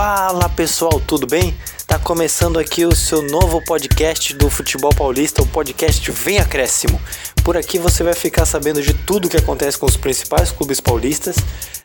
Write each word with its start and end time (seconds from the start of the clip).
Fala 0.00 0.48
pessoal, 0.48 1.02
tudo 1.04 1.26
bem? 1.26 1.52
Tá 1.84 1.98
começando 1.98 2.56
aqui 2.56 2.84
o 2.84 2.94
seu 2.94 3.20
novo 3.20 3.60
podcast 3.64 4.32
do 4.32 4.48
Futebol 4.48 4.94
Paulista, 4.94 5.42
o 5.42 5.46
podcast 5.48 6.08
Vem 6.12 6.38
Acréscimo. 6.38 7.00
Por 7.44 7.56
aqui 7.56 7.80
você 7.80 8.04
vai 8.04 8.14
ficar 8.14 8.46
sabendo 8.46 8.80
de 8.80 8.94
tudo 8.94 9.28
que 9.28 9.36
acontece 9.36 9.76
com 9.76 9.86
os 9.86 9.96
principais 9.96 10.52
clubes 10.52 10.80
paulistas, 10.80 11.34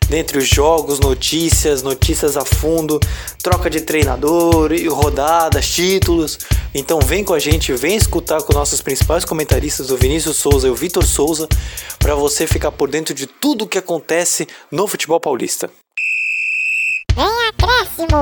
dentre 0.08 0.38
os 0.38 0.46
jogos, 0.46 1.00
notícias, 1.00 1.82
notícias 1.82 2.36
a 2.36 2.44
fundo, 2.44 3.00
troca 3.42 3.68
de 3.68 3.80
treinador, 3.80 4.70
rodadas, 4.90 5.68
títulos. 5.68 6.38
Então 6.72 7.00
vem 7.00 7.24
com 7.24 7.34
a 7.34 7.40
gente, 7.40 7.72
vem 7.72 7.96
escutar 7.96 8.40
com 8.42 8.52
nossos 8.52 8.80
principais 8.80 9.24
comentaristas, 9.24 9.90
o 9.90 9.96
Vinícius 9.96 10.36
Souza 10.36 10.68
e 10.68 10.70
o 10.70 10.76
Vitor 10.76 11.04
Souza, 11.04 11.48
para 11.98 12.14
você 12.14 12.46
ficar 12.46 12.70
por 12.70 12.88
dentro 12.88 13.12
de 13.12 13.26
tudo 13.26 13.64
o 13.64 13.68
que 13.68 13.76
acontece 13.76 14.46
no 14.70 14.86
futebol 14.86 15.18
paulista. 15.18 15.68
Acréscimo! 17.84 18.16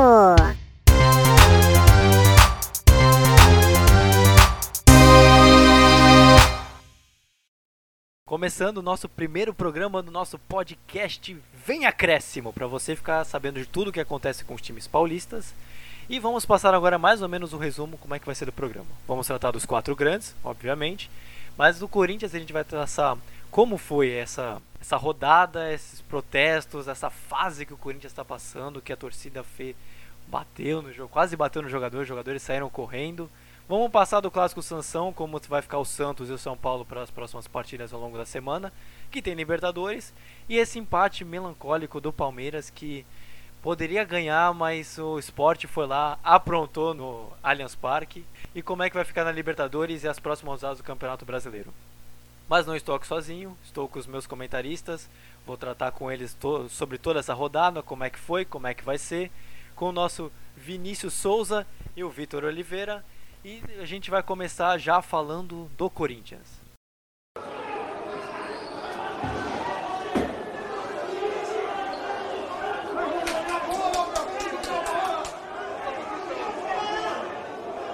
Começando 8.27 8.79
o 8.79 8.83
nosso 8.83 9.09
primeiro 9.09 9.55
programa 9.55 10.03
do 10.03 10.11
nosso 10.11 10.39
podcast 10.39 11.37
Vem 11.65 11.87
Acréscimo, 11.87 12.53
para 12.53 12.67
você 12.67 12.97
ficar 12.97 13.25
sabendo 13.25 13.61
de 13.61 13.67
tudo 13.67 13.89
o 13.89 13.93
que 13.93 14.01
acontece 14.01 14.45
com 14.45 14.55
os 14.55 14.63
times 14.63 14.87
paulistas. 14.87 15.55
E 16.09 16.19
vamos 16.19 16.45
passar 16.45 16.75
agora 16.75 16.99
mais 16.99 17.23
ou 17.23 17.29
menos 17.29 17.53
um 17.53 17.59
resumo 17.59 17.99
como 17.99 18.15
é 18.15 18.19
que 18.19 18.27
vai 18.27 18.35
ser 18.35 18.49
o 18.49 18.53
programa. 18.53 18.89
Vamos 19.07 19.27
tratar 19.27 19.53
dos 19.53 19.65
quatro 19.65 19.95
grandes, 19.95 20.35
obviamente, 20.43 21.11
mas 21.57 21.79
do 21.79 21.87
Corinthians 21.87 22.35
a 22.35 22.39
gente 22.39 22.53
vai 22.53 22.65
traçar 22.65 23.17
como 23.51 23.77
foi 23.77 24.11
essa, 24.11 24.61
essa 24.83 24.97
rodada, 24.97 25.73
esses 25.73 26.01
protestos, 26.01 26.89
essa 26.89 27.09
fase 27.09 27.65
que 27.65 27.73
o 27.73 27.77
Corinthians 27.77 28.11
está 28.11 28.25
passando, 28.25 28.83
que 28.83 28.93
a 28.93 28.97
torcida 28.97 29.45
fez, 29.45 29.77
bateu 30.27 30.83
no 30.83 30.93
jogo, 30.93 31.09
quase 31.09 31.37
bateu 31.37 31.63
no 31.63 31.69
jogador, 31.69 32.01
os 32.01 32.09
jogadores 32.09 32.43
saíram 32.43 32.69
correndo. 32.69 33.31
Vamos 33.69 33.93
passar 33.93 34.19
do 34.19 34.29
clássico 34.29 34.61
Sansão, 34.61 35.13
como 35.13 35.41
vai 35.49 35.63
ficar 35.63 35.79
o 35.79 35.85
Santos 35.85 36.29
e 36.29 36.33
o 36.33 36.39
São 36.39 36.57
Paulo 36.57 36.85
para 36.85 37.01
as 37.01 37.13
próximas 37.13 37.47
partidas 37.47 37.93
ao 37.93 38.01
longo 38.01 38.19
da 38.19 38.27
semana, 38.27 38.73
que 39.09 39.23
tem 39.23 39.35
Libertadores, 39.35 40.13
e 40.49 40.59
esse 40.59 40.81
empate 40.81 41.25
melancólico 41.25 42.01
do 42.01 42.13
Palmeiras 42.13 42.69
que 42.69 43.07
poderia 43.63 44.03
ganhar, 44.03 44.53
mas 44.53 44.99
o 44.99 45.17
esporte 45.17 45.69
foi 45.69 45.87
lá, 45.87 46.19
aprontou 46.25 46.93
no 46.93 47.29
Allianz 47.41 47.77
Parque. 47.77 48.25
E 48.53 48.61
como 48.63 48.83
é 48.83 48.91
que 48.91 48.97
vai 48.97 49.05
ficar 49.05 49.23
na 49.23 49.31
Libertadores 49.31 50.03
e 50.03 50.09
as 50.09 50.19
próximas 50.19 50.55
rodadas 50.55 50.79
do 50.79 50.85
Campeonato 50.85 51.25
Brasileiro? 51.25 51.73
Mas 52.53 52.67
não 52.67 52.77
estou 52.77 52.95
aqui 52.95 53.07
sozinho, 53.07 53.57
estou 53.65 53.89
com 53.89 53.99
os 53.99 54.07
meus 54.07 54.27
comentaristas. 54.27 55.09
Vou 55.47 55.57
tratar 55.57 55.91
com 55.91 56.13
eles 56.13 56.35
to 56.35 56.69
sobre 56.69 56.99
toda 56.99 57.19
essa 57.19 57.33
rodada, 57.33 57.83
como 57.83 58.05
é 58.05 58.11
que 58.11 58.19
foi, 58.19 58.45
como 58.45 58.67
é 58.67 58.75
que 58.75 58.85
vai 58.85 58.99
ser, 58.99 59.33
com 59.75 59.89
o 59.89 59.93
nosso 59.93 60.31
Vinícius 60.55 61.15
Souza 61.15 61.67
e 61.97 62.05
o 62.05 62.11
Vitor 62.11 62.45
Oliveira. 62.45 63.03
E 63.43 63.63
a 63.81 63.87
gente 63.87 64.11
vai 64.11 64.23
começar 64.23 64.77
já 64.77 65.01
falando 65.01 65.71
do 65.79 65.89
Corinthians. 65.89 66.61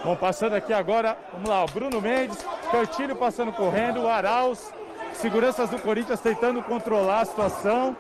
Bom, 0.08 0.16
passando 0.16 0.54
aqui 0.54 0.72
agora, 0.72 1.18
vamos 1.34 1.50
lá, 1.50 1.62
o 1.62 1.66
Bruno 1.66 2.00
Mendes, 2.00 2.42
Cantilho 2.72 3.14
passando 3.14 3.52
correndo, 3.52 4.00
o 4.00 4.08
Arauz, 4.08 4.72
seguranças 5.12 5.68
do 5.68 5.78
Corinthians 5.78 6.18
tentando 6.18 6.62
controlar 6.62 7.20
a 7.20 7.24
situação. 7.26 7.94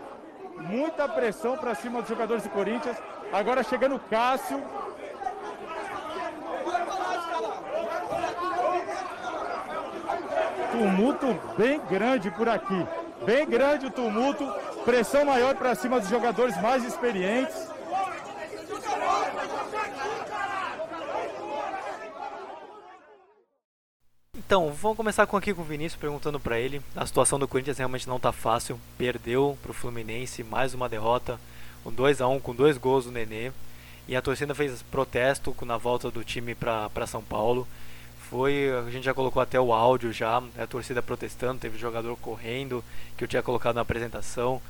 Muita 0.56 1.06
pressão 1.06 1.58
para 1.58 1.74
cima 1.74 2.00
dos 2.00 2.08
jogadores 2.08 2.44
do 2.44 2.48
Corinthians. 2.48 2.96
Agora 3.30 3.62
chegando 3.62 3.96
o 3.96 3.98
Cássio. 3.98 4.58
Tumulto 10.72 11.38
bem 11.58 11.78
grande 11.90 12.30
por 12.30 12.48
aqui. 12.48 12.86
Bem 13.26 13.46
grande 13.46 13.84
o 13.84 13.90
tumulto. 13.90 14.50
Pressão 14.82 15.26
maior 15.26 15.54
para 15.56 15.74
cima 15.74 16.00
dos 16.00 16.08
jogadores 16.08 16.58
mais 16.62 16.82
experientes. 16.84 17.68
Então, 24.48 24.72
vamos 24.72 24.96
começar 24.96 25.26
com 25.26 25.36
aqui 25.36 25.52
com 25.52 25.60
o 25.60 25.64
Vinícius 25.64 26.00
perguntando 26.00 26.40
para 26.40 26.58
ele. 26.58 26.80
A 26.96 27.04
situação 27.04 27.38
do 27.38 27.46
Corinthians 27.46 27.76
realmente 27.76 28.08
não 28.08 28.18
tá 28.18 28.32
fácil. 28.32 28.80
Perdeu 28.96 29.58
pro 29.62 29.74
Fluminense, 29.74 30.42
mais 30.42 30.72
uma 30.72 30.88
derrota, 30.88 31.38
um 31.84 31.92
2 31.92 32.22
a 32.22 32.28
1 32.28 32.40
com 32.40 32.54
dois 32.54 32.78
gols 32.78 33.04
do 33.04 33.12
Nenê. 33.12 33.52
E 34.08 34.16
a 34.16 34.22
torcida 34.22 34.54
fez 34.54 34.80
protesto 34.80 35.54
na 35.66 35.76
volta 35.76 36.10
do 36.10 36.24
time 36.24 36.54
para 36.54 37.06
São 37.06 37.22
Paulo. 37.22 37.68
Foi, 38.30 38.70
a 38.70 38.90
gente 38.90 39.04
já 39.04 39.12
colocou 39.12 39.42
até 39.42 39.60
o 39.60 39.70
áudio 39.70 40.14
já, 40.14 40.42
a 40.58 40.66
torcida 40.66 41.02
protestando, 41.02 41.60
teve 41.60 41.76
jogador 41.76 42.16
correndo, 42.16 42.82
que 43.18 43.24
eu 43.24 43.28
tinha 43.28 43.42
colocado 43.42 43.74
na 43.74 43.82
apresentação. 43.82 44.62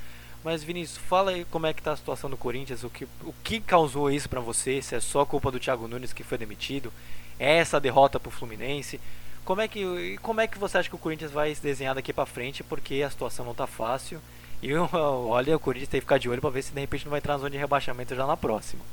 Mas 0.42 0.64
Vinícius, 0.64 0.98
fala 0.98 1.30
aí 1.30 1.44
como 1.44 1.68
é 1.68 1.72
que 1.72 1.82
tá 1.82 1.92
a 1.92 1.96
situação 1.96 2.28
do 2.28 2.36
Corinthians, 2.36 2.82
o 2.82 2.90
que, 2.90 3.04
o 3.22 3.32
que 3.44 3.60
causou 3.60 4.10
isso 4.10 4.28
para 4.28 4.40
você? 4.40 4.82
Se 4.82 4.96
é 4.96 5.00
só 5.00 5.24
culpa 5.24 5.52
do 5.52 5.60
Thiago 5.60 5.86
Nunes 5.86 6.12
que 6.12 6.24
foi 6.24 6.36
demitido? 6.36 6.92
É 7.38 7.58
essa 7.58 7.78
derrota 7.78 8.18
pro 8.18 8.28
Fluminense? 8.28 9.00
Como 9.48 9.62
é 9.62 9.66
que 9.66 10.18
como 10.18 10.42
é 10.42 10.46
que 10.46 10.58
você 10.58 10.76
acha 10.76 10.90
que 10.90 10.94
o 10.94 10.98
Corinthians 10.98 11.32
vai 11.32 11.54
se 11.54 11.62
desenhar 11.62 11.94
daqui 11.94 12.12
para 12.12 12.26
frente? 12.26 12.62
Porque 12.62 13.02
a 13.02 13.08
situação 13.08 13.46
não 13.46 13.54
tá 13.54 13.66
fácil. 13.66 14.20
E 14.60 14.74
olha, 14.92 15.56
o 15.56 15.58
Corinthians 15.58 15.88
tem 15.88 16.00
que 16.00 16.04
ficar 16.04 16.18
de 16.18 16.28
olho 16.28 16.42
para 16.42 16.50
ver 16.50 16.60
se 16.60 16.70
de 16.70 16.78
repente 16.78 17.06
não 17.06 17.10
vai 17.12 17.18
entrar 17.18 17.32
na 17.32 17.38
zona 17.38 17.50
de 17.52 17.56
rebaixamento 17.56 18.14
já 18.14 18.26
na 18.26 18.36
próxima. 18.36 18.84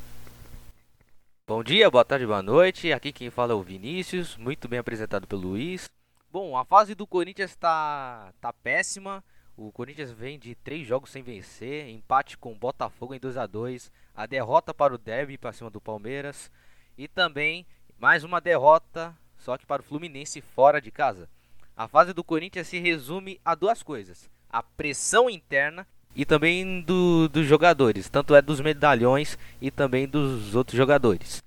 Bom 1.46 1.62
dia, 1.62 1.92
boa 1.92 2.06
tarde, 2.06 2.26
boa 2.26 2.42
noite. 2.42 2.94
Aqui 2.94 3.12
quem 3.12 3.30
fala 3.30 3.52
é 3.52 3.54
o 3.54 3.62
Vinícius, 3.62 4.38
muito 4.38 4.70
bem 4.70 4.80
apresentado 4.80 5.28
pelo 5.28 5.42
Luiz. 5.42 5.90
Bom, 6.32 6.56
a 6.56 6.64
fase 6.64 6.96
do 6.96 7.06
Corinthians 7.06 7.52
está 7.52 8.32
tá 8.40 8.54
péssima. 8.54 9.22
O 9.58 9.74
Corinthians 9.74 10.12
vem 10.14 10.40
de 10.40 10.56
três 10.56 10.88
jogos 10.88 11.10
sem 11.10 11.22
vencer, 11.22 11.90
empate 11.90 12.38
com 12.38 12.54
o 12.54 12.58
Botafogo 12.58 13.14
em 13.14 13.20
2 13.20 13.36
a 13.36 13.46
2 13.46 13.92
a 14.16 14.26
derrota 14.26 14.74
para 14.74 14.96
o 14.96 14.98
Derby 14.98 15.38
para 15.38 15.52
cima 15.52 15.70
do 15.70 15.82
Palmeiras 15.82 16.50
e 16.98 17.10
também 17.10 17.66
mais 18.00 18.24
uma 18.24 18.40
derrota 18.40 19.14
só 19.46 19.58
que 19.60 19.66
para 19.66 19.84
o 19.84 19.86
Fluminense 19.86 20.42
fora 20.42 20.82
de 20.82 20.90
casa. 20.90 21.30
A 21.78 21.88
fase 21.88 22.14
do 22.14 22.24
Corinthians 22.24 22.68
se 22.68 22.80
resume 22.80 23.40
a 23.46 23.54
duas 23.54 23.84
coisas: 23.84 24.28
a 24.50 24.64
pressão 24.64 25.30
interna 25.30 25.88
e 26.16 26.26
também 26.26 26.82
do, 26.82 27.30
dos 27.30 27.46
jogadores, 27.46 28.10
tanto 28.10 28.34
é 28.34 28.42
dos 28.42 28.60
medalhões 28.60 29.38
e 29.62 29.70
também 29.70 30.08
dos 30.08 30.56
outros 30.56 30.76
jogadores. 30.76 31.44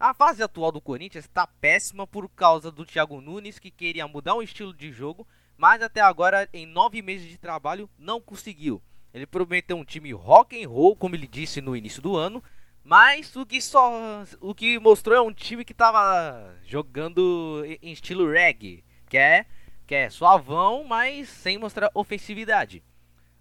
A 0.00 0.12
fase 0.12 0.42
atual 0.42 0.72
do 0.72 0.80
Corinthians 0.80 1.26
está 1.26 1.46
péssima 1.46 2.06
por 2.06 2.28
causa 2.28 2.70
do 2.72 2.84
Thiago 2.84 3.20
Nunes 3.20 3.58
que 3.58 3.70
queria 3.70 4.08
mudar 4.08 4.34
o 4.34 4.42
estilo 4.42 4.74
de 4.74 4.90
jogo, 4.90 5.26
mas 5.56 5.82
até 5.82 6.00
agora 6.00 6.48
em 6.52 6.66
nove 6.66 7.02
meses 7.02 7.28
de 7.28 7.38
trabalho 7.38 7.88
não 7.98 8.20
conseguiu. 8.20 8.82
Ele 9.14 9.26
prometeu 9.26 9.76
um 9.76 9.84
time 9.84 10.12
rock 10.12 10.60
and 10.62 10.68
roll, 10.68 10.96
como 10.96 11.14
ele 11.14 11.26
disse 11.26 11.60
no 11.60 11.76
início 11.76 12.02
do 12.02 12.16
ano, 12.16 12.42
mas 12.88 13.36
o 13.36 13.44
que 13.44 13.60
só 13.60 14.24
o 14.40 14.54
que 14.54 14.78
mostrou 14.78 15.14
é 15.14 15.20
um 15.20 15.30
time 15.30 15.62
que 15.62 15.74
tava 15.74 16.56
jogando 16.64 17.62
em 17.82 17.92
estilo 17.92 18.30
reggae, 18.30 18.82
que 19.10 19.18
é 19.18 19.44
que 19.86 19.94
é 19.94 20.08
suavão, 20.08 20.84
mas 20.84 21.28
sem 21.28 21.58
mostrar 21.58 21.90
ofensividade. 21.92 22.82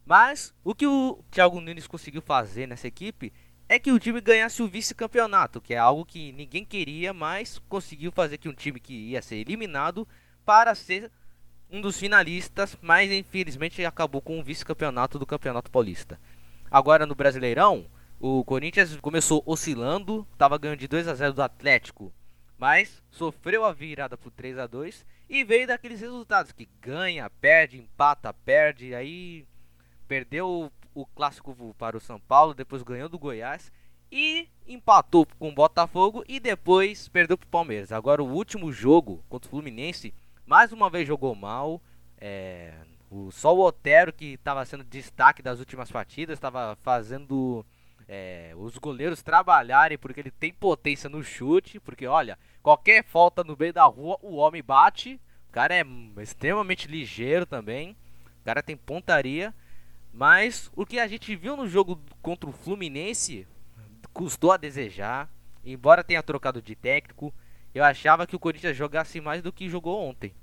Mas 0.05 0.53
o 0.65 0.75
que 0.75 0.85
o 0.85 1.23
Thiago 1.31 1.61
Nunes 1.61 1.87
conseguiu 1.87 2.21
fazer 2.21 2.67
nessa 2.67 2.89
equipe 2.89 3.31
é 3.69 3.79
que 3.79 3.89
o 3.89 3.99
time 3.99 4.19
ganhasse 4.19 4.61
o 4.61 4.67
vice-campeonato, 4.67 5.61
que 5.61 5.73
é 5.73 5.77
algo 5.77 6.05
que 6.05 6.33
ninguém 6.33 6.65
queria, 6.65 7.13
mas 7.13 7.57
conseguiu 7.69 8.11
fazer 8.11 8.37
que 8.37 8.49
um 8.49 8.53
time 8.53 8.81
que 8.81 9.11
ia 9.11 9.21
ser 9.21 9.37
eliminado 9.37 10.05
para 10.45 10.75
ser 10.75 11.09
um 11.71 11.79
dos 11.79 11.97
finalistas, 11.97 12.77
mas 12.81 13.09
infelizmente 13.09 13.85
acabou 13.85 14.21
com 14.21 14.41
o 14.41 14.43
vice-campeonato 14.43 15.17
do 15.17 15.25
Campeonato 15.25 15.71
Paulista. 15.71 16.19
Agora 16.69 17.05
no 17.05 17.15
Brasileirão, 17.15 17.85
o 18.19 18.43
Corinthians 18.43 18.95
começou 18.97 19.43
oscilando, 19.45 20.27
estava 20.33 20.57
ganhando 20.57 20.79
de 20.79 20.87
2 20.87 21.07
a 21.07 21.13
0 21.13 21.33
do 21.33 21.41
Atlético, 21.41 22.11
mas 22.57 23.03
sofreu 23.11 23.63
a 23.63 23.71
virada 23.71 24.17
por 24.17 24.31
3 24.31 24.57
a 24.57 24.65
2 24.65 25.05
e 25.29 25.43
veio 25.43 25.67
daqueles 25.67 26.01
resultados 26.01 26.51
que 26.51 26.67
ganha, 26.81 27.29
perde, 27.29 27.77
empata, 27.77 28.33
perde, 28.33 28.95
aí 28.95 29.45
perdeu 30.07 30.71
o 30.95 31.05
clássico 31.05 31.75
para 31.77 31.97
o 31.97 32.01
São 32.01 32.19
Paulo, 32.19 32.55
depois 32.55 32.81
ganhou 32.81 33.07
do 33.07 33.19
Goiás 33.19 33.71
e 34.11 34.47
empatou 34.65 35.27
com 35.37 35.49
o 35.49 35.53
Botafogo 35.53 36.23
e 36.27 36.39
depois 36.39 37.07
perdeu 37.07 37.37
para 37.37 37.45
o 37.45 37.49
Palmeiras. 37.49 37.91
Agora 37.91 38.23
o 38.23 38.33
último 38.33 38.71
jogo 38.71 39.23
contra 39.29 39.47
o 39.47 39.51
Fluminense, 39.51 40.13
mais 40.45 40.71
uma 40.71 40.89
vez 40.89 41.07
jogou 41.07 41.35
mal, 41.35 41.79
é, 42.17 42.73
o, 43.11 43.31
só 43.31 43.55
o 43.55 43.63
Otero 43.63 44.11
que 44.11 44.33
estava 44.33 44.65
sendo 44.65 44.83
destaque 44.83 45.43
das 45.43 45.59
últimas 45.59 45.91
partidas, 45.91 46.37
estava 46.37 46.75
fazendo 46.77 47.63
é, 48.07 48.53
os 48.55 48.77
goleiros 48.77 49.21
trabalharem, 49.21 49.97
porque 49.97 50.19
ele 50.19 50.31
tem 50.31 50.53
potência 50.53 51.09
no 51.09 51.23
chute, 51.23 51.79
porque 51.79 52.07
olha, 52.07 52.39
qualquer 52.63 53.03
falta 53.03 53.43
no 53.43 53.57
meio 53.57 53.73
da 53.73 53.83
rua, 53.83 54.17
o 54.21 54.35
homem 54.35 54.63
bate. 54.63 55.19
O 55.49 55.51
cara 55.51 55.75
é 55.75 55.83
extremamente 56.21 56.87
ligeiro 56.87 57.45
também. 57.45 57.97
O 58.41 58.45
cara 58.45 58.63
tem 58.63 58.77
pontaria. 58.77 59.53
Mas 60.13 60.71
o 60.75 60.85
que 60.85 60.99
a 60.99 61.07
gente 61.07 61.35
viu 61.35 61.57
no 61.57 61.67
jogo 61.67 61.99
contra 62.21 62.49
o 62.49 62.53
Fluminense, 62.53 63.47
custou 64.13 64.51
a 64.51 64.57
desejar. 64.57 65.29
Embora 65.63 66.03
tenha 66.03 66.23
trocado 66.23 66.61
de 66.61 66.75
técnico, 66.75 67.33
eu 67.75 67.83
achava 67.83 68.25
que 68.25 68.35
o 68.35 68.39
Corinthians 68.39 68.75
jogasse 68.75 69.19
mais 69.19 69.41
do 69.41 69.51
que 69.51 69.69
jogou 69.69 70.01
ontem. 70.01 70.33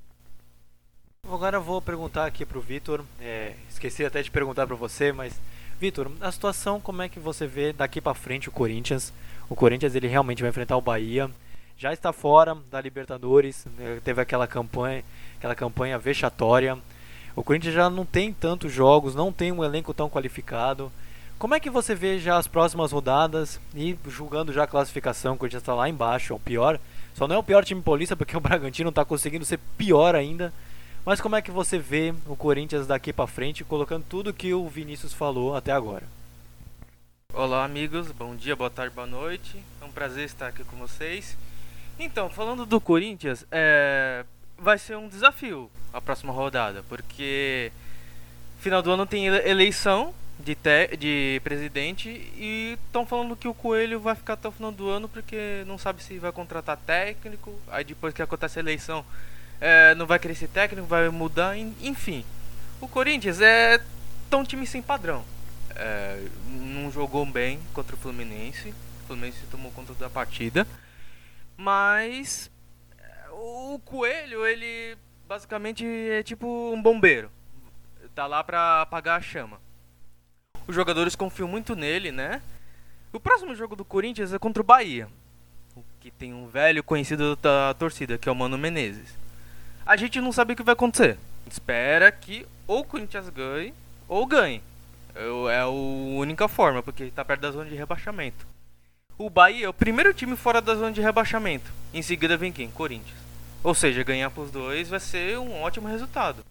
Agora 1.26 1.56
eu 1.56 1.62
vou 1.62 1.80
perguntar 1.80 2.26
aqui 2.26 2.44
pro 2.44 2.60
Vitor. 2.60 3.02
É, 3.18 3.54
esqueci 3.68 4.04
até 4.04 4.22
de 4.22 4.30
perguntar 4.30 4.66
para 4.66 4.76
você, 4.76 5.10
mas 5.10 5.40
Vitor, 5.80 6.10
a 6.20 6.30
situação 6.30 6.80
como 6.80 7.02
é 7.02 7.08
que 7.08 7.18
você 7.18 7.46
vê 7.46 7.72
daqui 7.72 8.00
para 8.00 8.14
frente 8.14 8.48
o 8.48 8.52
Corinthians? 8.52 9.12
O 9.48 9.56
Corinthians 9.56 9.94
ele 9.94 10.06
realmente 10.06 10.40
vai 10.40 10.50
enfrentar 10.50 10.76
o 10.76 10.80
Bahia. 10.80 11.30
Já 11.76 11.92
está 11.92 12.12
fora 12.12 12.56
da 12.70 12.80
Libertadores, 12.80 13.66
né, 13.76 14.00
teve 14.04 14.20
aquela 14.20 14.46
campanha, 14.46 15.02
aquela 15.36 15.54
campanha 15.54 15.98
vexatória. 15.98 16.78
O 17.34 17.42
Corinthians 17.42 17.74
já 17.74 17.90
não 17.90 18.06
tem 18.06 18.32
tantos 18.32 18.72
jogos, 18.72 19.14
não 19.14 19.32
tem 19.32 19.50
um 19.50 19.64
elenco 19.64 19.92
tão 19.92 20.08
qualificado. 20.08 20.90
Como 21.36 21.54
é 21.54 21.60
que 21.60 21.68
você 21.68 21.94
vê 21.94 22.18
já 22.20 22.38
as 22.38 22.46
próximas 22.46 22.92
rodadas 22.92 23.60
e 23.74 23.98
julgando 24.06 24.52
já 24.52 24.62
a 24.62 24.68
classificação, 24.68 25.34
o 25.34 25.36
Corinthians 25.36 25.62
está 25.62 25.74
lá 25.74 25.88
embaixo, 25.88 26.32
é 26.32 26.36
o 26.36 26.38
pior. 26.38 26.78
Só 27.14 27.26
não 27.26 27.36
é 27.36 27.38
o 27.38 27.42
pior 27.42 27.64
time 27.64 27.82
paulista 27.82 28.16
porque 28.16 28.36
o 28.36 28.40
Bragantino 28.40 28.90
está 28.90 29.04
conseguindo 29.04 29.44
ser 29.44 29.58
pior 29.76 30.14
ainda. 30.14 30.52
Mas 31.04 31.20
como 31.20 31.36
é 31.36 31.42
que 31.42 31.50
você 31.50 31.78
vê 31.78 32.14
o 32.26 32.34
Corinthians 32.34 32.86
daqui 32.86 33.12
para 33.12 33.26
frente, 33.26 33.62
colocando 33.62 34.06
tudo 34.08 34.32
que 34.32 34.54
o 34.54 34.66
Vinícius 34.66 35.12
falou 35.12 35.54
até 35.54 35.70
agora? 35.70 36.04
Olá, 37.34 37.62
amigos. 37.62 38.10
Bom 38.10 38.34
dia, 38.34 38.56
boa 38.56 38.70
tarde, 38.70 38.94
boa 38.94 39.06
noite. 39.06 39.62
É 39.82 39.84
um 39.84 39.90
prazer 39.90 40.24
estar 40.24 40.46
aqui 40.46 40.64
com 40.64 40.76
vocês. 40.76 41.36
Então, 41.98 42.30
falando 42.30 42.64
do 42.64 42.80
Corinthians, 42.80 43.44
é... 43.52 44.24
vai 44.56 44.78
ser 44.78 44.96
um 44.96 45.06
desafio 45.06 45.70
a 45.92 46.00
próxima 46.00 46.32
rodada, 46.32 46.82
porque 46.88 47.70
final 48.58 48.80
do 48.80 48.90
ano 48.90 49.04
tem 49.04 49.26
eleição 49.26 50.14
de, 50.40 50.54
te... 50.54 50.96
de 50.96 51.38
presidente 51.44 52.08
e 52.08 52.78
estão 52.86 53.04
falando 53.04 53.36
que 53.36 53.46
o 53.46 53.52
Coelho 53.52 54.00
vai 54.00 54.14
ficar 54.14 54.32
até 54.32 54.48
o 54.48 54.52
final 54.52 54.72
do 54.72 54.88
ano 54.88 55.06
porque 55.06 55.64
não 55.66 55.76
sabe 55.76 56.02
se 56.02 56.18
vai 56.18 56.32
contratar 56.32 56.78
técnico. 56.78 57.52
Aí 57.68 57.84
depois 57.84 58.14
que 58.14 58.22
acontece 58.22 58.58
a 58.58 58.62
eleição 58.62 59.04
é, 59.60 59.94
não 59.94 60.06
vai 60.06 60.18
crescer 60.18 60.48
técnico, 60.48 60.86
vai 60.86 61.08
mudar, 61.08 61.56
enfim. 61.56 62.24
O 62.80 62.88
Corinthians 62.88 63.40
é 63.40 63.80
tão 64.28 64.44
time 64.44 64.66
sem 64.66 64.82
padrão. 64.82 65.24
É, 65.74 66.22
não 66.48 66.90
jogou 66.90 67.24
bem 67.24 67.60
contra 67.72 67.96
o 67.96 67.98
Fluminense. 67.98 68.74
O 69.02 69.06
Fluminense 69.06 69.46
tomou 69.50 69.72
conta 69.72 69.94
da 69.94 70.10
partida. 70.10 70.66
Mas 71.56 72.50
é, 72.98 73.30
o 73.30 73.80
Coelho, 73.84 74.46
ele 74.46 74.96
basicamente 75.26 75.86
é 75.86 76.22
tipo 76.22 76.72
um 76.72 76.82
bombeiro. 76.82 77.30
Tá 78.14 78.26
lá 78.26 78.44
pra 78.44 78.82
apagar 78.82 79.18
a 79.18 79.22
chama. 79.22 79.60
Os 80.66 80.74
jogadores 80.74 81.16
confiam 81.16 81.48
muito 81.48 81.74
nele, 81.74 82.12
né? 82.12 82.40
O 83.12 83.20
próximo 83.20 83.54
jogo 83.54 83.76
do 83.76 83.84
Corinthians 83.84 84.32
é 84.32 84.38
contra 84.38 84.62
o 84.62 84.66
Bahia. 84.66 85.08
Que 86.00 86.10
tem 86.10 86.34
um 86.34 86.46
velho 86.46 86.82
conhecido 86.82 87.34
da 87.36 87.74
torcida, 87.74 88.18
que 88.18 88.28
é 88.28 88.32
o 88.32 88.34
Mano 88.34 88.58
Menezes 88.58 89.23
a 89.86 89.96
gente 89.96 90.20
não 90.20 90.32
sabe 90.32 90.52
o 90.52 90.56
que 90.56 90.62
vai 90.62 90.72
acontecer. 90.72 91.18
Espera 91.46 92.10
que 92.10 92.46
ou 92.66 92.80
o 92.80 92.84
Corinthians 92.84 93.28
ganhe 93.28 93.74
ou 94.08 94.26
ganhe. 94.26 94.62
É 95.50 95.60
a 95.60 95.68
única 95.68 96.48
forma, 96.48 96.82
porque 96.82 97.04
está 97.04 97.24
perto 97.24 97.42
da 97.42 97.50
zona 97.50 97.70
de 97.70 97.76
rebaixamento. 97.76 98.46
O 99.16 99.30
Bahia 99.30 99.66
é 99.66 99.68
o 99.68 99.74
primeiro 99.74 100.12
time 100.12 100.36
fora 100.36 100.60
da 100.60 100.74
zona 100.74 100.90
de 100.90 101.00
rebaixamento. 101.00 101.70
Em 101.92 102.02
seguida 102.02 102.36
vem 102.36 102.50
quem? 102.50 102.70
Corinthians. 102.70 103.16
Ou 103.62 103.74
seja, 103.74 104.02
ganhar 104.02 104.30
para 104.30 104.42
os 104.42 104.50
dois 104.50 104.88
vai 104.88 104.98
ser 104.98 105.38
um 105.38 105.62
ótimo 105.62 105.86
resultado. 105.86 106.44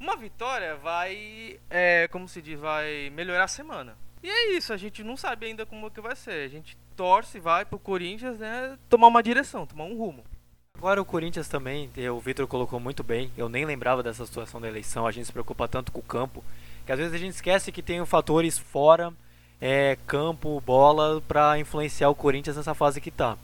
Uma 0.00 0.16
vitória 0.16 0.76
vai, 0.76 1.58
é, 1.68 2.08
como 2.08 2.28
se 2.28 2.40
diz, 2.40 2.58
vai 2.58 3.10
melhorar 3.10 3.44
a 3.44 3.48
semana. 3.48 3.96
E 4.22 4.30
é 4.30 4.56
isso, 4.56 4.72
a 4.72 4.76
gente 4.76 5.04
não 5.04 5.16
sabe 5.16 5.46
ainda 5.46 5.66
como 5.66 5.90
que 5.90 6.00
vai 6.00 6.16
ser. 6.16 6.46
A 6.46 6.48
gente 6.48 6.76
torce, 6.96 7.38
vai 7.38 7.64
pro 7.64 7.78
Corinthians, 7.78 8.38
né, 8.38 8.78
tomar 8.88 9.08
uma 9.08 9.22
direção, 9.22 9.66
tomar 9.66 9.84
um 9.84 9.96
rumo. 9.96 10.24
Agora 10.78 11.00
o 11.00 11.04
Corinthians 11.04 11.48
também, 11.48 11.90
o 12.14 12.20
Vitor 12.20 12.46
colocou 12.46 12.78
muito 12.78 13.02
bem, 13.02 13.30
eu 13.36 13.48
nem 13.48 13.64
lembrava 13.64 14.02
dessa 14.02 14.26
situação 14.26 14.60
da 14.60 14.68
eleição, 14.68 15.06
a 15.06 15.10
gente 15.10 15.26
se 15.26 15.32
preocupa 15.32 15.66
tanto 15.66 15.90
com 15.90 16.00
o 16.00 16.02
campo, 16.02 16.44
que 16.84 16.92
às 16.92 16.98
vezes 16.98 17.14
a 17.14 17.18
gente 17.18 17.32
esquece 17.32 17.72
que 17.72 17.82
tem 17.82 18.04
fatores 18.04 18.58
fora, 18.58 19.12
é, 19.60 19.96
campo, 20.06 20.62
bola, 20.64 21.22
para 21.26 21.58
influenciar 21.58 22.10
o 22.10 22.14
Corinthians 22.14 22.56
nessa 22.56 22.74
fase 22.74 23.00
que 23.00 23.08
está. 23.08 23.38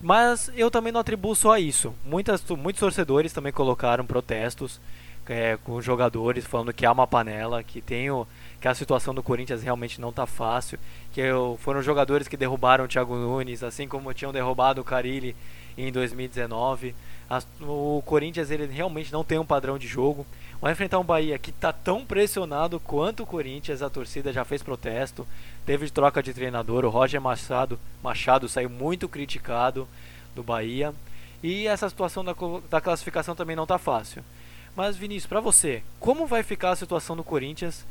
Mas 0.00 0.50
eu 0.56 0.70
também 0.70 0.92
não 0.92 1.00
atribuo 1.00 1.34
só 1.34 1.52
a 1.52 1.60
isso. 1.60 1.94
Muitas, 2.04 2.44
muitos 2.50 2.80
torcedores 2.80 3.32
também 3.32 3.52
colocaram 3.52 4.04
protestos 4.04 4.80
é, 5.28 5.56
com 5.64 5.80
jogadores 5.80 6.44
falando 6.44 6.72
que 6.72 6.84
há 6.84 6.92
uma 6.92 7.06
panela, 7.06 7.62
que 7.62 7.80
tem 7.80 8.10
o, 8.10 8.26
que 8.60 8.68
a 8.68 8.74
situação 8.74 9.14
do 9.14 9.22
Corinthians 9.22 9.62
realmente 9.62 10.00
não 10.00 10.10
está 10.10 10.26
fácil, 10.26 10.78
que 11.12 11.20
eu, 11.20 11.58
foram 11.62 11.80
jogadores 11.80 12.28
que 12.28 12.36
derrubaram 12.36 12.84
o 12.84 12.88
Thiago 12.88 13.14
Nunes, 13.14 13.62
assim 13.62 13.88
como 13.88 14.12
tinham 14.12 14.32
derrubado 14.32 14.80
o 14.80 14.84
Carilli 14.84 15.34
em 15.76 15.92
2019. 15.92 16.94
As, 17.28 17.46
o 17.60 18.02
Corinthians 18.06 18.50
ele 18.50 18.66
realmente 18.66 19.12
não 19.12 19.24
tem 19.24 19.38
um 19.38 19.46
padrão 19.46 19.78
de 19.78 19.86
jogo. 19.86 20.26
Vai 20.60 20.72
enfrentar 20.72 20.98
um 20.98 21.04
Bahia 21.04 21.38
que 21.38 21.50
está 21.50 21.72
tão 21.72 22.04
pressionado 22.04 22.80
quanto 22.80 23.22
o 23.22 23.26
Corinthians. 23.26 23.82
A 23.82 23.90
torcida 23.90 24.32
já 24.32 24.44
fez 24.44 24.62
protesto, 24.62 25.26
teve 25.64 25.90
troca 25.90 26.22
de 26.22 26.32
treinador. 26.32 26.84
O 26.84 26.90
Roger 26.90 27.20
Machado, 27.20 27.78
Machado 28.02 28.48
saiu 28.48 28.70
muito 28.70 29.08
criticado 29.08 29.86
do 30.34 30.42
Bahia. 30.42 30.94
E 31.42 31.66
essa 31.66 31.88
situação 31.88 32.24
da, 32.24 32.34
da 32.70 32.80
classificação 32.80 33.34
também 33.34 33.56
não 33.56 33.64
está 33.64 33.78
fácil. 33.78 34.24
Mas 34.74 34.96
Vinícius, 34.96 35.28
para 35.28 35.40
você, 35.40 35.82
como 36.00 36.26
vai 36.26 36.42
ficar 36.42 36.70
a 36.70 36.76
situação 36.76 37.16
do 37.16 37.24
Corinthians 37.24 37.86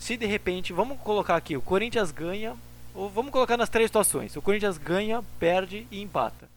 se 0.00 0.16
de 0.16 0.24
repente, 0.24 0.72
vamos 0.72 0.98
colocar 0.98 1.36
aqui, 1.36 1.58
o 1.58 1.60
Corinthians 1.60 2.10
ganha, 2.10 2.56
ou 2.94 3.10
vamos 3.10 3.30
colocar 3.30 3.58
nas 3.58 3.68
três 3.68 3.88
situações: 3.88 4.34
o 4.34 4.40
Corinthians 4.40 4.78
ganha, 4.78 5.22
perde 5.38 5.86
e 5.90 6.00
empata. 6.00 6.48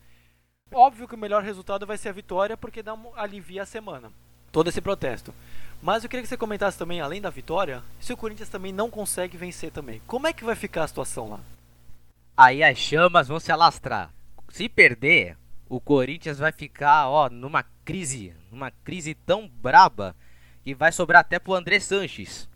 Óbvio 0.73 1.07
que 1.07 1.15
o 1.15 1.17
melhor 1.17 1.43
resultado 1.43 1.85
vai 1.85 1.97
ser 1.97 2.09
a 2.09 2.13
vitória, 2.13 2.57
porque 2.57 2.81
dá 2.81 2.93
um, 2.93 3.11
alivia 3.15 3.63
a 3.63 3.65
semana. 3.65 4.11
Todo 4.51 4.69
esse 4.69 4.81
protesto. 4.81 5.33
Mas 5.81 6.03
eu 6.03 6.09
queria 6.09 6.23
que 6.23 6.29
você 6.29 6.37
comentasse 6.37 6.77
também, 6.77 7.01
além 7.01 7.21
da 7.21 7.29
vitória, 7.29 7.83
se 7.99 8.11
o 8.11 8.17
Corinthians 8.17 8.49
também 8.49 8.71
não 8.71 8.89
consegue 8.89 9.37
vencer 9.37 9.71
também. 9.71 10.01
Como 10.07 10.25
é 10.25 10.33
que 10.33 10.43
vai 10.43 10.55
ficar 10.55 10.83
a 10.83 10.87
situação 10.87 11.29
lá? 11.29 11.39
Aí 12.35 12.63
as 12.63 12.77
chamas 12.77 13.27
vão 13.27 13.39
se 13.39 13.51
alastrar. 13.51 14.11
Se 14.49 14.67
perder, 14.67 15.37
o 15.69 15.79
Corinthians 15.79 16.39
vai 16.39 16.51
ficar, 16.51 17.07
ó, 17.07 17.29
numa 17.29 17.63
crise, 17.85 18.33
numa 18.51 18.71
crise 18.71 19.13
tão 19.13 19.47
braba 19.47 20.15
que 20.63 20.73
vai 20.73 20.91
sobrar 20.91 21.21
até 21.21 21.37
pro 21.37 21.53
André 21.53 21.79
Sanches. 21.79 22.49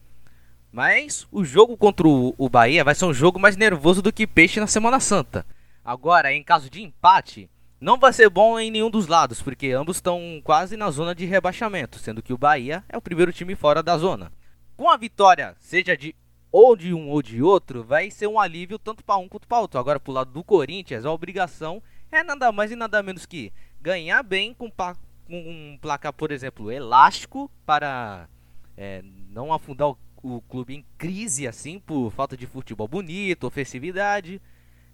Mas 0.72 1.28
o 1.32 1.44
jogo 1.44 1.78
contra 1.78 2.08
o 2.08 2.50
Bahia 2.50 2.84
vai 2.84 2.96
ser 2.96 3.06
um 3.06 3.14
jogo 3.14 3.40
mais 3.40 3.58
nervoso 3.58 4.02
do 4.02 4.14
que 4.14 4.26
Peixe 4.26 4.60
na 4.60 4.68
Semana 4.68 5.00
Santa. 5.00 5.46
Agora, 5.84 6.34
em 6.34 6.44
caso 6.44 6.70
de 6.70 6.82
empate, 6.82 7.50
não 7.80 7.98
vai 7.98 8.12
ser 8.12 8.30
bom 8.30 8.60
em 8.60 8.72
nenhum 8.72 8.90
dos 8.90 9.08
lados, 9.08 9.42
porque 9.42 9.72
ambos 9.72 9.98
estão 9.98 10.42
quase 10.44 10.76
na 10.76 10.90
zona 10.90 11.14
de 11.14 11.26
rebaixamento, 11.26 12.00
sendo 12.00 12.24
que 12.24 12.34
o 12.34 12.38
Bahia 12.38 12.84
é 12.90 12.98
o 12.98 13.02
primeiro 13.02 13.32
time 13.32 13.56
fora 13.56 13.84
da 13.84 13.98
zona. 13.98 14.32
Com 14.76 14.90
a 14.90 14.98
vitória, 14.98 15.56
seja 15.60 15.96
de 15.96 16.16
ou 16.52 16.76
de 16.76 16.94
um 16.94 17.10
ou 17.10 17.22
de 17.22 17.42
outro, 17.42 17.84
vai 17.84 18.10
ser 18.10 18.26
um 18.26 18.40
alívio 18.40 18.80
tanto 18.80 19.04
para 19.04 19.18
um 19.18 19.28
quanto 19.28 19.48
para 19.48 19.60
outro. 19.60 19.80
Agora, 19.80 20.00
pro 20.00 20.12
lado 20.12 20.32
do 20.32 20.44
Corinthians, 20.44 21.06
a 21.06 21.12
obrigação 21.12 21.82
é 22.12 22.24
nada 22.24 22.52
mais 22.52 22.72
e 22.72 22.76
nada 22.76 23.04
menos 23.04 23.26
que 23.26 23.54
ganhar 23.80 24.24
bem 24.24 24.54
com, 24.54 24.72
com 24.72 24.96
um 25.30 25.78
placar, 25.80 26.14
por 26.14 26.32
exemplo, 26.32 26.72
elástico 26.72 27.52
para 27.66 28.28
é, 28.76 29.04
não 29.30 29.54
afundar 29.54 29.90
o, 29.90 29.98
o 30.24 30.42
clube 30.42 30.76
em 30.76 30.86
crise 30.98 31.48
assim 31.48 31.80
por 31.80 32.12
falta 32.12 32.36
de 32.36 32.48
futebol 32.48 32.88
bonito, 32.88 33.46
ofensividade 33.46 34.42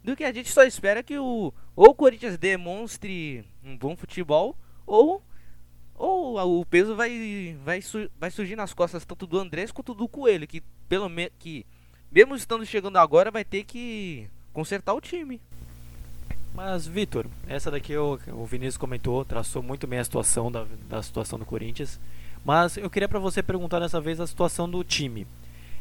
do 0.03 0.15
que 0.15 0.23
a 0.23 0.33
gente 0.33 0.51
só 0.51 0.63
espera 0.63 1.01
que 1.01 1.17
o 1.17 1.53
ou 1.75 1.89
o 1.89 1.95
Corinthians 1.95 2.37
demonstre 2.37 3.45
um 3.63 3.77
bom 3.77 3.95
futebol 3.95 4.55
ou 4.85 5.23
ou 5.95 6.59
o 6.59 6.65
peso 6.65 6.95
vai 6.95 7.55
vai, 7.63 7.79
vai 8.19 8.31
surgir 8.31 8.55
nas 8.55 8.73
costas 8.73 9.05
tanto 9.05 9.25
do 9.25 9.39
Andrés 9.39 9.71
quanto 9.71 9.93
do 9.93 10.07
Coelho, 10.07 10.47
que 10.47 10.61
pelo 10.89 11.07
menos 11.07 11.33
que 11.39 11.65
mesmo 12.11 12.35
estando 12.35 12.65
chegando 12.65 12.97
agora 12.97 13.31
vai 13.31 13.43
ter 13.43 13.63
que 13.63 14.27
consertar 14.51 14.93
o 14.93 15.01
time. 15.01 15.41
Mas 16.53 16.85
Vitor, 16.85 17.25
essa 17.47 17.71
daqui 17.71 17.97
o, 17.97 18.19
o 18.27 18.45
Vinícius 18.45 18.77
comentou, 18.77 19.25
traçou 19.25 19.63
muito 19.63 19.87
bem 19.87 19.99
a 19.99 20.03
situação 20.03 20.51
da, 20.51 20.65
da 20.87 21.01
situação 21.01 21.39
do 21.39 21.45
Corinthians. 21.45 21.99
Mas 22.45 22.77
eu 22.77 22.89
queria 22.89 23.09
para 23.09 23.17
você 23.17 23.41
perguntar 23.41 23.79
dessa 23.79 23.99
vez 23.99 24.19
a 24.19 24.27
situação 24.27 24.69
do 24.69 24.83
time 24.83 25.25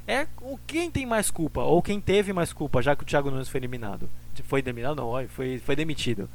é 0.07 0.27
o 0.41 0.59
quem 0.67 0.91
tem 0.91 1.07
mais 1.07 1.31
culpa 1.31 1.63
ou 1.63 1.83
quem 1.83 2.01
teve 2.01 2.33
mais 2.33 2.53
culpa, 2.53 2.83
já 2.83 2.97
que 2.97 3.03
o 3.03 3.07
Thiago 3.07 3.31
Nunes 3.31 3.49
foi 3.49 3.61
eliminado. 3.61 4.09
Foi 4.45 4.61
eliminado 4.61 4.97
não, 4.97 5.29
foi, 5.29 5.59
foi 5.59 5.77
demitido. 5.77 6.29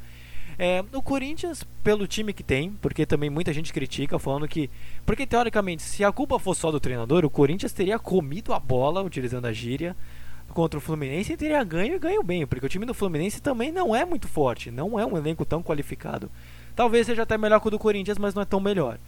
É, 0.58 0.84
o 0.92 1.00
Corinthians, 1.00 1.62
pelo 1.84 2.06
time 2.06 2.32
que 2.32 2.42
tem, 2.42 2.72
porque 2.72 3.06
também 3.06 3.30
muita 3.30 3.52
gente 3.52 3.72
critica, 3.72 4.18
falando 4.18 4.48
que. 4.48 4.68
Porque 5.06 5.24
teoricamente, 5.24 5.82
se 5.82 6.02
a 6.02 6.10
culpa 6.10 6.38
fosse 6.38 6.62
só 6.62 6.72
do 6.72 6.80
treinador, 6.80 7.24
o 7.24 7.30
Corinthians 7.30 7.72
teria 7.72 7.98
comido 7.98 8.52
a 8.52 8.58
bola, 8.58 9.02
utilizando 9.02 9.46
a 9.46 9.52
gíria, 9.52 9.94
contra 10.52 10.78
o 10.78 10.80
Fluminense 10.80 11.32
e 11.32 11.36
teria 11.36 11.62
ganho 11.62 11.94
e 11.94 11.98
ganho 11.98 12.22
bem, 12.22 12.46
porque 12.46 12.66
o 12.66 12.68
time 12.68 12.86
do 12.86 12.94
Fluminense 12.94 13.40
também 13.40 13.70
não 13.70 13.94
é 13.94 14.04
muito 14.04 14.26
forte, 14.26 14.70
não 14.70 14.98
é 14.98 15.06
um 15.06 15.16
elenco 15.16 15.44
tão 15.44 15.62
qualificado. 15.62 16.30
Talvez 16.74 17.06
seja 17.06 17.22
até 17.22 17.36
melhor 17.38 17.60
que 17.60 17.68
o 17.68 17.70
do 17.70 17.78
Corinthians, 17.78 18.18
mas 18.18 18.34
não 18.34 18.42
é 18.42 18.46
tão 18.46 18.58
melhor. 18.58 18.98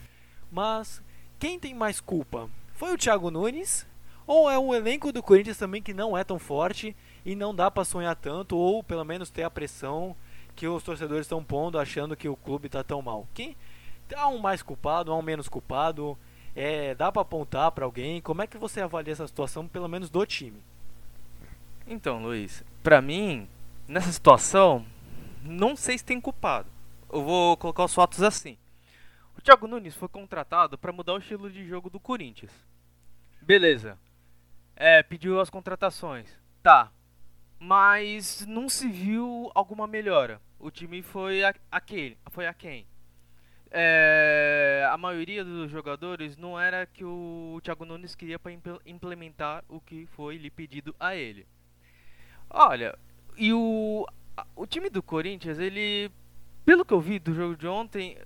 Mas 0.50 1.02
quem 1.38 1.58
tem 1.58 1.74
mais 1.74 2.00
culpa? 2.00 2.48
Foi 2.74 2.92
o 2.92 2.98
Thiago 2.98 3.30
Nunes 3.30 3.86
ou 4.26 4.50
é 4.50 4.58
um 4.58 4.74
elenco 4.74 5.12
do 5.12 5.22
Corinthians 5.22 5.58
também 5.58 5.82
que 5.82 5.94
não 5.94 6.16
é 6.16 6.24
tão 6.24 6.38
forte 6.38 6.96
e 7.24 7.34
não 7.34 7.54
dá 7.54 7.70
para 7.70 7.84
sonhar 7.84 8.14
tanto 8.16 8.56
ou 8.56 8.82
pelo 8.82 9.04
menos 9.04 9.30
ter 9.30 9.42
a 9.42 9.50
pressão 9.50 10.16
que 10.54 10.66
os 10.68 10.82
torcedores 10.82 11.26
estão 11.26 11.42
pondo 11.42 11.78
achando 11.78 12.16
que 12.16 12.28
o 12.28 12.36
clube 12.36 12.66
está 12.66 12.84
tão 12.84 13.00
mal. 13.00 13.26
Quem 13.34 13.56
há 14.14 14.28
um 14.28 14.38
mais 14.38 14.62
culpado, 14.62 15.12
há 15.12 15.16
um 15.16 15.22
menos 15.22 15.48
culpado? 15.48 16.18
É, 16.54 16.94
dá 16.94 17.10
para 17.12 17.22
apontar 17.22 17.70
para 17.72 17.84
alguém? 17.84 18.20
Como 18.20 18.42
é 18.42 18.46
que 18.46 18.58
você 18.58 18.80
avalia 18.80 19.12
essa 19.12 19.26
situação, 19.26 19.66
pelo 19.68 19.88
menos 19.88 20.10
do 20.10 20.24
time? 20.26 20.60
Então, 21.86 22.22
Luiz, 22.22 22.64
pra 22.82 23.00
mim, 23.00 23.48
nessa 23.86 24.12
situação, 24.12 24.84
não 25.42 25.74
sei 25.76 25.96
se 25.96 26.04
tem 26.04 26.20
culpado. 26.20 26.68
Eu 27.12 27.24
vou 27.24 27.56
colocar 27.56 27.84
os 27.84 27.94
fatos 27.94 28.22
assim. 28.22 28.56
O 29.36 29.40
Thiago 29.40 29.66
Nunes 29.66 29.96
foi 29.96 30.08
contratado 30.08 30.76
para 30.76 30.92
mudar 30.92 31.14
o 31.14 31.18
estilo 31.18 31.50
de 31.50 31.66
jogo 31.66 31.88
do 31.88 31.98
Corinthians. 31.98 32.52
Beleza. 33.40 33.98
É, 34.82 35.02
pediu 35.02 35.38
as 35.38 35.50
contratações. 35.50 36.26
Tá. 36.62 36.90
Mas 37.58 38.46
não 38.46 38.66
se 38.66 38.88
viu 38.88 39.50
alguma 39.54 39.86
melhora. 39.86 40.40
O 40.58 40.70
time 40.70 41.02
foi 41.02 41.44
a, 41.44 41.54
aquele, 41.70 42.16
foi 42.30 42.46
a 42.46 42.54
quem? 42.54 42.86
É, 43.70 44.88
a 44.90 44.96
maioria 44.96 45.44
dos 45.44 45.70
jogadores 45.70 46.34
não 46.38 46.58
era 46.58 46.86
que 46.86 47.04
o 47.04 47.60
Thiago 47.62 47.84
Nunes 47.84 48.14
queria 48.14 48.38
para 48.38 48.52
implementar 48.86 49.62
o 49.68 49.82
que 49.82 50.06
foi 50.06 50.38
lhe 50.38 50.50
pedido 50.50 50.96
a 50.98 51.14
ele. 51.14 51.46
Olha, 52.48 52.98
e 53.36 53.52
o, 53.52 54.06
o 54.56 54.66
time 54.66 54.88
do 54.88 55.02
Corinthians, 55.02 55.58
ele, 55.58 56.10
pelo 56.64 56.86
que 56.86 56.94
eu 56.94 57.00
vi 57.02 57.18
do 57.18 57.34
jogo 57.34 57.54
de 57.54 57.68
ontem, 57.68 58.16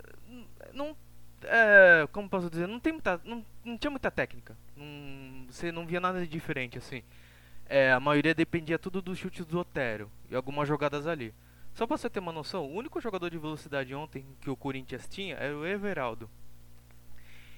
não, 0.72 0.96
é, 1.42 2.06
como 2.12 2.28
posso 2.28 2.48
dizer, 2.48 2.68
não 2.68 2.78
tem 2.78 2.92
muita, 2.92 3.20
não, 3.24 3.44
não 3.64 3.76
tinha 3.76 3.90
muita 3.90 4.10
técnica. 4.10 4.56
Não, 4.76 5.23
você 5.54 5.70
não 5.70 5.86
via 5.86 6.00
nada 6.00 6.20
de 6.20 6.26
diferente 6.26 6.78
assim. 6.78 7.02
É, 7.66 7.92
a 7.92 8.00
maioria 8.00 8.34
dependia 8.34 8.78
tudo 8.78 9.00
dos 9.00 9.18
chutes 9.18 9.46
do 9.46 9.58
Otero 9.58 10.10
e 10.30 10.34
algumas 10.34 10.68
jogadas 10.68 11.06
ali. 11.06 11.32
Só 11.74 11.86
pra 11.86 11.96
você 11.96 12.10
ter 12.10 12.20
uma 12.20 12.32
noção, 12.32 12.64
o 12.64 12.74
único 12.74 13.00
jogador 13.00 13.30
de 13.30 13.38
velocidade 13.38 13.94
ontem 13.94 14.24
que 14.40 14.50
o 14.50 14.56
Corinthians 14.56 15.08
tinha 15.08 15.36
era 15.36 15.56
o 15.56 15.66
Everaldo. 15.66 16.28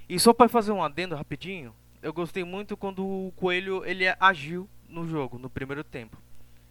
E 0.08 0.18
só 0.20 0.32
para 0.32 0.48
fazer 0.48 0.72
um 0.72 0.82
adendo 0.82 1.16
rapidinho, 1.16 1.74
eu 2.00 2.12
gostei 2.12 2.44
muito 2.44 2.76
quando 2.76 3.04
o 3.04 3.32
Coelho 3.36 3.84
ele 3.84 4.04
agiu 4.20 4.68
no 4.88 5.06
jogo, 5.06 5.38
no 5.38 5.50
primeiro 5.50 5.82
tempo. 5.82 6.16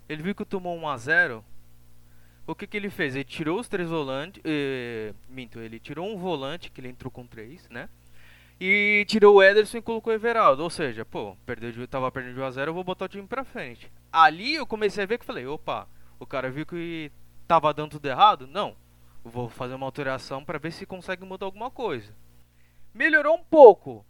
Ele 0.07 0.23
viu 0.23 0.35
que 0.35 0.45
tomou 0.45 0.77
1 0.77 0.87
a 0.87 0.97
0 0.97 1.45
o 2.47 2.53
que, 2.53 2.67
que 2.67 2.77
ele 2.77 2.91
fez? 2.91 3.15
Ele 3.15 3.23
tirou 3.23 3.59
os 3.59 3.67
três 3.67 3.89
volantes. 3.89 4.39
Eh, 4.45 5.13
minto, 5.27 5.59
ele 5.59 5.79
tirou 5.79 6.07
um 6.07 6.15
volante, 6.15 6.69
que 6.69 6.79
ele 6.79 6.89
entrou 6.89 7.09
com 7.09 7.25
três, 7.25 7.67
né? 7.69 7.89
E 8.59 9.05
tirou 9.07 9.35
o 9.35 9.43
Ederson 9.43 9.77
e 9.77 9.81
colocou 9.81 10.11
o 10.11 10.15
Everaldo. 10.15 10.63
Ou 10.63 10.69
seja, 10.69 11.03
pô, 11.03 11.35
perdeu 11.45 11.71
de, 11.71 11.87
tava 11.87 12.11
perdendo 12.11 12.35
de 12.35 12.41
1 12.41 12.43
a 12.43 12.51
0 12.51 12.69
eu 12.69 12.73
vou 12.73 12.83
botar 12.83 13.05
o 13.05 13.09
time 13.09 13.27
pra 13.27 13.43
frente. 13.43 13.91
Ali 14.11 14.55
eu 14.55 14.65
comecei 14.65 15.03
a 15.03 15.07
ver 15.07 15.17
que 15.17 15.25
falei, 15.25 15.45
opa, 15.45 15.87
o 16.19 16.25
cara 16.25 16.49
viu 16.49 16.65
que 16.65 17.11
tava 17.47 17.73
dando 17.73 17.91
tudo 17.91 18.05
errado? 18.05 18.47
Não. 18.47 18.75
Vou 19.23 19.49
fazer 19.49 19.73
uma 19.73 19.85
alteração 19.85 20.45
para 20.45 20.59
ver 20.59 20.71
se 20.71 20.85
consegue 20.85 21.25
mudar 21.25 21.47
alguma 21.47 21.69
coisa. 21.69 22.15
Melhorou 22.93 23.35
um 23.35 23.43
pouco. 23.43 24.05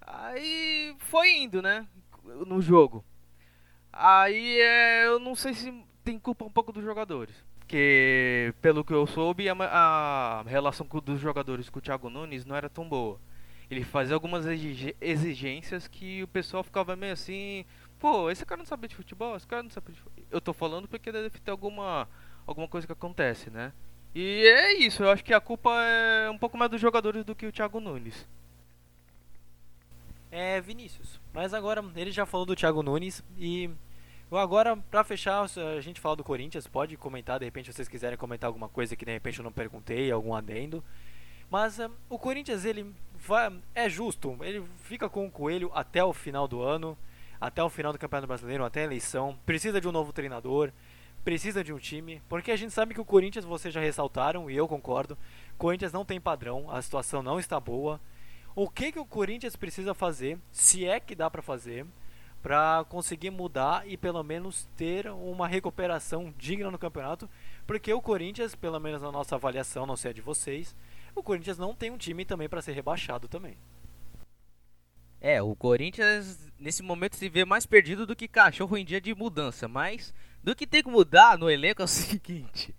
Aí 0.00 0.94
foi 0.98 1.30
indo, 1.36 1.60
né? 1.60 1.86
No 2.46 2.62
jogo. 2.62 3.04
Aí 3.92 4.60
é, 4.60 5.06
eu 5.06 5.18
não 5.18 5.34
sei 5.34 5.52
se 5.54 5.84
tem 6.04 6.18
culpa 6.18 6.44
um 6.44 6.50
pouco 6.50 6.72
dos 6.72 6.84
jogadores. 6.84 7.34
Porque, 7.58 8.54
pelo 8.62 8.82
que 8.82 8.94
eu 8.94 9.06
soube, 9.06 9.46
a, 9.46 9.52
a 9.52 10.42
relação 10.44 10.86
dos 11.04 11.20
jogadores 11.20 11.68
com 11.68 11.80
o 11.80 11.82
Thiago 11.82 12.08
Nunes 12.08 12.46
não 12.46 12.56
era 12.56 12.70
tão 12.70 12.88
boa. 12.88 13.20
Ele 13.70 13.84
fazia 13.84 14.14
algumas 14.14 14.46
exigências 14.46 15.86
que 15.86 16.22
o 16.22 16.28
pessoal 16.28 16.64
ficava 16.64 16.96
meio 16.96 17.12
assim. 17.12 17.64
Pô, 17.98 18.30
esse 18.30 18.46
cara 18.46 18.58
não 18.58 18.66
sabe 18.66 18.88
de 18.88 18.96
futebol, 18.96 19.36
esse 19.36 19.46
cara 19.46 19.62
não 19.62 19.70
sabe 19.70 19.92
de 19.92 20.00
futebol. 20.00 20.24
Eu 20.30 20.40
tô 20.40 20.52
falando 20.52 20.88
porque 20.88 21.12
deve 21.12 21.38
ter 21.38 21.50
alguma, 21.50 22.08
alguma 22.46 22.66
coisa 22.66 22.86
que 22.86 22.92
acontece, 22.92 23.50
né? 23.50 23.72
E 24.14 24.46
é 24.46 24.72
isso, 24.78 25.02
eu 25.02 25.10
acho 25.10 25.22
que 25.22 25.34
a 25.34 25.40
culpa 25.40 25.70
é 25.82 26.30
um 26.30 26.38
pouco 26.38 26.56
mais 26.56 26.70
dos 26.70 26.80
jogadores 26.80 27.24
do 27.24 27.34
que 27.34 27.46
o 27.46 27.52
Thiago 27.52 27.78
Nunes. 27.78 28.26
É, 30.30 30.60
Vinícius. 30.60 31.20
Mas 31.32 31.52
agora 31.52 31.84
ele 31.94 32.10
já 32.10 32.24
falou 32.24 32.46
do 32.46 32.56
Thiago 32.56 32.82
Nunes 32.82 33.22
e 33.38 33.70
agora 34.30 34.76
para 34.76 35.04
fechar, 35.04 35.42
a 35.42 35.80
gente 35.80 36.00
fala 36.00 36.16
do 36.16 36.24
Corinthians, 36.24 36.66
pode 36.66 36.96
comentar, 36.96 37.38
de 37.38 37.44
repente 37.44 37.72
vocês 37.72 37.88
quiserem 37.88 38.18
comentar 38.18 38.48
alguma 38.48 38.68
coisa 38.68 38.96
que 38.96 39.04
de 39.04 39.12
repente 39.12 39.38
eu 39.38 39.44
não 39.44 39.52
perguntei, 39.52 40.10
algum 40.10 40.34
adendo. 40.34 40.82
Mas 41.50 41.78
um, 41.78 41.90
o 42.10 42.18
Corinthians 42.18 42.64
ele 42.64 42.94
vai, 43.26 43.52
é 43.74 43.88
justo, 43.88 44.36
ele 44.42 44.64
fica 44.84 45.08
com 45.08 45.26
o 45.26 45.30
Coelho 45.30 45.70
até 45.74 46.02
o 46.02 46.12
final 46.12 46.46
do 46.46 46.62
ano, 46.62 46.96
até 47.40 47.62
o 47.62 47.68
final 47.68 47.92
do 47.92 47.98
Campeonato 47.98 48.26
Brasileiro, 48.26 48.64
até 48.64 48.82
a 48.82 48.84
eleição. 48.84 49.38
Precisa 49.44 49.80
de 49.80 49.88
um 49.88 49.92
novo 49.92 50.12
treinador, 50.12 50.72
precisa 51.24 51.62
de 51.62 51.72
um 51.72 51.78
time, 51.78 52.22
porque 52.28 52.50
a 52.50 52.56
gente 52.56 52.72
sabe 52.72 52.94
que 52.94 53.00
o 53.00 53.04
Corinthians, 53.04 53.44
vocês 53.44 53.72
já 53.72 53.80
ressaltaram 53.80 54.50
e 54.50 54.56
eu 54.56 54.66
concordo, 54.66 55.18
Corinthians 55.56 55.92
não 55.92 56.04
tem 56.04 56.20
padrão, 56.20 56.70
a 56.70 56.80
situação 56.80 57.22
não 57.22 57.38
está 57.38 57.58
boa. 57.58 58.00
O 58.54 58.68
que, 58.68 58.92
que 58.92 58.98
o 58.98 59.06
Corinthians 59.06 59.54
precisa 59.54 59.94
fazer, 59.94 60.38
se 60.50 60.86
é 60.86 60.98
que 60.98 61.14
dá 61.14 61.30
para 61.30 61.42
fazer, 61.42 61.86
para 62.42 62.84
conseguir 62.88 63.30
mudar 63.30 63.86
e 63.86 63.96
pelo 63.96 64.22
menos 64.22 64.68
ter 64.76 65.08
uma 65.10 65.46
recuperação 65.46 66.32
digna 66.38 66.70
no 66.70 66.78
campeonato? 66.78 67.28
Porque 67.66 67.92
o 67.92 68.00
Corinthians, 68.00 68.54
pelo 68.54 68.80
menos 68.80 69.02
na 69.02 69.12
nossa 69.12 69.34
avaliação, 69.34 69.86
não 69.86 69.96
sei 69.96 70.10
a 70.10 70.14
de 70.14 70.20
vocês, 70.20 70.74
o 71.18 71.22
Corinthians 71.22 71.58
não 71.58 71.74
tem 71.74 71.90
um 71.90 71.98
time 71.98 72.24
também 72.24 72.48
para 72.48 72.62
ser 72.62 72.72
rebaixado 72.72 73.28
também. 73.28 73.56
É, 75.20 75.42
o 75.42 75.54
Corinthians 75.56 76.48
nesse 76.58 76.82
momento 76.82 77.16
se 77.16 77.28
vê 77.28 77.44
mais 77.44 77.66
perdido 77.66 78.06
do 78.06 78.14
que 78.14 78.28
cachorro 78.28 78.76
em 78.76 78.84
dia 78.84 79.00
de 79.00 79.14
mudança, 79.14 79.66
mas 79.66 80.14
do 80.42 80.54
que 80.54 80.66
tem 80.66 80.82
que 80.82 80.90
mudar 80.90 81.36
no 81.36 81.50
elenco 81.50 81.82
é 81.82 81.84
o 81.84 81.88
seguinte: 81.88 82.74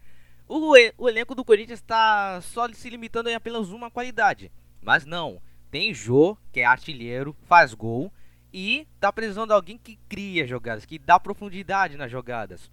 o, 0.48 0.74
o 0.98 1.10
elenco 1.10 1.36
do 1.36 1.44
Corinthians 1.44 1.80
está 1.80 2.40
só 2.42 2.68
se 2.70 2.90
limitando 2.90 3.30
em 3.30 3.36
apenas 3.36 3.70
uma 3.70 3.92
qualidade, 3.92 4.52
mas 4.82 5.06
não, 5.06 5.42
tem 5.70 5.94
Jô, 5.94 6.38
que 6.52 6.62
é 6.62 6.66
artilheiro, 6.66 7.36
faz 7.44 7.74
gol 7.74 8.12
e 8.52 8.88
tá 9.00 9.12
precisando 9.12 9.50
de 9.50 9.54
alguém 9.54 9.78
que 9.78 10.00
cria 10.08 10.48
jogadas, 10.48 10.86
que 10.86 10.98
dá 10.98 11.20
profundidade 11.20 11.98
nas 11.98 12.10
jogadas. 12.10 12.72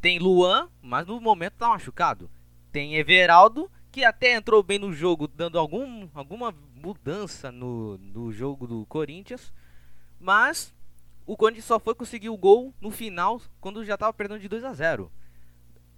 Tem 0.00 0.18
Luan, 0.18 0.68
mas 0.80 1.06
no 1.06 1.20
momento 1.20 1.54
tá 1.54 1.68
machucado. 1.68 2.30
Tem 2.72 2.96
Everaldo, 2.96 3.70
que 3.92 4.04
até 4.04 4.32
entrou 4.34 4.62
bem 4.62 4.78
no 4.78 4.92
jogo, 4.92 5.28
dando 5.28 5.58
algum, 5.58 6.08
alguma 6.14 6.52
mudança 6.74 7.52
no, 7.52 7.98
no 7.98 8.32
jogo 8.32 8.66
do 8.66 8.86
Corinthians. 8.86 9.52
Mas 10.18 10.74
o 11.26 11.36
Corinthians 11.36 11.66
só 11.66 11.78
foi 11.78 11.94
conseguir 11.94 12.30
o 12.30 12.36
gol 12.36 12.74
no 12.80 12.90
final, 12.90 13.40
quando 13.60 13.84
já 13.84 13.96
tava 13.98 14.12
perdendo 14.14 14.40
de 14.40 14.48
2 14.48 14.64
a 14.64 14.72
0 14.72 15.12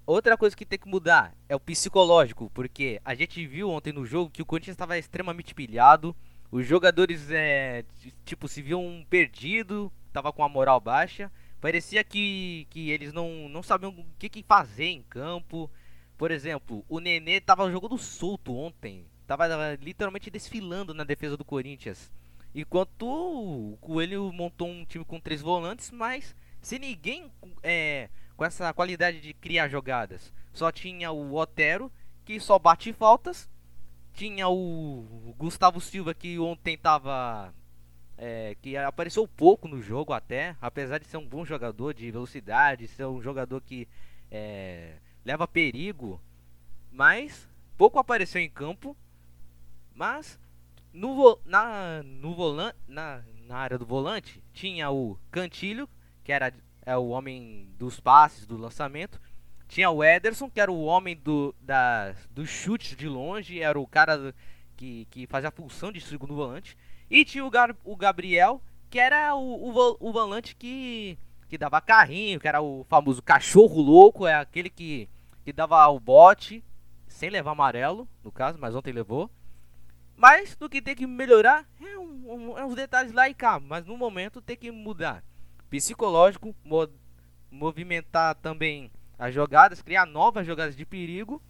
Outra 0.07 0.37
coisa 0.37 0.55
que 0.55 0.67
tem 0.67 0.79
que 0.79 0.89
mudar 0.89 1.35
é 1.49 1.57
o 1.57 1.61
psicológico, 1.61 2.51
porque 2.53 3.01
a 3.05 3.15
gente 3.15 3.47
viu 3.47 3.71
ontem 3.71 3.93
no 3.93 4.05
jogo 4.05 4.31
que 4.31 4.43
o 4.43 4.47
Corinthians 4.47 4.75
estava 4.75 4.99
extremamente 4.99 5.55
pilhado, 5.55 6.15
os 6.51 6.67
jogadores 6.67 7.31
é, 7.31 7.85
tipo 8.25 8.47
se 8.47 8.61
viam 8.61 9.07
perdido, 9.09 9.91
tava 10.13 10.33
com 10.33 10.45
a 10.45 10.49
moral 10.49 10.79
baixa, 10.79 11.33
parecia 11.61 12.05
que, 12.05 12.67
que 12.69 12.91
eles 12.91 13.13
não, 13.15 13.49
não 13.49 13.63
sabiam 13.63 13.93
o 13.93 14.05
que, 14.19 14.29
que 14.29 14.43
fazer 14.43 14.87
em 14.87 15.03
campo. 15.03 15.71
Por 16.17 16.31
exemplo, 16.31 16.85
o 16.89 17.01
Nenê 17.01 17.41
tava 17.41 17.71
jogando 17.71 17.99
solto 17.99 18.55
ontem, 18.55 19.05
tava 19.27 19.47
literalmente 19.81 20.31
desfilando 20.31 20.95
na 20.95 21.05
defesa 21.05 21.37
do 21.37 21.45
Corinthians. 21.45 22.11
Enquanto 22.55 23.05
o 23.05 23.77
Coelho 23.81 24.33
montou 24.33 24.69
um 24.69 24.85
time 24.85 25.05
com 25.05 25.19
três 25.19 25.41
volantes, 25.43 25.91
mas 25.91 26.37
sem 26.63 26.79
ninguém 26.79 27.31
é, 27.63 28.09
com 28.37 28.45
essa 28.45 28.73
qualidade 28.73 29.21
de 29.21 29.35
criar 29.35 29.69
jogadas. 29.69 30.33
Só 30.53 30.71
tinha 30.71 31.11
o 31.11 31.35
Otero, 31.35 31.91
que 32.25 32.39
só 32.39 32.59
bate 32.59 32.93
faltas. 32.93 33.51
Tinha 34.13 34.49
o 34.49 35.35
Gustavo 35.37 35.81
Silva, 35.81 36.15
que 36.15 36.39
ontem 36.39 36.79
tava. 36.79 37.53
É, 38.17 38.57
que 38.63 38.77
apareceu 38.77 39.27
pouco 39.27 39.67
no 39.67 39.83
jogo 39.83 40.13
até, 40.13 40.55
apesar 40.61 40.99
de 40.99 41.07
ser 41.07 41.17
um 41.17 41.27
bom 41.27 41.45
jogador 41.45 41.93
de 41.93 42.09
velocidade, 42.13 42.87
ser 42.87 43.07
um 43.07 43.21
jogador 43.21 43.61
que 43.61 43.89
é, 44.31 44.93
leva 45.25 45.49
perigo, 45.49 46.21
mas 46.91 47.49
pouco 47.77 47.99
apareceu 47.99 48.41
em 48.41 48.51
campo. 48.51 48.97
Mas 49.95 50.39
no, 50.93 51.39
na, 51.45 52.03
no 52.03 52.35
volan, 52.35 52.73
na, 52.87 53.23
na 53.47 53.57
área 53.57 53.79
do 53.79 53.87
volante 53.87 54.43
tinha 54.53 54.91
o 54.91 55.19
Cantilho, 55.31 55.89
que 56.23 56.33
era 56.33 56.53
é 56.87 56.97
o 56.97 57.09
homem 57.09 57.69
dos 57.79 57.99
passes, 57.99 58.47
do 58.47 58.57
lançamento. 58.57 59.21
Tinha 59.67 59.91
o 59.91 60.05
Ederson, 60.05 60.51
que 60.51 60.61
era 60.61 60.71
o 60.71 60.85
homem 60.85 61.17
do, 61.17 61.55
da, 61.61 62.15
dos 62.31 62.49
chutes 62.49 62.97
de 62.97 63.09
longe, 63.09 63.61
era 63.61 63.79
o 63.79 63.87
cara 63.87 64.35
que, 64.77 65.07
que 65.11 65.27
fazia 65.27 65.49
a 65.49 65.53
função 65.53 65.91
de 65.91 66.01
segundo 66.01 66.35
volante. 66.35 66.77
E 67.11 67.25
tinha 67.25 67.45
o, 67.45 67.51
Gar, 67.51 67.75
o 67.85 67.97
Gabriel, 67.97 68.61
que 68.91 68.99
era 68.99 69.35
o, 69.35 69.71
o, 69.71 69.97
o 69.99 70.13
volante 70.13 70.55
que, 70.55 71.19
que 71.49 71.57
dava 71.57 71.81
carrinho, 71.81 72.39
que 72.39 72.49
era 72.49 72.61
o 72.61 72.85
famoso 72.89 73.23
cachorro 73.23 73.81
louco, 73.81 74.27
é 74.27 74.35
aquele 74.35 74.69
que, 74.69 75.09
que 75.45 75.53
dava 75.53 75.87
o 75.89 76.01
bote, 76.01 76.65
sem 77.07 77.31
levar 77.31 77.53
amarelo, 77.53 78.09
no 78.23 78.33
caso, 78.33 78.59
mas 78.59 78.75
ontem 78.75 78.93
levou. 78.93 79.31
Mas 80.17 80.57
do 80.57 80.69
que 80.69 80.81
tem 80.81 80.95
que 80.95 81.07
melhorar 81.07 81.67
é, 81.81 81.99
um, 81.99 82.33
um, 82.33 82.59
é 82.59 82.65
uns 82.65 82.75
detalhes 82.75 83.13
lá 83.13 83.29
e 83.29 83.35
cá, 83.35 83.61
mas 83.61 83.85
no 83.85 83.97
momento 83.97 84.41
tem 84.41 84.57
que 84.57 84.71
mudar 84.71 85.23
psicológico, 85.69 86.55
movimentar 87.51 88.35
também 88.37 88.91
as 89.19 89.35
jogadas, 89.35 89.83
criar 89.83 90.07
novas 90.07 90.47
jogadas 90.47 90.77
de 90.77 90.85
perigo. 90.85 91.43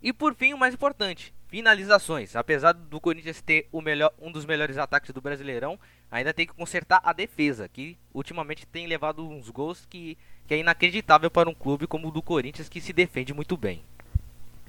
E 0.00 0.12
por 0.12 0.34
fim, 0.34 0.52
o 0.52 0.58
mais 0.58 0.74
importante, 0.74 1.34
finalizações. 1.46 2.34
Apesar 2.34 2.72
do 2.72 3.00
Corinthians 3.00 3.40
ter 3.40 3.68
melhor, 3.72 4.12
um 4.20 4.32
dos 4.32 4.44
melhores 4.44 4.78
ataques 4.78 5.12
do 5.12 5.20
Brasileirão, 5.20 5.78
ainda 6.12 6.34
tem 6.34 6.46
que 6.46 6.52
consertar 6.52 7.00
a 7.02 7.12
defesa, 7.14 7.66
que 7.66 7.96
ultimamente 8.12 8.66
tem 8.66 8.86
levado 8.86 9.26
uns 9.26 9.48
gols 9.48 9.86
que, 9.88 10.18
que 10.46 10.52
é 10.52 10.58
inacreditável 10.58 11.30
para 11.30 11.48
um 11.48 11.54
clube 11.54 11.86
como 11.86 12.08
o 12.08 12.10
do 12.10 12.20
Corinthians, 12.20 12.68
que 12.68 12.82
se 12.82 12.92
defende 12.92 13.32
muito 13.32 13.56
bem. 13.56 13.80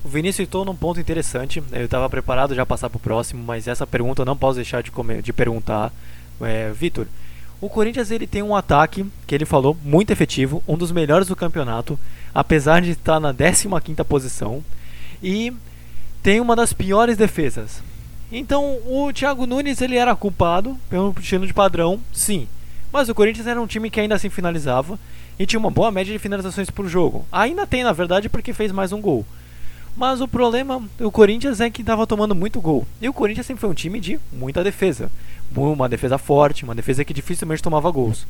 O 0.04 0.08
Vinícius 0.08 0.48
citou 0.48 0.64
num 0.64 0.76
ponto 0.76 1.00
interessante. 1.00 1.62
Eu 1.72 1.86
estava 1.86 2.10
preparado 2.10 2.56
já 2.56 2.66
passar 2.66 2.90
para 2.90 2.98
o 2.98 3.02
próximo, 3.02 3.44
mas 3.44 3.68
essa 3.68 3.86
pergunta 3.86 4.22
eu 4.22 4.26
não 4.26 4.38
posso 4.38 4.56
deixar 4.56 4.82
de, 4.82 4.90
comer, 4.90 5.22
de 5.22 5.34
perguntar. 5.34 5.92
É, 6.42 6.72
Vitor, 6.72 7.08
o 7.60 7.70
Corinthians 7.70 8.10
ele 8.10 8.26
tem 8.26 8.42
um 8.42 8.56
ataque 8.56 9.06
que 9.28 9.36
ele 9.36 9.46
falou 9.46 9.78
muito 9.84 10.12
efetivo, 10.12 10.64
um 10.68 10.78
dos 10.78 10.92
melhores 10.92 11.28
do 11.28 11.36
campeonato, 11.36 12.00
apesar 12.34 12.82
de 12.82 12.92
estar 12.92 13.20
na 13.20 13.34
15ª 13.34 14.04
posição 14.04 14.64
e 15.22 15.54
tem 16.22 16.40
uma 16.40 16.56
das 16.56 16.74
piores 16.74 17.18
defesas. 17.18 17.82
Então, 18.36 18.80
o 18.88 19.14
Thiago 19.14 19.46
Nunes 19.46 19.80
ele 19.80 19.96
era 19.96 20.16
culpado 20.16 20.76
pelo 20.90 21.14
estilo 21.20 21.46
de 21.46 21.54
padrão, 21.54 22.00
sim. 22.12 22.48
Mas 22.92 23.08
o 23.08 23.14
Corinthians 23.14 23.46
era 23.46 23.62
um 23.62 23.68
time 23.68 23.92
que 23.92 24.00
ainda 24.00 24.16
assim 24.16 24.28
finalizava 24.28 24.98
e 25.38 25.46
tinha 25.46 25.60
uma 25.60 25.70
boa 25.70 25.92
média 25.92 26.12
de 26.12 26.18
finalizações 26.18 26.68
por 26.72 26.88
jogo. 26.88 27.28
Ainda 27.32 27.68
tem, 27.68 27.84
na 27.84 27.92
verdade, 27.92 28.30
porque 28.30 28.52
fez 28.52 28.72
mais 28.72 28.92
um 28.92 29.00
gol. 29.00 29.24
Mas 29.96 30.20
o 30.20 30.28
problema 30.28 30.82
do 30.98 31.12
Corinthians 31.12 31.62
é 31.62 31.70
que 31.70 31.82
estava 31.82 32.08
tomando 32.08 32.34
muito 32.34 32.60
gol. 32.60 32.88
E 33.00 33.08
o 33.08 33.14
Corinthians 33.14 33.46
sempre 33.46 33.62
foi 33.62 33.70
um 33.70 33.76
time 33.76 34.00
de 34.00 34.20
muita 34.32 34.64
defesa. 34.64 35.12
Uma 35.56 35.88
defesa 35.88 36.18
forte, 36.18 36.64
uma 36.64 36.74
defesa 36.74 37.06
que 37.06 37.14
dificilmente 37.14 37.62
tomava 37.62 37.92
gols. 37.92 38.26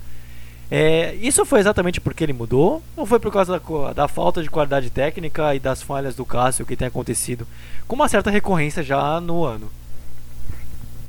É, 0.70 1.16
isso 1.22 1.46
foi 1.46 1.62
exatamente 1.62 2.02
porque 2.02 2.26
ele 2.26 2.34
mudou? 2.34 2.84
Ou 2.98 3.06
foi 3.06 3.20
por 3.22 3.32
causa 3.32 3.58
da, 3.58 3.94
da, 3.94 4.08
falta 4.10 4.44
de 4.44 4.50
qualidade 4.50 4.90
técnica 4.90 5.56
e 5.56 5.60
das 5.60 5.82
falhas 5.82 6.14
do 6.14 6.26
Cássio 6.26 6.66
que 6.66 6.76
tem 6.76 6.90
acontecido 6.90 7.48
com 7.88 7.96
uma 7.96 8.10
certa 8.10 8.30
recorrência 8.30 8.84
já 8.84 9.22
no 9.22 9.46
ano? 9.46 9.72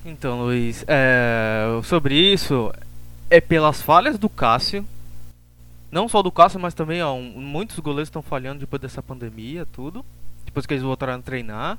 Então, 0.05 0.43
Luiz, 0.43 0.85
é, 0.87 1.81
sobre 1.83 2.15
isso, 2.15 2.73
é 3.31 3.41
pelas 3.41 3.81
falhas 3.81 4.19
do 4.19 4.29
Cássio. 4.29 4.87
Não 5.91 6.09
só 6.09 6.23
do 6.23 6.31
Cássio, 6.31 6.61
mas 6.61 6.75
também 6.75 7.03
ó, 7.03 7.17
muitos 7.17 7.79
goleiros 7.79 8.09
estão 8.09 8.23
falhando 8.23 8.61
depois 8.61 8.83
dessa 8.83 9.03
pandemia, 9.03 9.65
tudo 9.67 10.05
depois 10.55 10.67
que 10.67 10.75
eles 10.75 10.85
voltaram 10.85 11.15
a 11.15 11.19
treinar. 11.19 11.79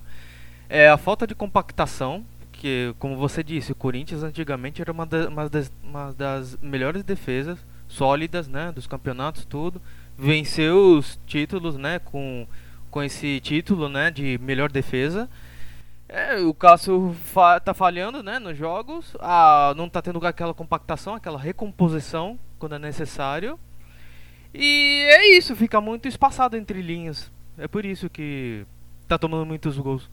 É 0.67 0.89
a 0.89 0.98
falta 0.98 1.25
de 1.25 1.34
compactação, 1.34 2.25
que, 2.51 2.94
como 3.00 3.15
você 3.15 3.41
disse, 3.41 3.72
o 3.72 3.75
Corinthians 3.75 4.22
antigamente 4.22 4.82
era 4.82 4.91
uma, 4.91 5.08
uma, 5.29 5.50
das, 5.50 5.72
uma 5.82 6.12
das 6.13 6.58
melhores 6.62 7.03
defesas 7.03 7.58
sólidas, 7.88 8.48
né, 8.48 8.72
dos 8.74 8.86
campeonatos, 8.86 9.46
tudo. 9.46 9.82
Venceu 10.17 10.98
os 10.98 11.17
títulos, 11.25 11.77
né, 11.77 12.00
com, 12.00 12.46
com 12.91 13.01
esse 13.01 13.39
título, 13.39 13.88
né, 13.88 14.12
de 14.12 14.38
melhor 14.39 14.70
defesa. 14.70 15.29
É, 16.17 16.38
o 16.38 16.53
Cássio 16.53 17.13
fa 17.25 17.60
tá 17.60 17.74
falhando, 17.74 18.24
né, 18.24 18.39
nos 18.39 18.57
jogos. 18.57 19.17
Ah, 19.19 19.74
não 19.75 19.89
tá 19.89 20.01
tendo 20.01 20.25
aquela 20.25 20.53
compactação, 20.53 21.13
aquela 21.13 21.38
recomposição 21.38 22.39
quando 22.57 22.75
é 22.75 22.79
necessário. 22.79 23.60
E 24.53 25.05
é 25.10 25.38
isso, 25.38 25.57
fica 25.57 25.81
muito 25.81 26.07
espaçado 26.07 26.55
entre 26.55 26.81
linhas. 26.81 27.29
É 27.57 27.67
por 27.67 27.84
isso 27.84 28.10
que 28.10 28.65
tá 29.10 29.17
tomando 29.17 29.45
muitos 29.45 29.77
gols. 29.77 30.10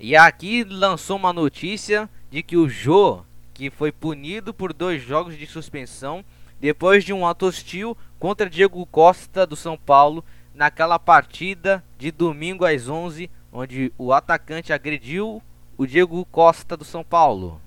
E 0.00 0.16
aqui 0.16 0.64
lançou 0.64 1.18
uma 1.18 1.30
notícia 1.30 2.08
de 2.30 2.42
que 2.42 2.56
o 2.56 2.66
Jô, 2.66 3.22
que 3.52 3.68
foi 3.68 3.92
punido 3.92 4.54
por 4.54 4.72
dois 4.72 5.02
jogos 5.02 5.36
de 5.36 5.46
suspensão 5.46 6.24
depois 6.58 7.04
de 7.04 7.12
um 7.12 7.26
ato 7.26 7.44
hostil 7.44 7.94
contra 8.18 8.48
Diego 8.48 8.86
Costa 8.86 9.46
do 9.46 9.56
São 9.56 9.76
Paulo 9.76 10.24
naquela 10.54 10.98
partida 10.98 11.84
de 11.98 12.10
domingo 12.10 12.64
às 12.64 12.88
11, 12.88 13.28
onde 13.54 13.92
o 13.96 14.12
atacante 14.12 14.72
agrediu 14.72 15.40
o 15.78 15.86
Diego 15.86 16.24
Costa 16.26 16.76
do 16.76 16.84
São 16.84 17.04
Paulo. 17.04 17.60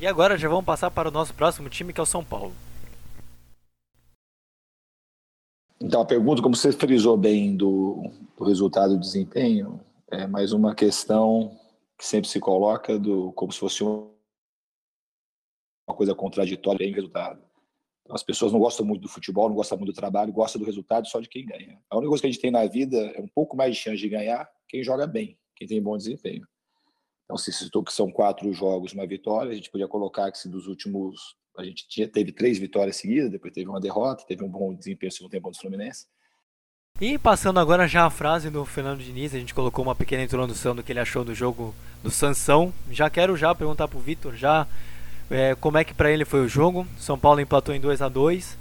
E 0.00 0.06
agora 0.06 0.36
já 0.36 0.48
vamos 0.48 0.64
passar 0.64 0.90
para 0.90 1.08
o 1.08 1.12
nosso 1.12 1.32
próximo 1.32 1.70
time 1.70 1.92
que 1.92 2.00
é 2.00 2.02
o 2.02 2.06
São 2.06 2.24
Paulo. 2.24 2.52
Então, 5.80 6.00
a 6.00 6.04
pergunta, 6.04 6.42
como 6.42 6.56
você 6.56 6.72
frisou 6.72 7.16
bem 7.16 7.56
do, 7.56 8.10
do 8.36 8.44
resultado 8.44 8.94
do 8.94 9.00
desempenho, 9.00 9.80
é 10.10 10.26
mais 10.26 10.52
uma 10.52 10.74
questão 10.74 11.56
que 11.96 12.04
sempre 12.04 12.28
se 12.28 12.40
coloca 12.40 12.98
do 12.98 13.30
como 13.32 13.52
se 13.52 13.60
fosse 13.60 13.84
uma 13.84 14.08
coisa 15.96 16.16
contraditória 16.16 16.84
em 16.84 16.92
resultado. 16.92 17.47
As 18.10 18.22
pessoas 18.22 18.52
não 18.52 18.58
gostam 18.58 18.86
muito 18.86 19.02
do 19.02 19.08
futebol, 19.08 19.48
não 19.48 19.56
gostam 19.56 19.76
muito 19.76 19.92
do 19.92 19.96
trabalho, 19.96 20.32
gostam 20.32 20.60
do 20.60 20.64
resultado 20.64 21.06
só 21.06 21.20
de 21.20 21.28
quem 21.28 21.44
ganha. 21.44 21.78
A 21.90 21.96
única 21.96 22.08
coisa 22.08 22.22
que 22.22 22.26
a 22.26 22.30
gente 22.30 22.40
tem 22.40 22.50
na 22.50 22.64
vida 22.66 22.96
é 22.96 23.20
um 23.20 23.28
pouco 23.28 23.56
mais 23.56 23.74
de 23.74 23.80
chance 23.80 23.98
de 23.98 24.08
ganhar 24.08 24.48
quem 24.66 24.82
joga 24.82 25.06
bem, 25.06 25.38
quem 25.54 25.68
tem 25.68 25.82
bom 25.82 25.96
desempenho. 25.96 26.46
Então, 27.24 27.36
se 27.36 27.52
citou 27.52 27.84
que 27.84 27.92
são 27.92 28.10
quatro 28.10 28.50
jogos, 28.54 28.94
uma 28.94 29.06
vitória, 29.06 29.52
a 29.52 29.54
gente 29.54 29.70
podia 29.70 29.86
colocar 29.86 30.32
que 30.32 30.38
se 30.38 30.48
dos 30.48 30.66
últimos 30.66 31.36
a 31.58 31.64
gente 31.64 31.88
tinha, 31.88 32.08
teve 32.08 32.32
três 32.32 32.56
vitórias 32.56 32.96
seguidas, 32.96 33.30
depois 33.30 33.52
teve 33.52 33.68
uma 33.68 33.80
derrota, 33.80 34.24
teve 34.26 34.44
um 34.44 34.48
bom 34.48 34.72
desempenho 34.72 35.10
no 35.10 35.14
segundo 35.14 35.30
tempo 35.32 35.50
do 35.50 35.58
Fluminense. 35.58 36.06
E 37.00 37.18
passando 37.18 37.60
agora 37.60 37.86
já 37.86 38.06
a 38.06 38.10
frase 38.10 38.48
do 38.48 38.64
Fernando 38.64 39.00
Diniz, 39.00 39.34
a 39.34 39.38
gente 39.38 39.54
colocou 39.54 39.84
uma 39.84 39.94
pequena 39.94 40.22
introdução 40.22 40.74
do 40.74 40.82
que 40.82 40.90
ele 40.92 41.00
achou 41.00 41.24
do 41.24 41.34
jogo 41.34 41.74
do 42.02 42.10
Sansão. 42.10 42.72
Já 42.90 43.10
quero 43.10 43.36
já 43.36 43.54
perguntar 43.54 43.88
pro 43.88 43.98
Vitor 43.98 44.34
já 44.34 44.66
é, 45.30 45.54
como 45.54 45.78
é 45.78 45.84
que 45.84 45.94
para 45.94 46.10
ele 46.10 46.24
foi 46.24 46.40
o 46.40 46.48
jogo. 46.48 46.86
São 46.98 47.18
Paulo 47.18 47.40
empatou 47.40 47.74
em 47.74 47.80
2 47.80 48.02
a 48.02 48.08
2 48.08 48.58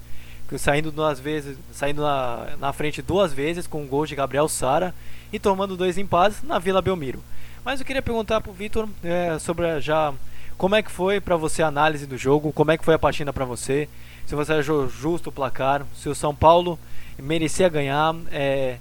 saindo 0.58 0.91
duas 0.91 1.19
vezes, 1.19 1.58
saindo 1.73 2.01
na, 2.01 2.56
na 2.58 2.71
frente 2.71 3.01
duas 3.01 3.34
vezes 3.34 3.67
com 3.67 3.82
um 3.82 3.88
gol 3.88 4.06
de 4.06 4.15
Gabriel 4.15 4.47
Sara 4.47 4.95
e 5.34 5.38
tomando 5.39 5.75
dois 5.75 5.97
empates 5.97 6.41
na 6.43 6.58
Vila 6.58 6.82
Belmiro. 6.82 7.21
Mas 7.65 7.82
eu 7.82 7.86
queria 7.86 8.01
perguntar 8.01 8.39
pro 8.39 8.53
Vitor 8.53 8.88
é, 9.03 9.38
sobre 9.39 9.82
já 9.82 10.13
como 10.58 10.75
é 10.75 10.82
que 10.82 10.89
foi 10.89 11.19
para 11.19 11.36
você 11.36 11.62
a 11.62 11.67
análise 11.67 12.06
do 12.06 12.17
jogo? 12.17 12.53
Como 12.53 12.71
é 12.71 12.77
que 12.77 12.86
foi 12.86 12.93
a 12.93 12.99
partida 12.99 13.34
para 13.34 13.43
você? 13.43 13.89
Se 14.25 14.36
você 14.36 14.53
achou 14.53 14.88
justo 14.88 15.30
o 15.30 15.34
placar? 15.34 15.86
Se 15.95 16.08
o 16.08 16.15
São 16.15 16.34
Paulo 16.34 16.80
merecia 17.19 17.67
ganhar? 17.67 18.15
É, 18.32 18.77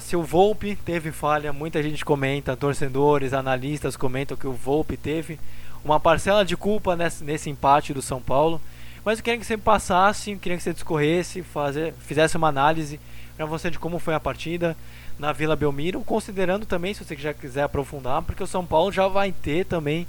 se 0.00 0.14
o 0.14 0.22
Volpe 0.22 0.76
teve 0.76 1.10
falha, 1.10 1.52
muita 1.52 1.82
gente 1.82 2.04
comenta, 2.04 2.54
torcedores, 2.54 3.32
analistas 3.32 3.96
comentam 3.96 4.36
que 4.36 4.46
o 4.46 4.52
Volpe 4.52 4.96
teve 4.96 5.40
uma 5.84 5.98
parcela 5.98 6.44
de 6.44 6.56
culpa 6.56 6.96
nesse, 6.96 7.24
nesse 7.24 7.50
empate 7.50 7.92
do 7.92 8.02
São 8.02 8.20
Paulo. 8.20 8.60
Mas 9.04 9.18
eu 9.18 9.24
queria 9.24 9.38
que 9.38 9.46
você 9.46 9.56
passasse, 9.56 10.36
queria 10.36 10.56
que 10.56 10.62
você 10.62 10.72
discorresse, 10.72 11.42
fazer, 11.42 11.92
fizesse 12.06 12.36
uma 12.36 12.48
análise 12.48 13.00
para 13.36 13.46
você 13.46 13.70
de 13.70 13.78
como 13.78 13.98
foi 13.98 14.14
a 14.14 14.20
partida 14.20 14.76
na 15.18 15.32
Vila 15.32 15.56
Belmiro, 15.56 16.00
considerando 16.02 16.66
também, 16.66 16.94
se 16.94 17.04
você 17.04 17.16
já 17.16 17.34
quiser 17.34 17.62
aprofundar, 17.62 18.22
porque 18.22 18.42
o 18.42 18.46
São 18.46 18.64
Paulo 18.64 18.92
já 18.92 19.08
vai 19.08 19.32
ter 19.32 19.64
também 19.66 20.06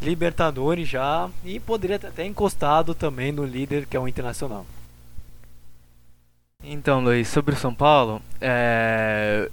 Libertadores 0.00 0.88
já 0.88 1.30
e 1.44 1.58
poderia 1.58 1.98
ter 1.98 2.08
até 2.08 2.24
encostado 2.24 2.94
também 2.94 3.32
no 3.32 3.44
líder 3.44 3.86
que 3.86 3.96
é 3.96 4.00
o 4.00 4.06
Internacional. 4.06 4.66
Então, 6.62 7.02
Luiz, 7.02 7.28
sobre 7.28 7.54
o 7.54 7.58
São 7.58 7.74
Paulo, 7.74 8.20
é... 8.40 9.48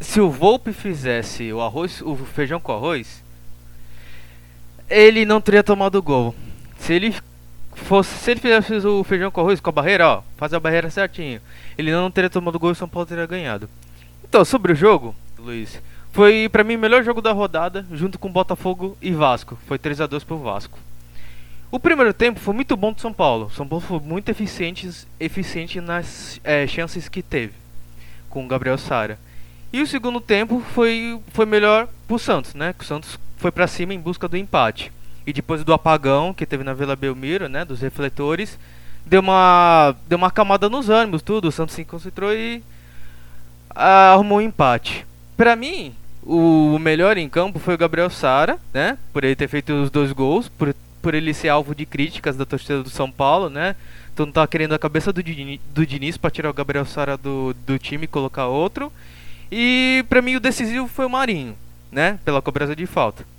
se 0.00 0.20
o 0.20 0.30
Volpe 0.30 0.72
fizesse 0.72 1.52
o 1.52 1.60
arroz, 1.60 2.00
o 2.00 2.14
feijão 2.16 2.60
com 2.60 2.72
arroz, 2.72 3.23
ele 4.88 5.24
não 5.24 5.40
teria 5.40 5.62
tomado 5.62 5.96
o 5.96 6.02
gol. 6.02 6.34
Se 6.78 6.92
ele 6.92 7.14
fosse, 7.74 8.16
se 8.18 8.30
ele 8.30 8.40
fizesse 8.40 8.74
o 8.86 9.04
feijão 9.04 9.30
com 9.30 9.40
arroz 9.40 9.60
com 9.60 9.70
a 9.70 9.72
barreira, 9.72 10.08
ó, 10.08 10.22
fazer 10.36 10.56
a 10.56 10.60
barreira 10.60 10.90
certinho, 10.90 11.40
ele 11.76 11.92
não 11.92 12.10
teria 12.10 12.30
tomado 12.30 12.54
o 12.54 12.58
gol 12.58 12.70
e 12.70 12.72
o 12.72 12.76
São 12.76 12.88
Paulo 12.88 13.06
teria 13.06 13.26
ganhado. 13.26 13.68
Então, 14.22 14.44
sobre 14.44 14.72
o 14.72 14.76
jogo, 14.76 15.14
Luiz, 15.38 15.80
foi 16.12 16.48
para 16.48 16.64
mim 16.64 16.76
o 16.76 16.78
melhor 16.78 17.02
jogo 17.02 17.20
da 17.20 17.32
rodada, 17.32 17.86
junto 17.92 18.18
com 18.18 18.30
Botafogo 18.30 18.96
e 19.00 19.10
Vasco. 19.10 19.58
Foi 19.66 19.78
3 19.78 20.00
a 20.00 20.06
2 20.06 20.24
pro 20.24 20.38
Vasco. 20.38 20.78
O 21.70 21.80
primeiro 21.80 22.14
tempo 22.14 22.38
foi 22.38 22.54
muito 22.54 22.76
bom 22.76 22.92
do 22.92 23.00
São 23.00 23.12
Paulo. 23.12 23.50
São 23.50 23.66
Paulo 23.66 23.84
foi 23.84 23.98
muito 23.98 24.28
eficiente, 24.28 24.88
eficiente 25.18 25.80
nas 25.80 26.40
é, 26.44 26.66
chances 26.66 27.08
que 27.08 27.22
teve 27.22 27.52
com 28.30 28.44
o 28.44 28.48
Gabriel 28.48 28.78
Sara. 28.78 29.18
E 29.72 29.82
o 29.82 29.86
segundo 29.86 30.20
tempo 30.20 30.62
foi, 30.72 31.18
foi 31.32 31.46
melhor 31.46 31.88
pro 32.06 32.18
Santos, 32.18 32.54
né? 32.54 32.72
Que 32.72 32.84
o 32.84 32.86
Santos 32.86 33.18
foi 33.44 33.52
para 33.52 33.66
cima 33.66 33.92
em 33.92 34.00
busca 34.00 34.26
do 34.26 34.38
empate. 34.38 34.90
E 35.26 35.30
depois 35.30 35.62
do 35.62 35.74
apagão 35.74 36.32
que 36.32 36.46
teve 36.46 36.64
na 36.64 36.72
Vila 36.72 36.96
Belmiro, 36.96 37.46
né? 37.46 37.62
Dos 37.62 37.82
refletores, 37.82 38.58
deu 39.04 39.20
uma, 39.20 39.94
deu 40.08 40.16
uma 40.16 40.30
camada 40.30 40.66
nos 40.70 40.88
ânimos, 40.88 41.20
tudo. 41.20 41.48
O 41.48 41.52
Santos 41.52 41.74
se 41.74 41.84
concentrou 41.84 42.32
e 42.32 42.62
ah, 43.68 44.14
arrumou 44.14 44.38
um 44.38 44.40
empate. 44.40 45.04
Para 45.36 45.54
mim, 45.54 45.94
o 46.22 46.78
melhor 46.78 47.18
em 47.18 47.28
campo 47.28 47.58
foi 47.58 47.74
o 47.74 47.78
Gabriel 47.78 48.08
Sara, 48.08 48.58
né? 48.72 48.96
Por 49.12 49.24
ele 49.24 49.36
ter 49.36 49.46
feito 49.46 49.74
os 49.74 49.90
dois 49.90 50.10
gols, 50.10 50.48
por, 50.48 50.74
por 51.02 51.12
ele 51.12 51.34
ser 51.34 51.50
alvo 51.50 51.74
de 51.74 51.84
críticas 51.84 52.38
da 52.38 52.46
torcida 52.46 52.82
do 52.82 52.88
São 52.88 53.10
Paulo, 53.10 53.50
né? 53.50 53.76
Então 54.14 54.32
tá 54.32 54.46
querendo 54.46 54.72
a 54.72 54.78
cabeça 54.78 55.12
do, 55.12 55.22
Diniz, 55.22 55.60
do 55.74 55.86
Diniz 55.86 56.16
para 56.16 56.30
tirar 56.30 56.48
o 56.48 56.54
Gabriel 56.54 56.86
Sara 56.86 57.18
do, 57.18 57.54
do 57.66 57.78
time 57.78 58.04
e 58.04 58.08
colocar 58.08 58.46
outro. 58.46 58.90
E 59.52 60.02
para 60.08 60.22
mim 60.22 60.34
o 60.34 60.40
decisivo 60.40 60.88
foi 60.88 61.04
o 61.04 61.10
Marinho, 61.10 61.54
né? 61.92 62.18
Pela 62.24 62.40
cobrança 62.40 62.74
de 62.74 62.86
falta. 62.86 63.33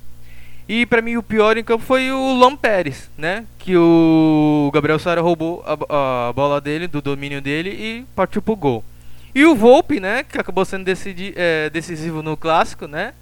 E 0.68 0.84
pra 0.84 1.00
mim 1.00 1.16
o 1.16 1.22
pior 1.22 1.56
em 1.56 1.62
campo 1.62 1.84
foi 1.84 2.10
o 2.10 2.34
Lom 2.34 2.56
Pérez, 2.56 3.08
né? 3.16 3.46
Que 3.58 3.76
o 3.76 4.70
Gabriel 4.74 4.98
Sara 4.98 5.20
roubou 5.20 5.64
a, 5.64 6.28
a, 6.28 6.32
bola 6.32 6.60
dele, 6.60 6.88
do 6.88 7.00
domínio 7.00 7.40
dele 7.40 7.70
e 7.70 8.04
partiu 8.16 8.42
pro 8.42 8.56
gol. 8.56 8.84
E 9.32 9.44
o 9.44 9.54
Volpe, 9.54 10.00
né? 10.00 10.24
Que 10.24 10.38
acabou 10.38 10.64
sendo 10.64 10.84
decidi, 10.84 11.32
é, 11.36 11.70
decisivo 11.70 12.20
no 12.20 12.36
clássico, 12.36 12.88
né? 12.88 13.14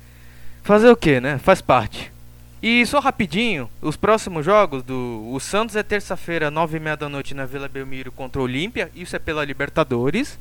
Fazer 0.63 0.89
o 0.89 0.97
que, 0.97 1.21
né? 1.21 1.37
Faz 1.37 1.61
parte. 1.61 2.11
E 2.63 2.87
só 2.87 2.99
rapidinho, 2.99 3.69
os 3.83 3.95
próximos 3.95 4.43
jogos 4.43 4.83
do 4.83 5.29
o 5.31 5.39
Santos 5.39 5.77
é 5.77 5.83
terça-feira, 5.83 6.51
nove 6.51 6.79
e 6.79 6.81
meia 6.81 6.97
da 6.97 7.11
noite 7.11 7.35
na 7.35 7.45
Vila 7.45 7.69
Belmiro 7.69 8.11
contra 8.11 8.41
o 8.41 8.45
Olímpia, 8.45 8.91
isso 8.95 9.15
é 9.15 9.19
pela 9.19 9.45
Libertadores. 9.45 10.39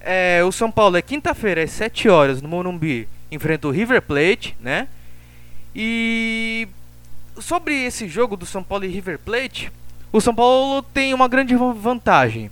É, 0.00 0.44
o 0.44 0.52
São 0.52 0.70
Paulo 0.70 0.96
é 0.96 1.02
quinta-feira 1.02 1.64
às 1.64 1.72
7 1.72 2.08
horas 2.08 2.40
no 2.40 2.48
Morumbi, 2.48 3.08
enfrenta 3.32 3.66
o 3.66 3.72
River 3.72 4.00
Plate, 4.00 4.56
né? 4.60 4.86
E 5.80 6.66
sobre 7.40 7.72
esse 7.84 8.08
jogo 8.08 8.36
do 8.36 8.44
São 8.44 8.64
Paulo 8.64 8.84
e 8.84 8.88
River 8.88 9.16
Plate, 9.16 9.70
o 10.12 10.20
São 10.20 10.34
Paulo 10.34 10.82
tem 10.82 11.14
uma 11.14 11.28
grande 11.28 11.54
vantagem. 11.54 12.50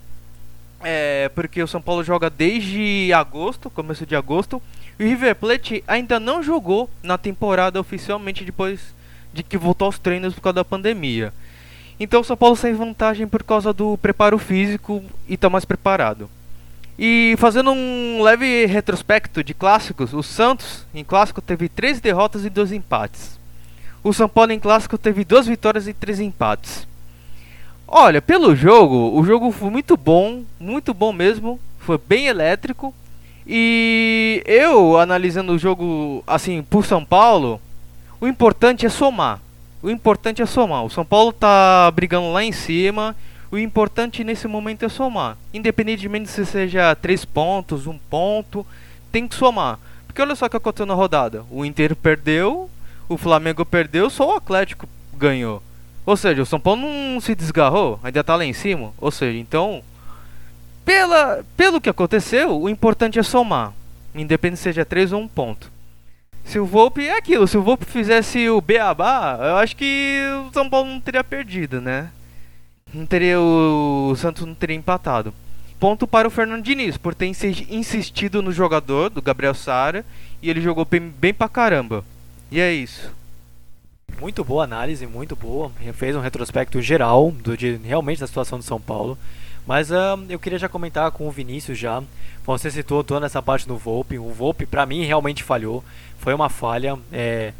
É, 0.81 1.29
porque 1.35 1.61
o 1.61 1.67
São 1.67 1.83
Paulo 1.83 2.05
joga 2.05 2.31
desde 2.31 3.13
agosto, 3.13 3.69
começo 3.69 4.07
de 4.07 4.15
agosto, 4.15 4.63
e 4.97 5.03
o 5.03 5.09
River 5.09 5.35
Plate 5.35 5.83
ainda 5.89 6.21
não 6.21 6.41
jogou 6.41 6.89
na 7.03 7.19
temporada 7.19 7.81
oficialmente 7.81 8.45
depois 8.45 8.95
de 9.35 9.43
que 9.43 9.59
voltou 9.59 9.87
aos 9.87 9.99
treinos 9.99 10.33
por 10.33 10.43
causa 10.43 10.55
da 10.55 10.65
pandemia. 10.65 11.35
Então 11.99 12.21
o 12.21 12.25
São 12.25 12.37
Paulo 12.37 12.57
tem 12.57 12.75
vantagem 12.75 13.27
por 13.27 13.43
causa 13.43 13.73
do 13.73 13.99
preparo 13.99 14.39
físico 14.39 15.03
e 15.29 15.35
está 15.35 15.51
mais 15.51 15.65
preparado. 15.65 16.31
E 16.99 17.35
fazendo 17.39 17.73
um 17.73 18.23
leve 18.23 18.65
retrospecto 18.67 19.45
de 19.45 19.53
clássicos, 19.53 20.15
o 20.15 20.23
Santos 20.23 20.87
em 20.95 21.05
clássico 21.05 21.43
teve 21.43 21.69
3 21.69 22.01
derrotas 22.01 22.45
e 22.45 22.51
2 22.51 22.73
empates. 22.73 23.39
O 24.03 24.13
São 24.13 24.29
Paulo 24.29 24.53
em 24.53 24.59
clássico 24.59 24.97
teve 24.97 25.25
2 25.25 25.47
vitórias 25.47 25.87
e 25.87 25.93
3 25.93 26.21
empates. 26.21 26.87
Olha, 27.87 28.23
pelo 28.23 28.57
jogo, 28.57 29.13
o 29.19 29.25
jogo 29.25 29.53
foi 29.53 29.71
muito 29.71 29.97
bom, 29.97 30.43
muito 30.59 30.95
bom 30.95 31.13
mesmo, 31.13 31.61
foi 31.79 31.99
bem 31.99 32.27
elétrico. 32.27 32.95
E 33.47 34.43
eu 34.45 34.99
analisando 34.99 35.53
o 35.53 35.59
jogo 35.59 36.25
assim 36.27 36.63
por 36.63 36.85
São 36.85 37.05
Paulo, 37.05 37.61
o 38.21 38.27
importante 38.27 38.87
é 38.87 38.89
somar. 38.89 39.41
O 39.83 39.91
importante 39.91 40.43
é 40.43 40.47
somar. 40.47 40.85
O 40.85 40.91
São 40.91 41.05
Paulo 41.05 41.33
tá 41.33 41.91
brigando 41.93 42.33
lá 42.33 42.43
em 42.43 42.51
cima. 42.51 43.15
O 43.51 43.59
importante 43.59 44.25
nesse 44.25 44.49
momento 44.49 44.85
é 44.85 44.89
somar. 44.89 45.37
Independentemente 45.55 46.29
se 46.29 46.45
seja 46.45 46.95
3 46.95 47.25
pontos, 47.25 47.87
1 47.87 47.91
um 47.91 47.99
ponto, 47.99 48.67
tem 49.13 49.29
que 49.29 49.35
somar. 49.35 49.79
Porque 50.07 50.21
olha 50.21 50.35
só 50.35 50.47
o 50.47 50.51
que 50.51 50.57
aconteceu 50.57 50.87
na 50.87 50.95
rodada. 50.95 51.45
O 51.51 51.65
Inter 51.65 51.95
perdeu, 51.95 52.71
o 53.09 53.17
Flamengo 53.17 53.65
perdeu, 53.65 54.11
só 54.11 54.33
o 54.33 54.37
Atlético 54.37 54.89
ganhou. 55.15 55.63
Ou 56.05 56.17
seja, 56.17 56.43
o 56.43 56.47
São 56.47 56.61
Paulo 56.61 56.83
não 56.83 57.21
se 57.21 57.35
desgarrou, 57.35 58.01
ainda 58.03 58.23
tá 58.23 58.37
lá 58.37 58.45
em 58.45 58.53
cima. 58.53 58.93
Ou 58.99 59.11
seja, 59.11 59.39
então, 59.39 59.83
pela, 60.85 61.45
pelo 61.57 61.81
que 61.81 61.91
aconteceu, 61.91 62.61
o 62.61 62.69
importante 62.69 63.19
é 63.19 63.23
somar. 63.23 63.73
Independente 64.15 64.61
seja 64.61 64.85
3 64.85 65.13
ou 65.13 65.21
1 65.21 65.29
ponto. 65.29 65.73
Se 66.45 66.61
o 66.61 66.65
Volpe 66.65 67.07
é 67.07 67.19
aquilo, 67.19 67.47
se 67.49 67.59
o 67.59 67.63
Volpe 67.63 67.85
fizesse 67.85 68.49
o 68.49 68.61
Beabá, 68.61 69.37
eu 69.41 69.57
acho 69.57 69.77
que 69.77 70.21
o 70.47 70.53
São 70.53 70.71
Paulo 70.71 70.89
não 70.89 71.01
teria 71.01 71.25
perdido, 71.25 71.81
né? 71.81 72.11
Não 72.93 73.05
teria 73.05 73.41
o, 73.41 74.11
o 74.11 74.17
Santos 74.17 74.45
não 74.45 74.55
teria 74.55 74.77
empatado. 74.77 75.35
Ponto 75.79 76.07
para 76.07 76.27
o 76.27 76.31
Fernando 76.31 76.63
Diniz, 76.63 76.97
por 76.97 77.15
ter 77.15 77.27
insistido 77.27 78.41
no 78.41 78.51
jogador, 78.51 79.11
do 79.11 79.21
Gabriel 79.21 79.55
Sara, 79.55 80.07
e 80.41 80.49
ele 80.49 80.61
jogou 80.61 80.85
bem, 80.85 81.01
bem 81.01 81.35
pra 81.35 81.49
caramba. 81.49 82.05
E 82.51 82.61
é 82.61 82.73
isso. 82.73 83.13
Muito 84.21 84.43
boa 84.43 84.65
análise, 84.65 85.07
muito 85.07 85.37
boa. 85.37 85.71
Fez 85.95 86.17
um 86.17 86.21
retrospecto 86.21 86.81
geral 86.81 87.31
do, 87.31 87.57
de, 87.57 87.77
realmente 87.77 88.21
da 88.21 88.27
situação 88.27 88.59
do 88.59 88.65
São 88.65 88.81
Paulo. 88.81 89.19
Mas 89.67 89.91
uh, 89.91 90.25
eu 90.29 90.39
queria 90.39 90.59
já 90.59 90.69
comentar 90.69 91.11
com 91.11 91.29
o 91.29 91.31
Vinícius 91.31 91.77
já. 91.77 92.03
Você 92.47 92.71
citou 92.71 93.05
toda 93.05 93.27
essa 93.27 93.43
parte 93.43 93.67
do 93.69 93.77
Volpe. 93.77 94.19
O 94.19 94.33
Volpe, 94.33 94.65
para 94.65 94.87
mim, 94.87 95.05
realmente 95.05 95.43
falhou. 95.43 95.85
Foi 96.19 96.33
uma 96.33 96.49
falha. 96.49 96.97
É, 97.13 97.53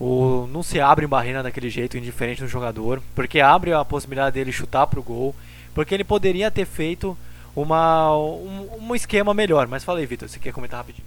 o, 0.00 0.48
não 0.50 0.62
se 0.62 0.80
abre 0.80 1.06
barreira 1.06 1.42
daquele 1.42 1.68
jeito, 1.68 1.98
indiferente 1.98 2.40
do 2.40 2.48
jogador. 2.48 3.02
Porque 3.14 3.38
abre 3.38 3.74
a 3.74 3.84
possibilidade 3.84 4.34
dele 4.34 4.50
chutar 4.50 4.86
pro 4.86 5.02
gol. 5.02 5.34
Porque 5.74 5.94
ele 5.94 6.04
poderia 6.04 6.50
ter 6.50 6.64
feito 6.64 7.16
uma, 7.54 8.16
um, 8.16 8.68
um 8.80 8.94
esquema 8.94 9.34
melhor. 9.34 9.68
Mas 9.68 9.84
fala 9.84 9.98
aí, 9.98 10.06
Vitor, 10.06 10.28
você 10.28 10.38
quer 10.38 10.52
comentar 10.52 10.78
rapidinho? 10.78 11.06